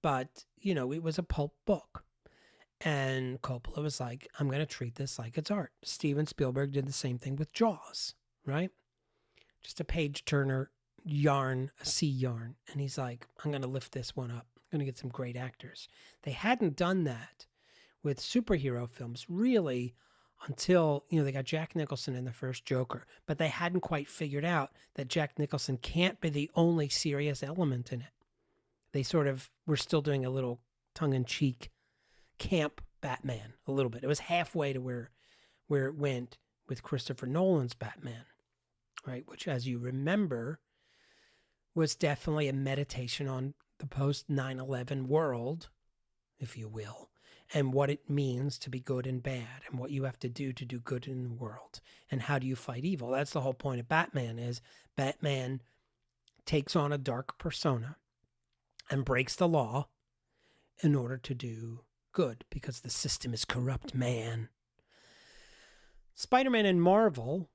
but, 0.03 0.47
you 0.57 0.75
know, 0.75 0.95
it 0.95 1.03
was 1.03 1.19
a 1.19 1.23
pulp 1.23 1.55
book. 1.67 2.05
And 2.81 3.43
Coppola 3.43 3.83
was 3.83 4.01
like, 4.01 4.27
I'm 4.41 4.49
going 4.49 4.61
to 4.61 4.67
treat 4.67 4.95
this 4.95 5.19
like 5.19 5.37
it's 5.37 5.51
art. 5.51 5.73
Steven 5.85 6.27
Spielberg 6.27 6.73
did 6.73 6.87
the 6.87 6.93
same 6.93 7.19
thing 7.19 7.37
with 7.37 7.53
Jaws, 7.53 8.15
right? 8.47 8.71
Just 9.63 9.79
a 9.79 9.85
page 9.85 10.25
turner 10.25 10.71
yarn, 11.05 11.71
a 11.83 11.85
sea 11.85 12.07
yarn. 12.07 12.55
And 12.73 12.81
he's 12.81 12.97
like, 12.97 13.27
I'm 13.45 13.51
going 13.51 13.61
to 13.61 13.69
lift 13.69 13.93
this 13.93 14.17
one 14.17 14.31
up. 14.31 14.47
Going 14.73 14.81
to 14.81 14.87
get 14.87 14.97
some 14.97 15.11
great 15.11 15.37
actors. 15.37 15.87
They 16.23 16.31
hadn't 16.31 16.77
done 16.77 17.05
that 17.05 17.47
with 18.03 18.19
superhero 18.19 18.89
films 18.89 19.27
really 19.29 19.95
until, 20.47 21.05
you 21.11 21.19
know, 21.19 21.25
they 21.25 21.31
got 21.31 21.45
Jack 21.45 21.77
Nicholson 21.77 22.17
in 22.17 22.25
the 22.25 22.33
first 22.33 22.65
Joker, 22.65 23.07
but 23.27 23.37
they 23.37 23.49
hadn't 23.49 23.83
quite 23.83 24.09
figured 24.09 24.47
out 24.47 24.71
that 24.95 25.09
Jack 25.09 25.39
Nicholson 25.39 25.77
can't 25.77 26.21
be 26.23 26.31
the 26.31 26.51
only 26.55 26.89
serious 26.89 27.43
element 27.43 27.93
in 27.93 28.01
it. 28.01 28.13
They 28.93 29.03
sort 29.03 29.27
of 29.27 29.51
were 29.67 29.77
still 29.77 30.01
doing 30.01 30.25
a 30.25 30.31
little 30.31 30.61
tongue 30.95 31.13
in 31.13 31.27
cheek 31.27 31.71
camp 32.39 32.81
Batman 33.03 33.53
a 33.67 33.73
little 33.73 33.91
bit. 33.91 34.03
It 34.03 34.09
was 34.09 34.21
halfway 34.21 34.73
to 34.73 34.81
where 34.81 35.11
where 35.69 35.87
it 35.87 35.97
went 35.97 36.39
with 36.67 36.83
Christopher 36.83 37.27
Nolan's 37.27 37.75
Batman, 37.75 38.25
right? 39.07 39.25
Which, 39.27 39.47
as 39.47 39.67
you 39.69 39.79
remember, 39.79 40.61
was 41.75 41.95
definitely 41.95 42.49
a 42.49 42.53
meditation 42.53 43.29
on 43.29 43.55
the 43.83 43.89
post 43.89 44.31
9 44.31 44.61
11 44.61 45.09
world, 45.09 45.69
if 46.39 46.57
you 46.57 46.69
will, 46.69 47.11
and 47.53 47.75
what 47.75 47.91
it 47.91 48.09
means 48.09 48.57
to 48.59 48.71
be 48.71 48.79
good 48.79 49.09
and 49.09 49.25
bad, 49.25 49.63
and 49.69 49.79
what 49.79 49.91
you 49.91 50.05
have 50.05 50.21
to 50.21 50.29
do 50.29 50.53
to 50.53 50.65
do 50.65 50.79
good 50.79 51.09
in 51.09 51.25
the 51.25 51.33
world, 51.33 51.81
and 52.09 52.23
how 52.23 52.39
do 52.39 52.47
you 52.47 52.55
fight 52.55 52.85
evil. 52.85 53.11
That's 53.11 53.33
the 53.33 53.41
whole 53.41 53.55
point 53.55 53.81
of 53.81 53.89
Batman 53.89 54.39
is 54.39 54.63
Batman 54.97 55.63
takes 56.47 56.77
on 56.77 56.93
a 56.93 56.99
dark 56.99 57.39
persona 57.39 57.97
and 58.89 59.05
breaks 59.05 59.35
the 59.35 59.49
law 59.49 59.89
in 60.81 60.95
order 60.95 61.17
to 61.17 61.35
do 61.35 61.81
good 62.13 62.45
because 62.51 62.81
the 62.81 62.91
system 62.91 63.35
is 63.35 63.45
corrupt, 63.45 63.97
man. 63.97 64.49
Spider 66.15 66.51
Man 66.51 66.67
and 66.67 66.81
Marvel. 66.81 67.51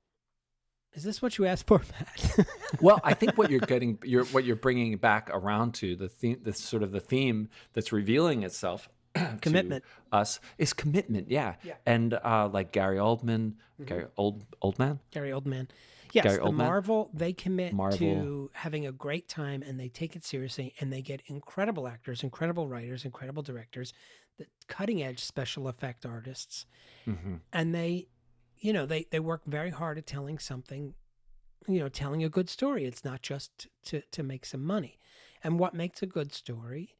Is 0.94 1.04
this 1.04 1.20
what 1.22 1.38
you 1.38 1.46
asked 1.46 1.66
for, 1.66 1.82
Matt? 1.92 2.46
well, 2.80 3.00
I 3.04 3.14
think 3.14 3.36
what 3.38 3.50
you're 3.50 3.60
getting, 3.60 3.98
you're 4.02 4.24
what 4.26 4.44
you're 4.44 4.56
bringing 4.56 4.96
back 4.96 5.30
around 5.32 5.74
to 5.74 5.94
the 5.96 6.08
theme, 6.08 6.40
the 6.42 6.52
sort 6.52 6.82
of 6.82 6.92
the 6.92 7.00
theme 7.00 7.48
that's 7.72 7.92
revealing 7.92 8.42
itself. 8.42 8.88
commitment. 9.40 9.84
us 10.12 10.38
is 10.58 10.72
commitment, 10.72 11.30
yeah. 11.30 11.54
Yeah. 11.64 11.74
And 11.86 12.14
uh, 12.14 12.48
like 12.52 12.72
Gary 12.72 12.98
Oldman, 12.98 13.54
Gary 13.84 14.06
Old 14.16 14.44
Oldman, 14.62 14.98
Gary 15.10 15.30
Oldman. 15.30 15.68
Yes, 16.12 16.24
Gary 16.24 16.36
the 16.36 16.42
Oldman. 16.42 16.54
Marvel, 16.54 17.10
they 17.12 17.32
commit 17.32 17.72
Marvel. 17.72 17.98
to 17.98 18.50
having 18.54 18.86
a 18.86 18.92
great 18.92 19.28
time 19.28 19.62
and 19.62 19.78
they 19.78 19.88
take 19.88 20.16
it 20.16 20.24
seriously 20.24 20.74
and 20.80 20.92
they 20.92 21.02
get 21.02 21.22
incredible 21.26 21.86
actors, 21.86 22.22
incredible 22.22 22.66
writers, 22.66 23.04
incredible 23.04 23.42
directors, 23.42 23.92
the 24.38 24.46
cutting 24.68 25.02
edge 25.02 25.22
special 25.22 25.68
effect 25.68 26.06
artists. 26.06 26.66
hmm 27.04 27.36
And 27.52 27.74
they, 27.74 28.08
you 28.60 28.72
know, 28.72 28.86
they, 28.86 29.06
they 29.10 29.20
work 29.20 29.42
very 29.46 29.70
hard 29.70 29.98
at 29.98 30.06
telling 30.06 30.38
something, 30.38 30.94
you 31.66 31.78
know, 31.80 31.88
telling 31.88 32.24
a 32.24 32.28
good 32.28 32.48
story. 32.48 32.84
It's 32.84 33.04
not 33.04 33.22
just 33.22 33.68
to, 33.86 34.02
to 34.12 34.22
make 34.22 34.44
some 34.44 34.64
money. 34.64 34.98
And 35.42 35.58
what 35.58 35.74
makes 35.74 36.02
a 36.02 36.06
good 36.06 36.32
story 36.32 36.96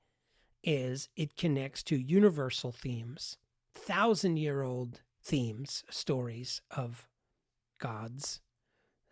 is 0.63 1.09
it 1.17 1.37
connects 1.37 1.83
to 1.85 1.97
universal 1.97 2.73
themes, 2.73 3.37
thousand 3.75 4.37
year 4.37 4.63
old 4.63 5.01
themes, 5.23 5.85
stories 5.91 6.61
of 6.71 7.07
gods 7.79 8.41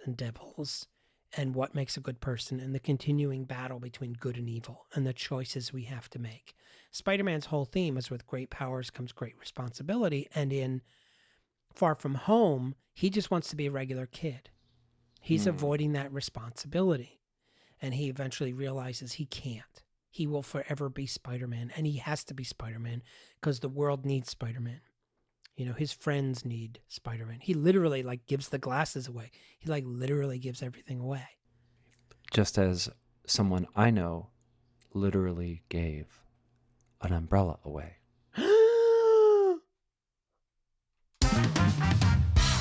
and 0.04 0.16
devils 0.16 0.87
and 1.37 1.54
what 1.54 1.74
makes 1.74 1.96
a 1.96 2.00
good 2.00 2.20
person 2.20 2.61
and 2.61 2.74
the 2.74 2.80
continuing 2.80 3.44
battle 3.44 3.78
between 3.78 4.12
good 4.14 4.37
and 4.37 4.48
evil 4.48 4.87
and 4.94 5.06
the 5.06 5.12
choices 5.12 5.72
we 5.72 5.85
have 5.85 6.09
to 6.11 6.18
make. 6.18 6.54
Spider 6.90 7.24
Man's 7.24 7.46
whole 7.46 7.64
theme 7.64 7.96
is 7.96 8.11
with 8.11 8.26
great 8.26 8.50
powers 8.50 8.90
comes 8.90 9.12
great 9.12 9.38
responsibility. 9.38 10.28
And 10.35 10.52
in 10.52 10.82
Far 11.76 11.94
From 11.94 12.14
Home, 12.14 12.74
he 12.94 13.10
just 13.10 13.30
wants 13.30 13.48
to 13.50 13.56
be 13.56 13.66
a 13.66 13.70
regular 13.70 14.06
kid. 14.06 14.50
He's 15.20 15.44
Hmm. 15.44 15.50
avoiding 15.50 15.92
that 15.92 16.12
responsibility. 16.12 17.20
And 17.80 17.94
he 17.94 18.08
eventually 18.08 18.52
realizes 18.54 19.12
he 19.14 19.26
can't. 19.26 19.82
He 20.10 20.26
will 20.26 20.42
forever 20.42 20.88
be 20.88 21.06
Spider 21.06 21.46
Man. 21.46 21.70
And 21.76 21.86
he 21.86 21.98
has 21.98 22.24
to 22.24 22.34
be 22.34 22.42
Spider 22.44 22.78
Man 22.78 23.02
because 23.40 23.60
the 23.60 23.68
world 23.68 24.06
needs 24.06 24.30
Spider 24.30 24.60
Man. 24.60 24.80
You 25.56 25.66
know, 25.66 25.74
his 25.74 25.92
friends 25.92 26.44
need 26.44 26.80
Spider 26.88 27.26
Man. 27.26 27.40
He 27.40 27.52
literally 27.54 28.02
like 28.02 28.26
gives 28.26 28.48
the 28.48 28.58
glasses 28.58 29.06
away. 29.08 29.30
He 29.58 29.68
like 29.68 29.84
literally 29.86 30.38
gives 30.38 30.62
everything 30.62 31.00
away. 31.00 31.28
Just 32.32 32.56
as 32.58 32.88
someone 33.26 33.66
I 33.76 33.90
know 33.90 34.30
literally 34.94 35.62
gave 35.68 36.22
an 37.02 37.12
umbrella 37.12 37.58
away. 37.62 37.96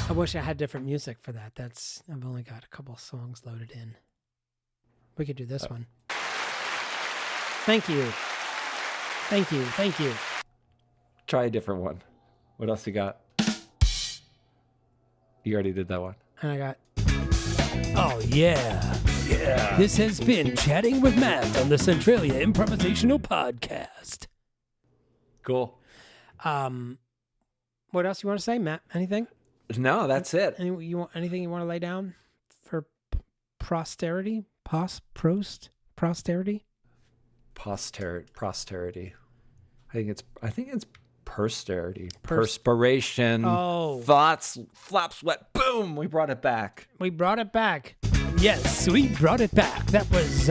I 0.07 0.13
wish 0.13 0.35
I 0.35 0.41
had 0.41 0.57
different 0.57 0.85
music 0.85 1.17
for 1.19 1.31
that. 1.31 1.53
That's 1.55 2.03
I've 2.11 2.23
only 2.23 2.43
got 2.43 2.63
a 2.63 2.67
couple 2.67 2.95
songs 2.95 3.41
loaded 3.43 3.71
in. 3.71 3.95
We 5.17 5.25
could 5.25 5.35
do 5.35 5.45
this 5.45 5.67
one. 5.67 5.87
Thank 7.65 7.89
you. 7.89 8.03
Thank 9.29 9.51
you. 9.51 9.63
Thank 9.63 9.99
you. 9.99 10.13
Try 11.25 11.45
a 11.45 11.49
different 11.49 11.81
one. 11.81 12.03
What 12.57 12.69
else 12.69 12.85
you 12.85 12.93
got? 12.93 13.17
You 15.43 15.53
already 15.55 15.73
did 15.73 15.87
that 15.87 15.99
one. 15.99 16.13
And 16.43 16.51
I 16.51 16.57
got 16.57 16.77
Oh 17.97 18.21
yeah. 18.27 18.97
Yeah. 19.27 19.75
This 19.77 19.97
has 19.97 20.19
been 20.19 20.55
Chatting 20.55 21.01
with 21.01 21.17
Matt 21.17 21.57
on 21.57 21.69
the 21.69 21.79
Centralia 21.79 22.45
Improvisational 22.45 23.19
Podcast. 23.19 24.27
Cool. 25.41 25.79
Um 26.43 26.99
what 27.89 28.05
else 28.05 28.21
you 28.21 28.27
want 28.27 28.39
to 28.39 28.43
say, 28.43 28.59
Matt? 28.59 28.81
Anything? 28.93 29.27
No, 29.77 30.07
that's 30.07 30.33
it. 30.33 30.55
Any 30.59 30.85
you 30.85 30.97
want 30.97 31.11
anything 31.15 31.41
you 31.41 31.49
want 31.49 31.61
to 31.63 31.67
lay 31.67 31.79
down 31.79 32.13
for 32.63 32.85
p- 33.11 33.19
posterity? 33.59 34.43
Pos 34.63 35.01
prost 35.15 35.69
posterity? 35.95 36.65
Posterity. 37.55 38.31
Posterity. 38.35 39.13
I 39.89 39.93
think 39.93 40.09
it's. 40.09 40.23
I 40.41 40.49
think 40.49 40.69
it's 40.71 40.85
posterity. 41.25 42.09
Pers- 42.23 42.57
Perspiration. 42.57 43.43
Oh. 43.45 44.01
Thoughts. 44.01 44.57
Flap 44.73 45.13
sweat. 45.13 45.53
Boom. 45.53 45.95
We 45.95 46.07
brought 46.07 46.29
it 46.29 46.41
back. 46.41 46.87
We 46.99 47.09
brought 47.09 47.39
it 47.39 47.51
back. 47.51 47.95
Yes, 48.37 48.87
we 48.89 49.07
brought 49.07 49.39
it 49.39 49.53
back. 49.55 49.85
That 49.87 50.09
was 50.11 50.47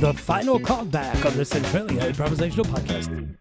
the 0.00 0.12
final 0.12 0.58
callback 0.58 1.24
on 1.24 1.36
the 1.36 1.44
Centralia 1.44 2.12
Improvisational 2.12 2.66
Podcast. 2.66 3.36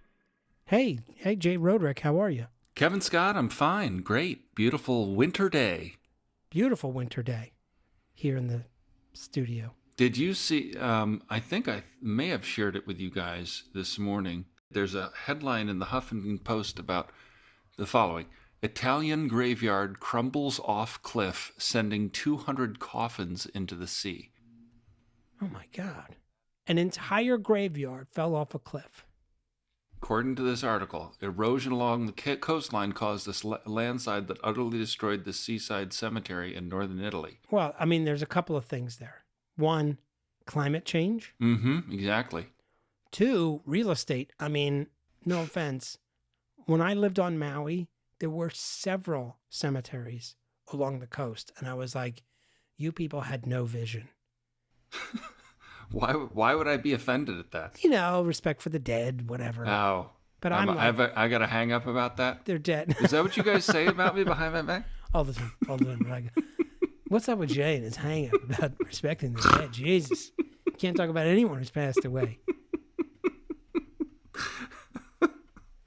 Hey, 0.66 1.00
hey, 1.16 1.36
Jay 1.36 1.58
Roderick, 1.58 2.00
how 2.02 2.22
are 2.22 2.30
you? 2.30 2.46
Kevin 2.78 3.02
Scott, 3.02 3.36
I'm 3.36 3.50
fine. 3.50 4.04
Great. 4.04 4.54
Beautiful 4.54 5.16
winter 5.16 5.50
day. 5.50 5.96
Beautiful 6.52 6.92
winter 6.92 7.24
day 7.24 7.54
here 8.14 8.38
in 8.38 8.46
the 8.46 8.66
studio. 9.14 9.72
Did 9.96 10.16
you 10.16 10.36
see? 10.36 10.78
Um, 10.78 11.24
I 11.28 11.40
think 11.40 11.68
I 11.68 11.86
may 12.04 12.28
have 12.28 12.46
shared 12.46 12.76
it 12.76 12.86
with 12.86 13.00
you 13.00 13.10
guys 13.10 13.64
this 13.74 13.98
morning. 13.98 14.46
There's 14.70 14.94
a 14.94 15.10
headline 15.26 15.70
in 15.70 15.80
the 15.80 15.88
Huffington 15.88 16.44
Post 16.44 16.78
about 16.78 17.10
the 17.80 17.88
following 17.88 18.28
Italian 18.62 19.28
graveyard 19.28 20.00
crumbles 20.00 20.60
off 20.64 21.02
cliff, 21.02 21.54
sending 21.58 22.12
200 22.12 22.80
coffins 22.80 23.48
into 23.48 23.74
the 23.74 23.88
sea. 23.88 24.30
Oh 25.42 25.48
my 25.48 25.66
God. 25.76 26.16
An 26.68 26.78
entire 26.78 27.40
graveyard 27.40 28.08
fell 28.12 28.36
off 28.36 28.54
a 28.54 28.60
cliff. 28.60 29.07
According 30.02 30.36
to 30.36 30.44
this 30.44 30.64
article, 30.64 31.16
erosion 31.22 31.72
along 31.72 32.06
the 32.06 32.38
coastline 32.38 32.92
caused 32.92 33.26
this 33.26 33.44
landslide 33.44 34.28
that 34.28 34.38
utterly 34.44 34.78
destroyed 34.78 35.26
the 35.26 35.34
seaside 35.34 35.92
cemetery 35.92 36.56
in 36.56 36.70
northern 36.70 37.00
Italy. 37.04 37.40
Well, 37.50 37.76
I 37.80 37.86
mean, 37.86 38.06
there's 38.06 38.22
a 38.22 38.28
couple 38.28 38.56
of 38.56 38.66
things 38.66 38.98
there. 38.98 39.24
One, 39.56 39.98
climate 40.46 40.86
change. 40.86 41.34
Mm 41.42 41.62
hmm, 41.62 41.92
exactly. 41.92 42.48
Two, 43.12 43.62
real 43.66 43.90
estate. 43.90 44.32
I 44.40 44.48
mean, 44.48 44.88
no 45.26 45.42
offense. 45.42 45.98
When 46.66 46.82
I 46.82 46.94
lived 46.94 47.20
on 47.20 47.40
Maui, 47.40 47.88
there 48.20 48.30
were 48.30 48.52
several 48.52 49.38
cemeteries 49.50 50.36
along 50.72 51.00
the 51.00 51.08
coast. 51.08 51.52
And 51.58 51.68
I 51.68 51.74
was 51.74 51.96
like, 51.96 52.24
you 52.78 52.92
people 52.92 53.22
had 53.22 53.46
no 53.48 53.66
vision. 53.66 54.10
Why, 55.92 56.14
why 56.14 56.54
would 56.54 56.68
I 56.68 56.78
be 56.78 56.94
offended 56.94 57.40
at 57.40 57.52
that? 57.52 57.84
You 57.84 57.90
know, 57.90 58.22
respect 58.22 58.62
for 58.62 58.70
the 58.70 58.80
dead, 58.80 59.30
whatever. 59.30 59.66
Oh. 59.66 60.10
but 60.42 60.52
I'm, 60.52 60.70
I'm, 60.70 60.76
like, 60.76 61.00
I've, 61.00 61.18
I 61.18 61.28
got 61.30 61.40
to 61.40 61.48
hang 61.48 61.72
up 61.72 61.88
about 61.88 62.18
that. 62.18 62.46
they're 62.46 62.58
dead. 62.58 62.96
Is 63.02 63.12
that 63.12 63.24
what 63.24 63.38
you 63.38 63.44
guys 63.44 63.66
say 63.66 63.88
about 63.88 64.16
me 64.16 64.24
behind 64.26 64.54
my 64.54 64.62
back? 64.62 64.86
all 65.14 65.24
the 65.24 65.34
time. 65.34 65.52
All 65.70 65.78
the 65.78 65.86
time. 65.86 66.10
Like, 66.10 66.26
what's 67.08 67.30
up 67.30 67.40
with 67.40 67.50
Jay 67.50 67.76
and 67.76 67.84
his 67.84 67.96
hang 67.96 68.28
up 68.28 68.44
about 68.50 68.74
respecting 68.86 69.34
the 69.34 69.58
dead? 69.58 69.72
Jesus. 69.72 70.32
Can't 70.78 70.96
talk 70.96 71.10
about 71.10 71.26
anyone 71.26 71.58
who's 71.58 71.72
passed 71.72 72.06
away. 72.06 72.40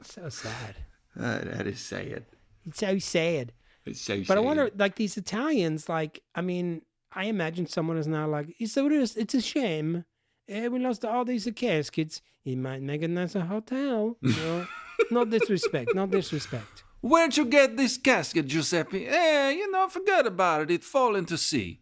so 0.02 0.28
sad. 0.28 0.76
I 1.18 1.26
had 1.56 1.64
to 1.64 1.76
say 1.76 2.06
it. 2.06 2.32
It's 2.66 2.78
so 2.78 2.98
sad. 2.98 3.52
It's 3.86 4.00
so 4.00 4.22
But 4.26 4.36
I 4.36 4.40
wonder, 4.40 4.70
like 4.76 4.96
these 4.96 5.16
Italians, 5.16 5.88
like 5.88 6.22
I 6.34 6.40
mean, 6.40 6.82
I 7.12 7.24
imagine 7.24 7.66
someone 7.66 7.98
is 7.98 8.06
now 8.06 8.26
like, 8.28 8.54
it's 8.58 8.72
so 8.72 8.86
it's, 8.88 9.16
it's 9.16 9.34
a 9.34 9.40
shame. 9.40 10.04
Eh, 10.48 10.68
we 10.68 10.78
lost 10.78 11.04
all 11.04 11.24
these 11.24 11.48
caskets. 11.54 12.22
It 12.44 12.56
might 12.56 12.82
make 12.82 13.02
a 13.02 13.08
nicer 13.08 13.40
hotel. 13.40 14.16
No, 14.22 14.66
no 15.10 15.24
disrespect. 15.24 15.94
No 15.94 16.06
disrespect. 16.06 16.84
Where'd 17.00 17.36
you 17.36 17.46
get 17.46 17.76
this 17.76 17.96
casket, 17.96 18.46
Giuseppe? 18.46 19.06
Eh, 19.06 19.50
you 19.50 19.70
know, 19.70 19.88
forget 19.88 20.26
about 20.26 20.62
it. 20.62 20.70
It 20.70 20.84
fall 20.84 21.16
into 21.16 21.36
sea. 21.38 21.80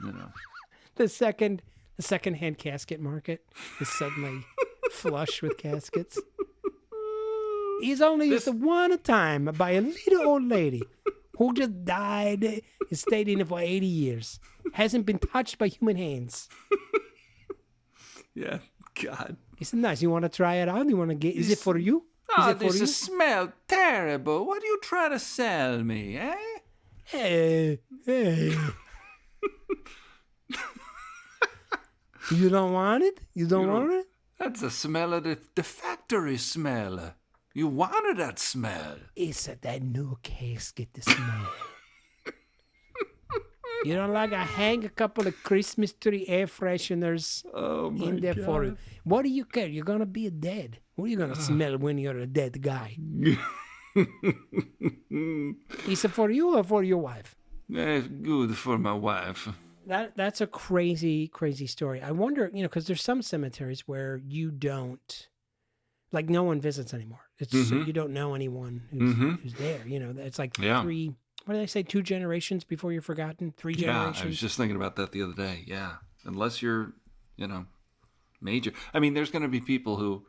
You 0.00 0.12
know. 0.12 0.28
The 0.96 1.08
second, 1.08 1.60
the 1.96 2.02
second-hand 2.04 2.56
casket 2.58 3.00
market 3.00 3.44
is 3.80 3.88
suddenly 3.98 4.44
flush 4.92 5.42
with 5.42 5.58
caskets. 5.58 6.20
He's 7.80 8.00
only 8.00 8.26
used 8.28 8.46
This- 8.46 8.54
to 8.54 8.58
one 8.64 8.96
time 9.00 9.46
by 9.56 9.72
a 9.72 9.80
little 9.80 10.22
old 10.28 10.44
lady 10.44 10.82
who 11.36 11.52
just 11.52 11.84
died. 11.84 12.62
Has 12.90 13.00
stayed 13.00 13.28
in 13.28 13.40
it 13.40 13.48
for 13.48 13.58
80 13.58 13.84
years. 13.86 14.38
Hasn't 14.74 15.06
been 15.06 15.18
touched 15.18 15.56
by 15.58 15.68
human 15.68 15.96
hands. 15.96 16.48
Yeah. 18.36 18.58
God. 19.00 19.36
Said, 19.62 19.78
"Nice. 19.78 20.02
You 20.02 20.10
want 20.10 20.24
to 20.24 20.28
try 20.28 20.56
it 20.56 20.68
out? 20.68 20.88
You 20.88 20.96
want 20.96 21.10
to 21.10 21.14
get? 21.14 21.36
Is 21.36 21.50
it 21.50 21.58
for 21.60 21.78
you? 21.78 21.98
Is 21.98 22.34
Oh, 22.36 22.50
it 22.50 22.58
for 22.58 22.64
this 22.64 22.80
you?" 22.80 22.86
smell 22.88 23.52
terrible. 23.68 24.44
What 24.44 24.60
are 24.60 24.66
you 24.66 24.78
trying 24.82 25.12
to 25.12 25.20
sell 25.20 25.84
me, 25.84 26.16
eh? 26.18 26.34
Hey, 27.04 27.78
hey. 28.04 28.56
you 32.32 32.48
don't 32.48 32.72
want 32.72 33.04
it? 33.04 33.20
You 33.34 33.46
don't 33.46 33.68
want 33.68 33.92
it? 33.92 34.06
That's 34.38 34.60
the 34.62 34.70
smell 34.70 35.14
of 35.14 35.22
the, 35.24 35.38
the 35.54 35.62
factory 35.62 36.36
smell. 36.38 37.14
You 37.54 37.68
wanted 37.68 38.16
that 38.16 38.38
smell. 38.40 38.96
It's 39.14 39.46
that 39.46 39.82
new 39.82 40.18
casket 40.24 40.88
the 40.94 41.02
smell. 41.02 41.46
You 43.84 43.94
don't 43.94 44.12
like? 44.12 44.32
I 44.32 44.44
hang 44.44 44.84
a 44.84 44.88
couple 44.88 45.26
of 45.26 45.34
Christmas 45.42 45.92
tree 45.92 46.24
air 46.28 46.46
fresheners 46.46 47.44
Oh 47.54 47.88
in 47.96 48.20
there 48.20 48.34
for 48.34 48.64
you. 48.64 48.76
What 49.04 49.22
do 49.22 49.28
you 49.28 49.44
care? 49.44 49.66
You're 49.68 49.84
gonna 49.84 50.06
be 50.06 50.30
dead. 50.30 50.78
What 50.96 51.06
are 51.06 51.08
you 51.08 51.16
gonna 51.16 51.34
smell 51.34 51.76
when 51.78 51.98
you're 51.98 52.18
a 52.18 52.26
dead 52.26 52.60
guy? 52.62 52.96
Is 55.86 56.04
it 56.04 56.10
for 56.10 56.30
you 56.30 56.56
or 56.56 56.64
for 56.64 56.82
your 56.82 56.98
wife? 56.98 57.34
Eh, 57.74 58.00
good 58.22 58.56
for 58.56 58.78
my 58.78 58.92
wife. 58.92 59.48
That 59.86 60.16
that's 60.16 60.40
a 60.40 60.46
crazy, 60.46 61.28
crazy 61.28 61.66
story. 61.66 62.00
I 62.02 62.10
wonder, 62.10 62.50
you 62.52 62.62
know, 62.62 62.68
because 62.68 62.86
there's 62.86 63.02
some 63.02 63.22
cemeteries 63.22 63.82
where 63.86 64.20
you 64.26 64.50
don't, 64.50 65.28
like, 66.10 66.28
no 66.28 66.42
one 66.42 66.60
visits 66.60 66.94
anymore. 66.94 67.20
It's 67.38 67.52
Mhm. 67.52 67.86
you 67.86 67.92
don't 67.92 68.12
know 68.12 68.34
anyone 68.34 68.82
who's, 68.90 69.14
Mhm. 69.14 69.40
who's 69.42 69.54
there. 69.54 69.86
You 69.86 70.00
know, 70.00 70.14
it's 70.16 70.38
like 70.38 70.58
Yeah. 70.58 70.82
three. 70.82 71.14
What 71.44 71.54
do 71.54 71.60
they 71.60 71.66
say? 71.66 71.82
Two 71.82 72.02
generations 72.02 72.64
before 72.64 72.92
you're 72.92 73.02
forgotten. 73.02 73.52
Three 73.56 73.74
generations. 73.74 74.18
Yeah. 74.18 74.24
I 74.24 74.26
was 74.28 74.40
just 74.40 74.56
thinking 74.56 74.76
about 74.76 74.96
that 74.96 75.12
the 75.12 75.22
other 75.22 75.34
day. 75.34 75.64
Yeah, 75.66 75.96
unless 76.24 76.62
you're, 76.62 76.92
you 77.36 77.46
know, 77.46 77.66
major. 78.40 78.72
I 78.92 79.00
mean, 79.00 79.14
there's 79.14 79.30
going 79.30 79.42
to 79.42 79.48
be 79.48 79.60
people 79.60 79.96
who, 79.96 80.26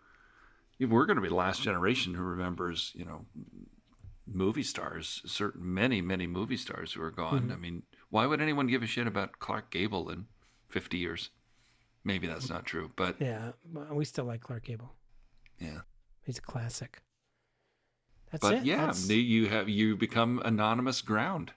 we're 0.80 1.06
going 1.06 1.16
to 1.16 1.22
be 1.22 1.30
the 1.30 1.36
last 1.36 1.62
generation 1.62 2.14
who 2.16 2.24
remembers, 2.24 2.92
you 2.96 3.06
know, 3.06 3.26
movie 4.28 4.64
stars. 4.64 5.22
Certain 5.26 5.74
many, 5.74 6.02
many 6.02 6.28
movie 6.28 6.58
stars 6.58 6.94
who 6.94 7.02
are 7.02 7.12
gone. 7.12 7.44
Mm-hmm. 7.44 7.52
I 7.52 7.56
mean, 7.56 7.84
why 8.10 8.26
would 8.26 8.42
anyone 8.42 8.68
give 8.68 8.84
a 8.84 8.88
shit 8.88 9.08
about 9.08 9.40
Clark 9.40 9.72
Gable 9.72 10.10
in 10.10 10.26
50 10.70 10.98
years? 10.98 11.30
Maybe 12.04 12.28
that's 12.28 12.50
not 12.50 12.66
true, 12.66 12.92
but 12.96 13.20
yeah, 13.20 13.54
we 13.92 14.06
still 14.06 14.26
like 14.26 14.42
Clark 14.42 14.66
Gable. 14.66 14.94
yeah. 15.60 15.80
He's 16.24 16.38
a 16.38 16.42
classic. 16.42 17.02
That's 18.32 18.42
But 18.42 18.54
it. 18.56 18.66
yeah, 18.66 18.78
That's- 18.78 19.08
you 19.10 19.48
have 19.50 19.70
you 19.70 19.96
become 19.96 20.42
anonymous 20.46 21.02
ground. 21.02 21.54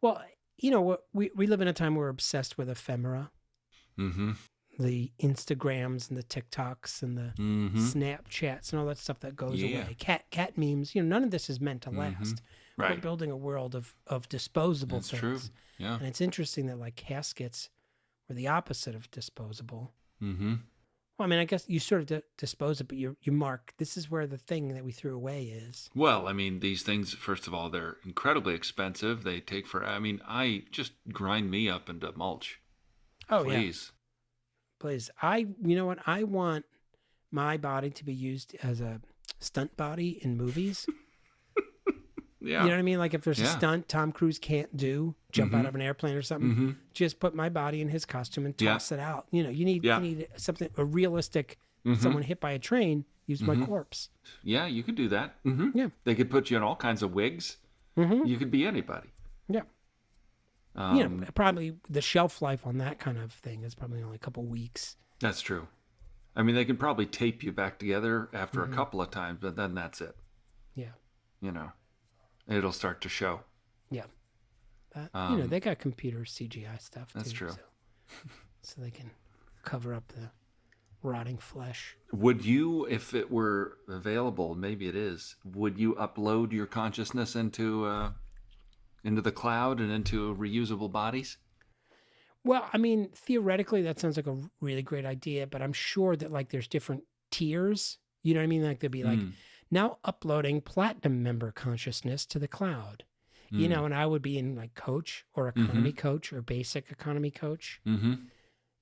well, 0.00 0.22
you 0.56 0.70
know, 0.70 0.98
we 1.12 1.30
we 1.34 1.46
live 1.46 1.60
in 1.60 1.68
a 1.68 1.72
time 1.72 1.94
where 1.94 2.06
we're 2.06 2.10
obsessed 2.10 2.58
with 2.58 2.68
ephemera, 2.68 3.30
Mm-hmm. 3.98 4.32
the 4.78 5.12
Instagrams 5.20 6.08
and 6.08 6.16
the 6.16 6.22
TikToks 6.22 7.02
and 7.02 7.16
the 7.18 7.32
Mm-hmm. 7.38 7.78
Snapchats 7.78 8.70
and 8.72 8.80
all 8.80 8.86
that 8.86 8.98
stuff 8.98 9.20
that 9.20 9.34
goes 9.36 9.60
Yeah. 9.60 9.84
away. 9.84 9.94
Cat 9.98 10.30
cat 10.30 10.56
memes. 10.58 10.94
You 10.94 11.02
know, 11.02 11.08
none 11.08 11.24
of 11.24 11.30
this 11.30 11.48
is 11.50 11.60
meant 11.60 11.82
to 11.82 11.90
last. 11.90 12.42
We're 12.76 12.84
Right. 12.90 13.00
building 13.02 13.30
a 13.30 13.36
world 13.36 13.74
of 13.74 13.94
of 14.06 14.28
disposable 14.28 14.98
That's 14.98 15.10
things. 15.10 15.20
true. 15.20 15.40
Yeah. 15.78 15.96
And 15.96 16.06
it's 16.06 16.20
interesting 16.20 16.66
that 16.66 16.78
like 16.78 16.94
caskets 16.96 17.70
were 18.28 18.34
the 18.36 18.46
opposite 18.48 18.94
of 18.94 19.10
disposable. 19.10 19.94
Mm-hmm. 20.22 20.54
Well, 21.18 21.26
I 21.26 21.28
mean, 21.28 21.40
I 21.40 21.44
guess 21.46 21.68
you 21.68 21.80
sort 21.80 22.02
of 22.02 22.06
di- 22.06 22.22
dispose 22.36 22.80
it, 22.80 22.86
but 22.88 22.96
you 22.96 23.16
you 23.22 23.32
mark 23.32 23.74
this 23.78 23.96
is 23.96 24.08
where 24.08 24.26
the 24.26 24.38
thing 24.38 24.68
that 24.74 24.84
we 24.84 24.92
threw 24.92 25.14
away 25.14 25.44
is. 25.44 25.90
Well, 25.94 26.28
I 26.28 26.32
mean, 26.32 26.60
these 26.60 26.82
things, 26.82 27.12
first 27.12 27.48
of 27.48 27.54
all, 27.54 27.70
they're 27.70 27.96
incredibly 28.04 28.54
expensive. 28.54 29.24
They 29.24 29.40
take 29.40 29.66
for, 29.66 29.84
I 29.84 29.98
mean, 29.98 30.20
I 30.26 30.62
just 30.70 30.92
grind 31.12 31.50
me 31.50 31.68
up 31.68 31.88
into 31.88 32.12
mulch. 32.16 32.60
Oh 33.28 33.44
yeah, 33.44 33.58
please. 33.58 33.92
please. 34.78 35.10
I 35.20 35.38
you 35.38 35.74
know 35.76 35.86
what? 35.86 35.98
I 36.06 36.22
want 36.22 36.64
my 37.32 37.56
body 37.56 37.90
to 37.90 38.04
be 38.04 38.14
used 38.14 38.56
as 38.62 38.80
a 38.80 39.00
stunt 39.40 39.76
body 39.76 40.20
in 40.22 40.36
movies. 40.36 40.86
Yeah. 42.40 42.62
You 42.62 42.68
know 42.68 42.74
what 42.74 42.78
I 42.78 42.82
mean? 42.82 42.98
Like 42.98 43.14
if 43.14 43.22
there's 43.22 43.40
a 43.40 43.46
stunt 43.46 43.88
Tom 43.88 44.12
Cruise 44.12 44.38
can't 44.38 44.76
do, 44.76 45.14
jump 45.32 45.54
out 45.54 45.64
Mhm. 45.64 45.68
of 45.68 45.74
an 45.74 45.80
airplane 45.82 46.14
or 46.14 46.22
something, 46.22 46.50
mm-hmm. 46.50 46.70
just 46.94 47.18
put 47.18 47.34
my 47.34 47.48
body 47.48 47.80
in 47.80 47.88
his 47.88 48.04
costume 48.04 48.46
and 48.46 48.54
Yeah. 48.60 48.74
toss 48.74 48.92
it 48.92 49.00
out. 49.00 49.26
You 49.32 49.42
know, 49.42 49.50
you 49.50 49.64
need 49.64 49.82
Yeah. 49.84 49.96
you 50.00 50.02
need 50.16 50.28
something 50.36 50.70
a 50.76 50.84
realistic. 50.84 51.58
Mhm. 51.84 51.96
Someone 51.98 52.22
hit 52.22 52.40
by 52.40 52.52
a 52.52 52.58
train, 52.58 53.04
use 53.26 53.42
my 53.42 53.54
Mhm. 53.56 53.66
corpse. 53.66 54.10
Yeah, 54.42 54.66
you 54.66 54.82
could 54.84 54.94
do 54.94 55.08
that. 55.08 55.42
Mm-hmm. 55.44 55.70
Yeah. 55.76 55.88
They 56.04 56.14
could 56.14 56.30
put 56.30 56.50
you 56.50 56.56
in 56.56 56.62
all 56.62 56.76
kinds 56.76 57.02
of 57.02 57.12
wigs. 57.12 57.56
hmm 57.96 58.24
You 58.24 58.36
could 58.36 58.50
be 58.52 58.64
anybody. 58.64 59.08
Yeah. 59.48 59.62
Um, 60.76 60.96
you 60.96 61.08
know, 61.08 61.26
probably 61.34 61.76
the 61.90 62.00
shelf 62.02 62.40
life 62.40 62.64
on 62.66 62.78
that 62.78 63.00
kind 63.00 63.18
of 63.18 63.32
thing 63.32 63.64
is 63.64 63.74
probably 63.74 64.00
only 64.02 64.14
a 64.16 64.20
couple 64.20 64.44
weeks. 64.44 64.96
That's 65.18 65.40
true. 65.40 65.66
I 66.36 66.42
mean, 66.44 66.54
they 66.54 66.64
can 66.64 66.76
probably 66.76 67.06
tape 67.06 67.42
you 67.42 67.50
back 67.50 67.80
together 67.80 68.28
after 68.32 68.60
Mm-hmm. 68.60 68.72
a 68.72 68.76
couple 68.76 69.00
of 69.02 69.10
times, 69.10 69.38
but 69.40 69.56
then 69.56 69.74
that's 69.74 70.00
it. 70.00 70.16
Yeah, 70.76 70.92
You 71.40 71.50
know, 71.50 71.72
it'll 72.48 72.72
start 72.72 73.00
to 73.02 73.08
show. 73.08 73.40
yeah. 73.90 74.04
That, 74.94 75.10
you 75.30 75.36
know, 75.36 75.42
Um, 75.44 75.48
they 75.48 75.60
got 75.60 75.78
computer 75.78 76.20
CGI 76.20 76.80
stuff. 76.80 77.12
that's 77.14 77.30
too, 77.30 77.36
true. 77.36 77.50
So, 77.50 77.58
so 78.62 78.80
they 78.80 78.90
can 78.90 79.10
cover 79.62 79.92
up 79.94 80.08
the 80.08 80.30
rotting 81.02 81.36
flesh. 81.38 81.94
Would 82.12 82.44
you, 82.44 82.86
if 82.86 83.12
it 83.14 83.30
were 83.30 83.76
available, 83.86 84.54
maybe 84.54 84.88
it 84.88 84.96
is, 84.96 85.36
would 85.44 85.78
you 85.78 85.94
upload 85.96 86.52
your 86.52 86.64
consciousness 86.66 87.36
into 87.36 87.84
uh, 87.84 88.12
into 89.04 89.20
the 89.20 89.30
cloud 89.30 89.78
and 89.78 89.92
into 89.92 90.34
reusable 90.34 90.90
bodies? 90.90 91.36
Well, 92.44 92.68
I 92.72 92.78
mean, 92.78 93.10
theoretically, 93.14 93.82
that 93.82 93.98
sounds 94.00 94.16
like 94.16 94.26
a 94.26 94.40
really 94.60 94.82
great 94.82 95.04
idea, 95.04 95.46
but 95.46 95.60
I'm 95.60 95.72
sure 95.74 96.16
that 96.16 96.32
like 96.32 96.48
there's 96.48 96.66
different 96.68 97.04
tiers. 97.30 97.98
You 98.22 98.32
know 98.34 98.40
what 98.40 98.44
I 98.44 98.48
mean? 98.48 98.64
Like 98.64 98.80
there'd 98.80 98.90
be 98.90 99.04
like 99.04 99.18
Mm. 99.18 99.32
Now 99.70 99.98
uploading 100.04 100.60
platinum 100.60 101.22
member 101.22 101.52
consciousness 101.52 102.24
to 102.26 102.38
the 102.38 102.48
cloud. 102.48 103.04
You 103.50 103.66
Mm. 103.66 103.70
know, 103.70 103.84
and 103.86 103.94
I 103.94 104.04
would 104.04 104.20
be 104.22 104.36
in 104.38 104.54
like 104.56 104.74
coach 104.74 105.24
or 105.34 105.48
economy 105.48 105.92
coach 105.92 106.32
or 106.34 106.42
basic 106.42 106.90
economy 106.90 107.30
coach. 107.30 107.80
Mm-hmm. 107.86 108.14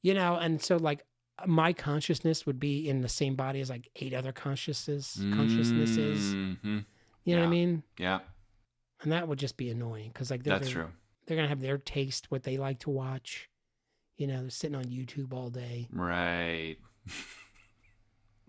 You 0.02 0.14
know, 0.14 0.36
and 0.36 0.60
so 0.60 0.76
like 0.76 1.04
my 1.46 1.72
consciousness 1.72 2.46
would 2.46 2.58
be 2.58 2.88
in 2.88 3.00
the 3.02 3.08
same 3.08 3.36
body 3.36 3.60
as 3.60 3.70
like 3.70 3.88
eight 3.96 4.12
other 4.14 4.32
consciousnesses 4.32 5.24
consciousnesses. 5.32 6.32
hmm 6.32 6.78
You 7.24 7.34
know 7.36 7.42
what 7.42 7.46
I 7.46 7.50
mean? 7.50 7.82
Yeah, 7.98 8.20
And 9.02 9.12
that 9.12 9.28
would 9.28 9.38
just 9.38 9.56
be 9.56 9.70
annoying 9.70 10.10
because 10.12 10.30
like 10.32 10.42
they're 10.42 10.58
that's 10.58 10.72
gonna, 10.72 10.86
true. 10.86 10.94
they're 11.26 11.36
gonna 11.36 11.48
have 11.48 11.60
their 11.60 11.78
taste, 11.78 12.30
what 12.30 12.42
they 12.42 12.56
like 12.56 12.80
to 12.80 12.90
watch. 12.90 13.48
You 14.16 14.26
know, 14.26 14.40
they're 14.40 14.50
sitting 14.50 14.76
on 14.76 14.84
YouTube 14.86 15.32
all 15.32 15.50
day. 15.50 15.88
Right. 15.92 16.76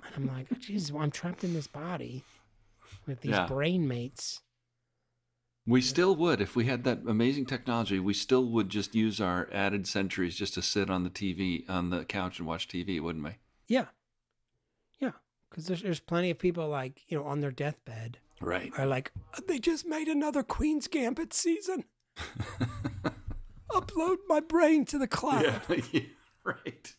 And 0.03 0.13
I'm 0.15 0.27
like, 0.35 0.47
oh, 0.53 0.57
Jesus, 0.59 0.91
well, 0.91 1.03
I'm 1.03 1.11
trapped 1.11 1.43
in 1.43 1.53
this 1.53 1.67
body 1.67 2.23
with 3.05 3.21
these 3.21 3.31
Yeah. 3.31 3.47
brain 3.47 3.87
mates. 3.87 4.41
We 5.65 5.81
still 5.81 6.15
would, 6.15 6.39
if 6.39 6.55
we 6.55 6.65
had 6.65 6.85
that 6.85 6.99
amazing 7.05 7.45
technology, 7.45 7.99
we 7.99 8.13
still 8.13 8.45
would 8.45 8.69
just 8.69 8.95
use 8.95 9.19
our 9.19 9.49
added 9.51 9.85
centuries 9.85 10.37
just 10.37 10.53
to 10.53 10.61
sit 10.61 10.89
on 10.89 11.03
the 11.03 11.09
TV, 11.09 11.69
on 11.69 11.89
the 11.89 12.05
couch 12.05 12.39
and 12.39 12.47
watch 12.47 12.69
TV, 12.69 13.01
wouldn't 13.01 13.25
we? 13.25 13.31
Yeah. 13.67 13.87
Yeah. 14.99 15.11
Because 15.49 15.65
there's, 15.65 15.81
there's 15.83 15.99
plenty 15.99 16.29
of 16.31 16.39
people 16.39 16.69
like, 16.69 17.01
you 17.09 17.17
know, 17.17 17.25
on 17.25 17.41
their 17.41 17.51
deathbed 17.51 18.19
Right. 18.39 18.71
are 18.77 18.85
like, 18.85 19.11
uh, 19.33 19.41
they 19.47 19.59
just 19.59 19.85
made 19.85 20.07
another 20.07 20.41
Queen's 20.43 20.87
Gambit 20.87 21.33
season. 21.33 21.83
Upload 23.71 24.17
my 24.27 24.39
brain 24.39 24.85
to 24.85 24.97
the 24.97 25.07
cloud. 25.07 25.43
Yeah, 25.43 25.81
yeah, 25.91 26.01
right. 26.43 26.95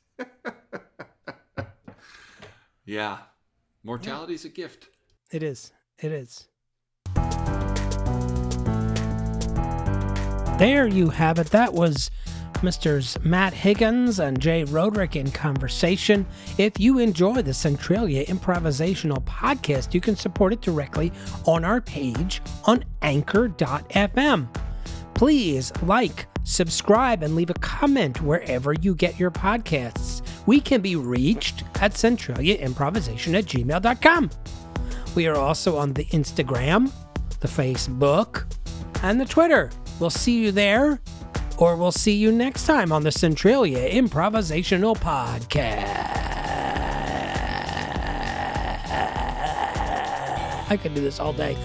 Yeah. 2.88 3.18
Mortality's 3.84 4.44
a 4.44 4.48
gift. 4.48 4.88
It 5.30 5.42
is. 5.42 5.72
It 5.98 6.10
is. 6.10 6.48
There 10.58 10.88
you 10.88 11.10
have 11.10 11.38
it. 11.38 11.50
That 11.50 11.72
was 11.72 12.10
Mr. 12.54 13.24
Matt 13.24 13.52
Higgins 13.52 14.18
and 14.18 14.40
Jay 14.40 14.64
Roderick 14.64 15.14
in 15.14 15.30
conversation. 15.30 16.26
If 16.56 16.80
you 16.80 16.98
enjoy 16.98 17.42
the 17.42 17.54
Centralia 17.54 18.24
Improvisational 18.24 19.22
Podcast, 19.24 19.94
you 19.94 20.00
can 20.00 20.16
support 20.16 20.52
it 20.52 20.60
directly 20.60 21.12
on 21.46 21.64
our 21.64 21.80
page 21.80 22.42
on 22.64 22.84
anchor.fm. 23.02 24.48
Please 25.14 25.72
like, 25.82 26.26
subscribe, 26.42 27.22
and 27.22 27.36
leave 27.36 27.50
a 27.50 27.54
comment 27.54 28.22
wherever 28.22 28.72
you 28.72 28.94
get 28.94 29.18
your 29.20 29.30
podcasts. 29.30 30.22
We 30.48 30.60
can 30.62 30.80
be 30.80 30.96
reached 30.96 31.62
at 31.82 31.92
centraliaimprovisation 31.92 33.36
at 33.36 33.44
gmail.com. 33.44 34.30
We 35.14 35.26
are 35.26 35.36
also 35.36 35.76
on 35.76 35.92
the 35.92 36.06
Instagram, 36.06 36.90
the 37.40 37.48
Facebook, 37.48 38.50
and 39.02 39.20
the 39.20 39.26
Twitter. 39.26 39.70
We'll 40.00 40.08
see 40.08 40.42
you 40.42 40.50
there, 40.50 41.00
or 41.58 41.76
we'll 41.76 41.92
see 41.92 42.16
you 42.16 42.32
next 42.32 42.64
time 42.64 42.92
on 42.92 43.02
the 43.02 43.12
Centralia 43.12 43.90
Improvisational 43.90 44.96
Podcast. 44.96 45.84
I 50.70 50.78
could 50.80 50.94
do 50.94 51.02
this 51.02 51.20
all 51.20 51.34
day. 51.34 51.58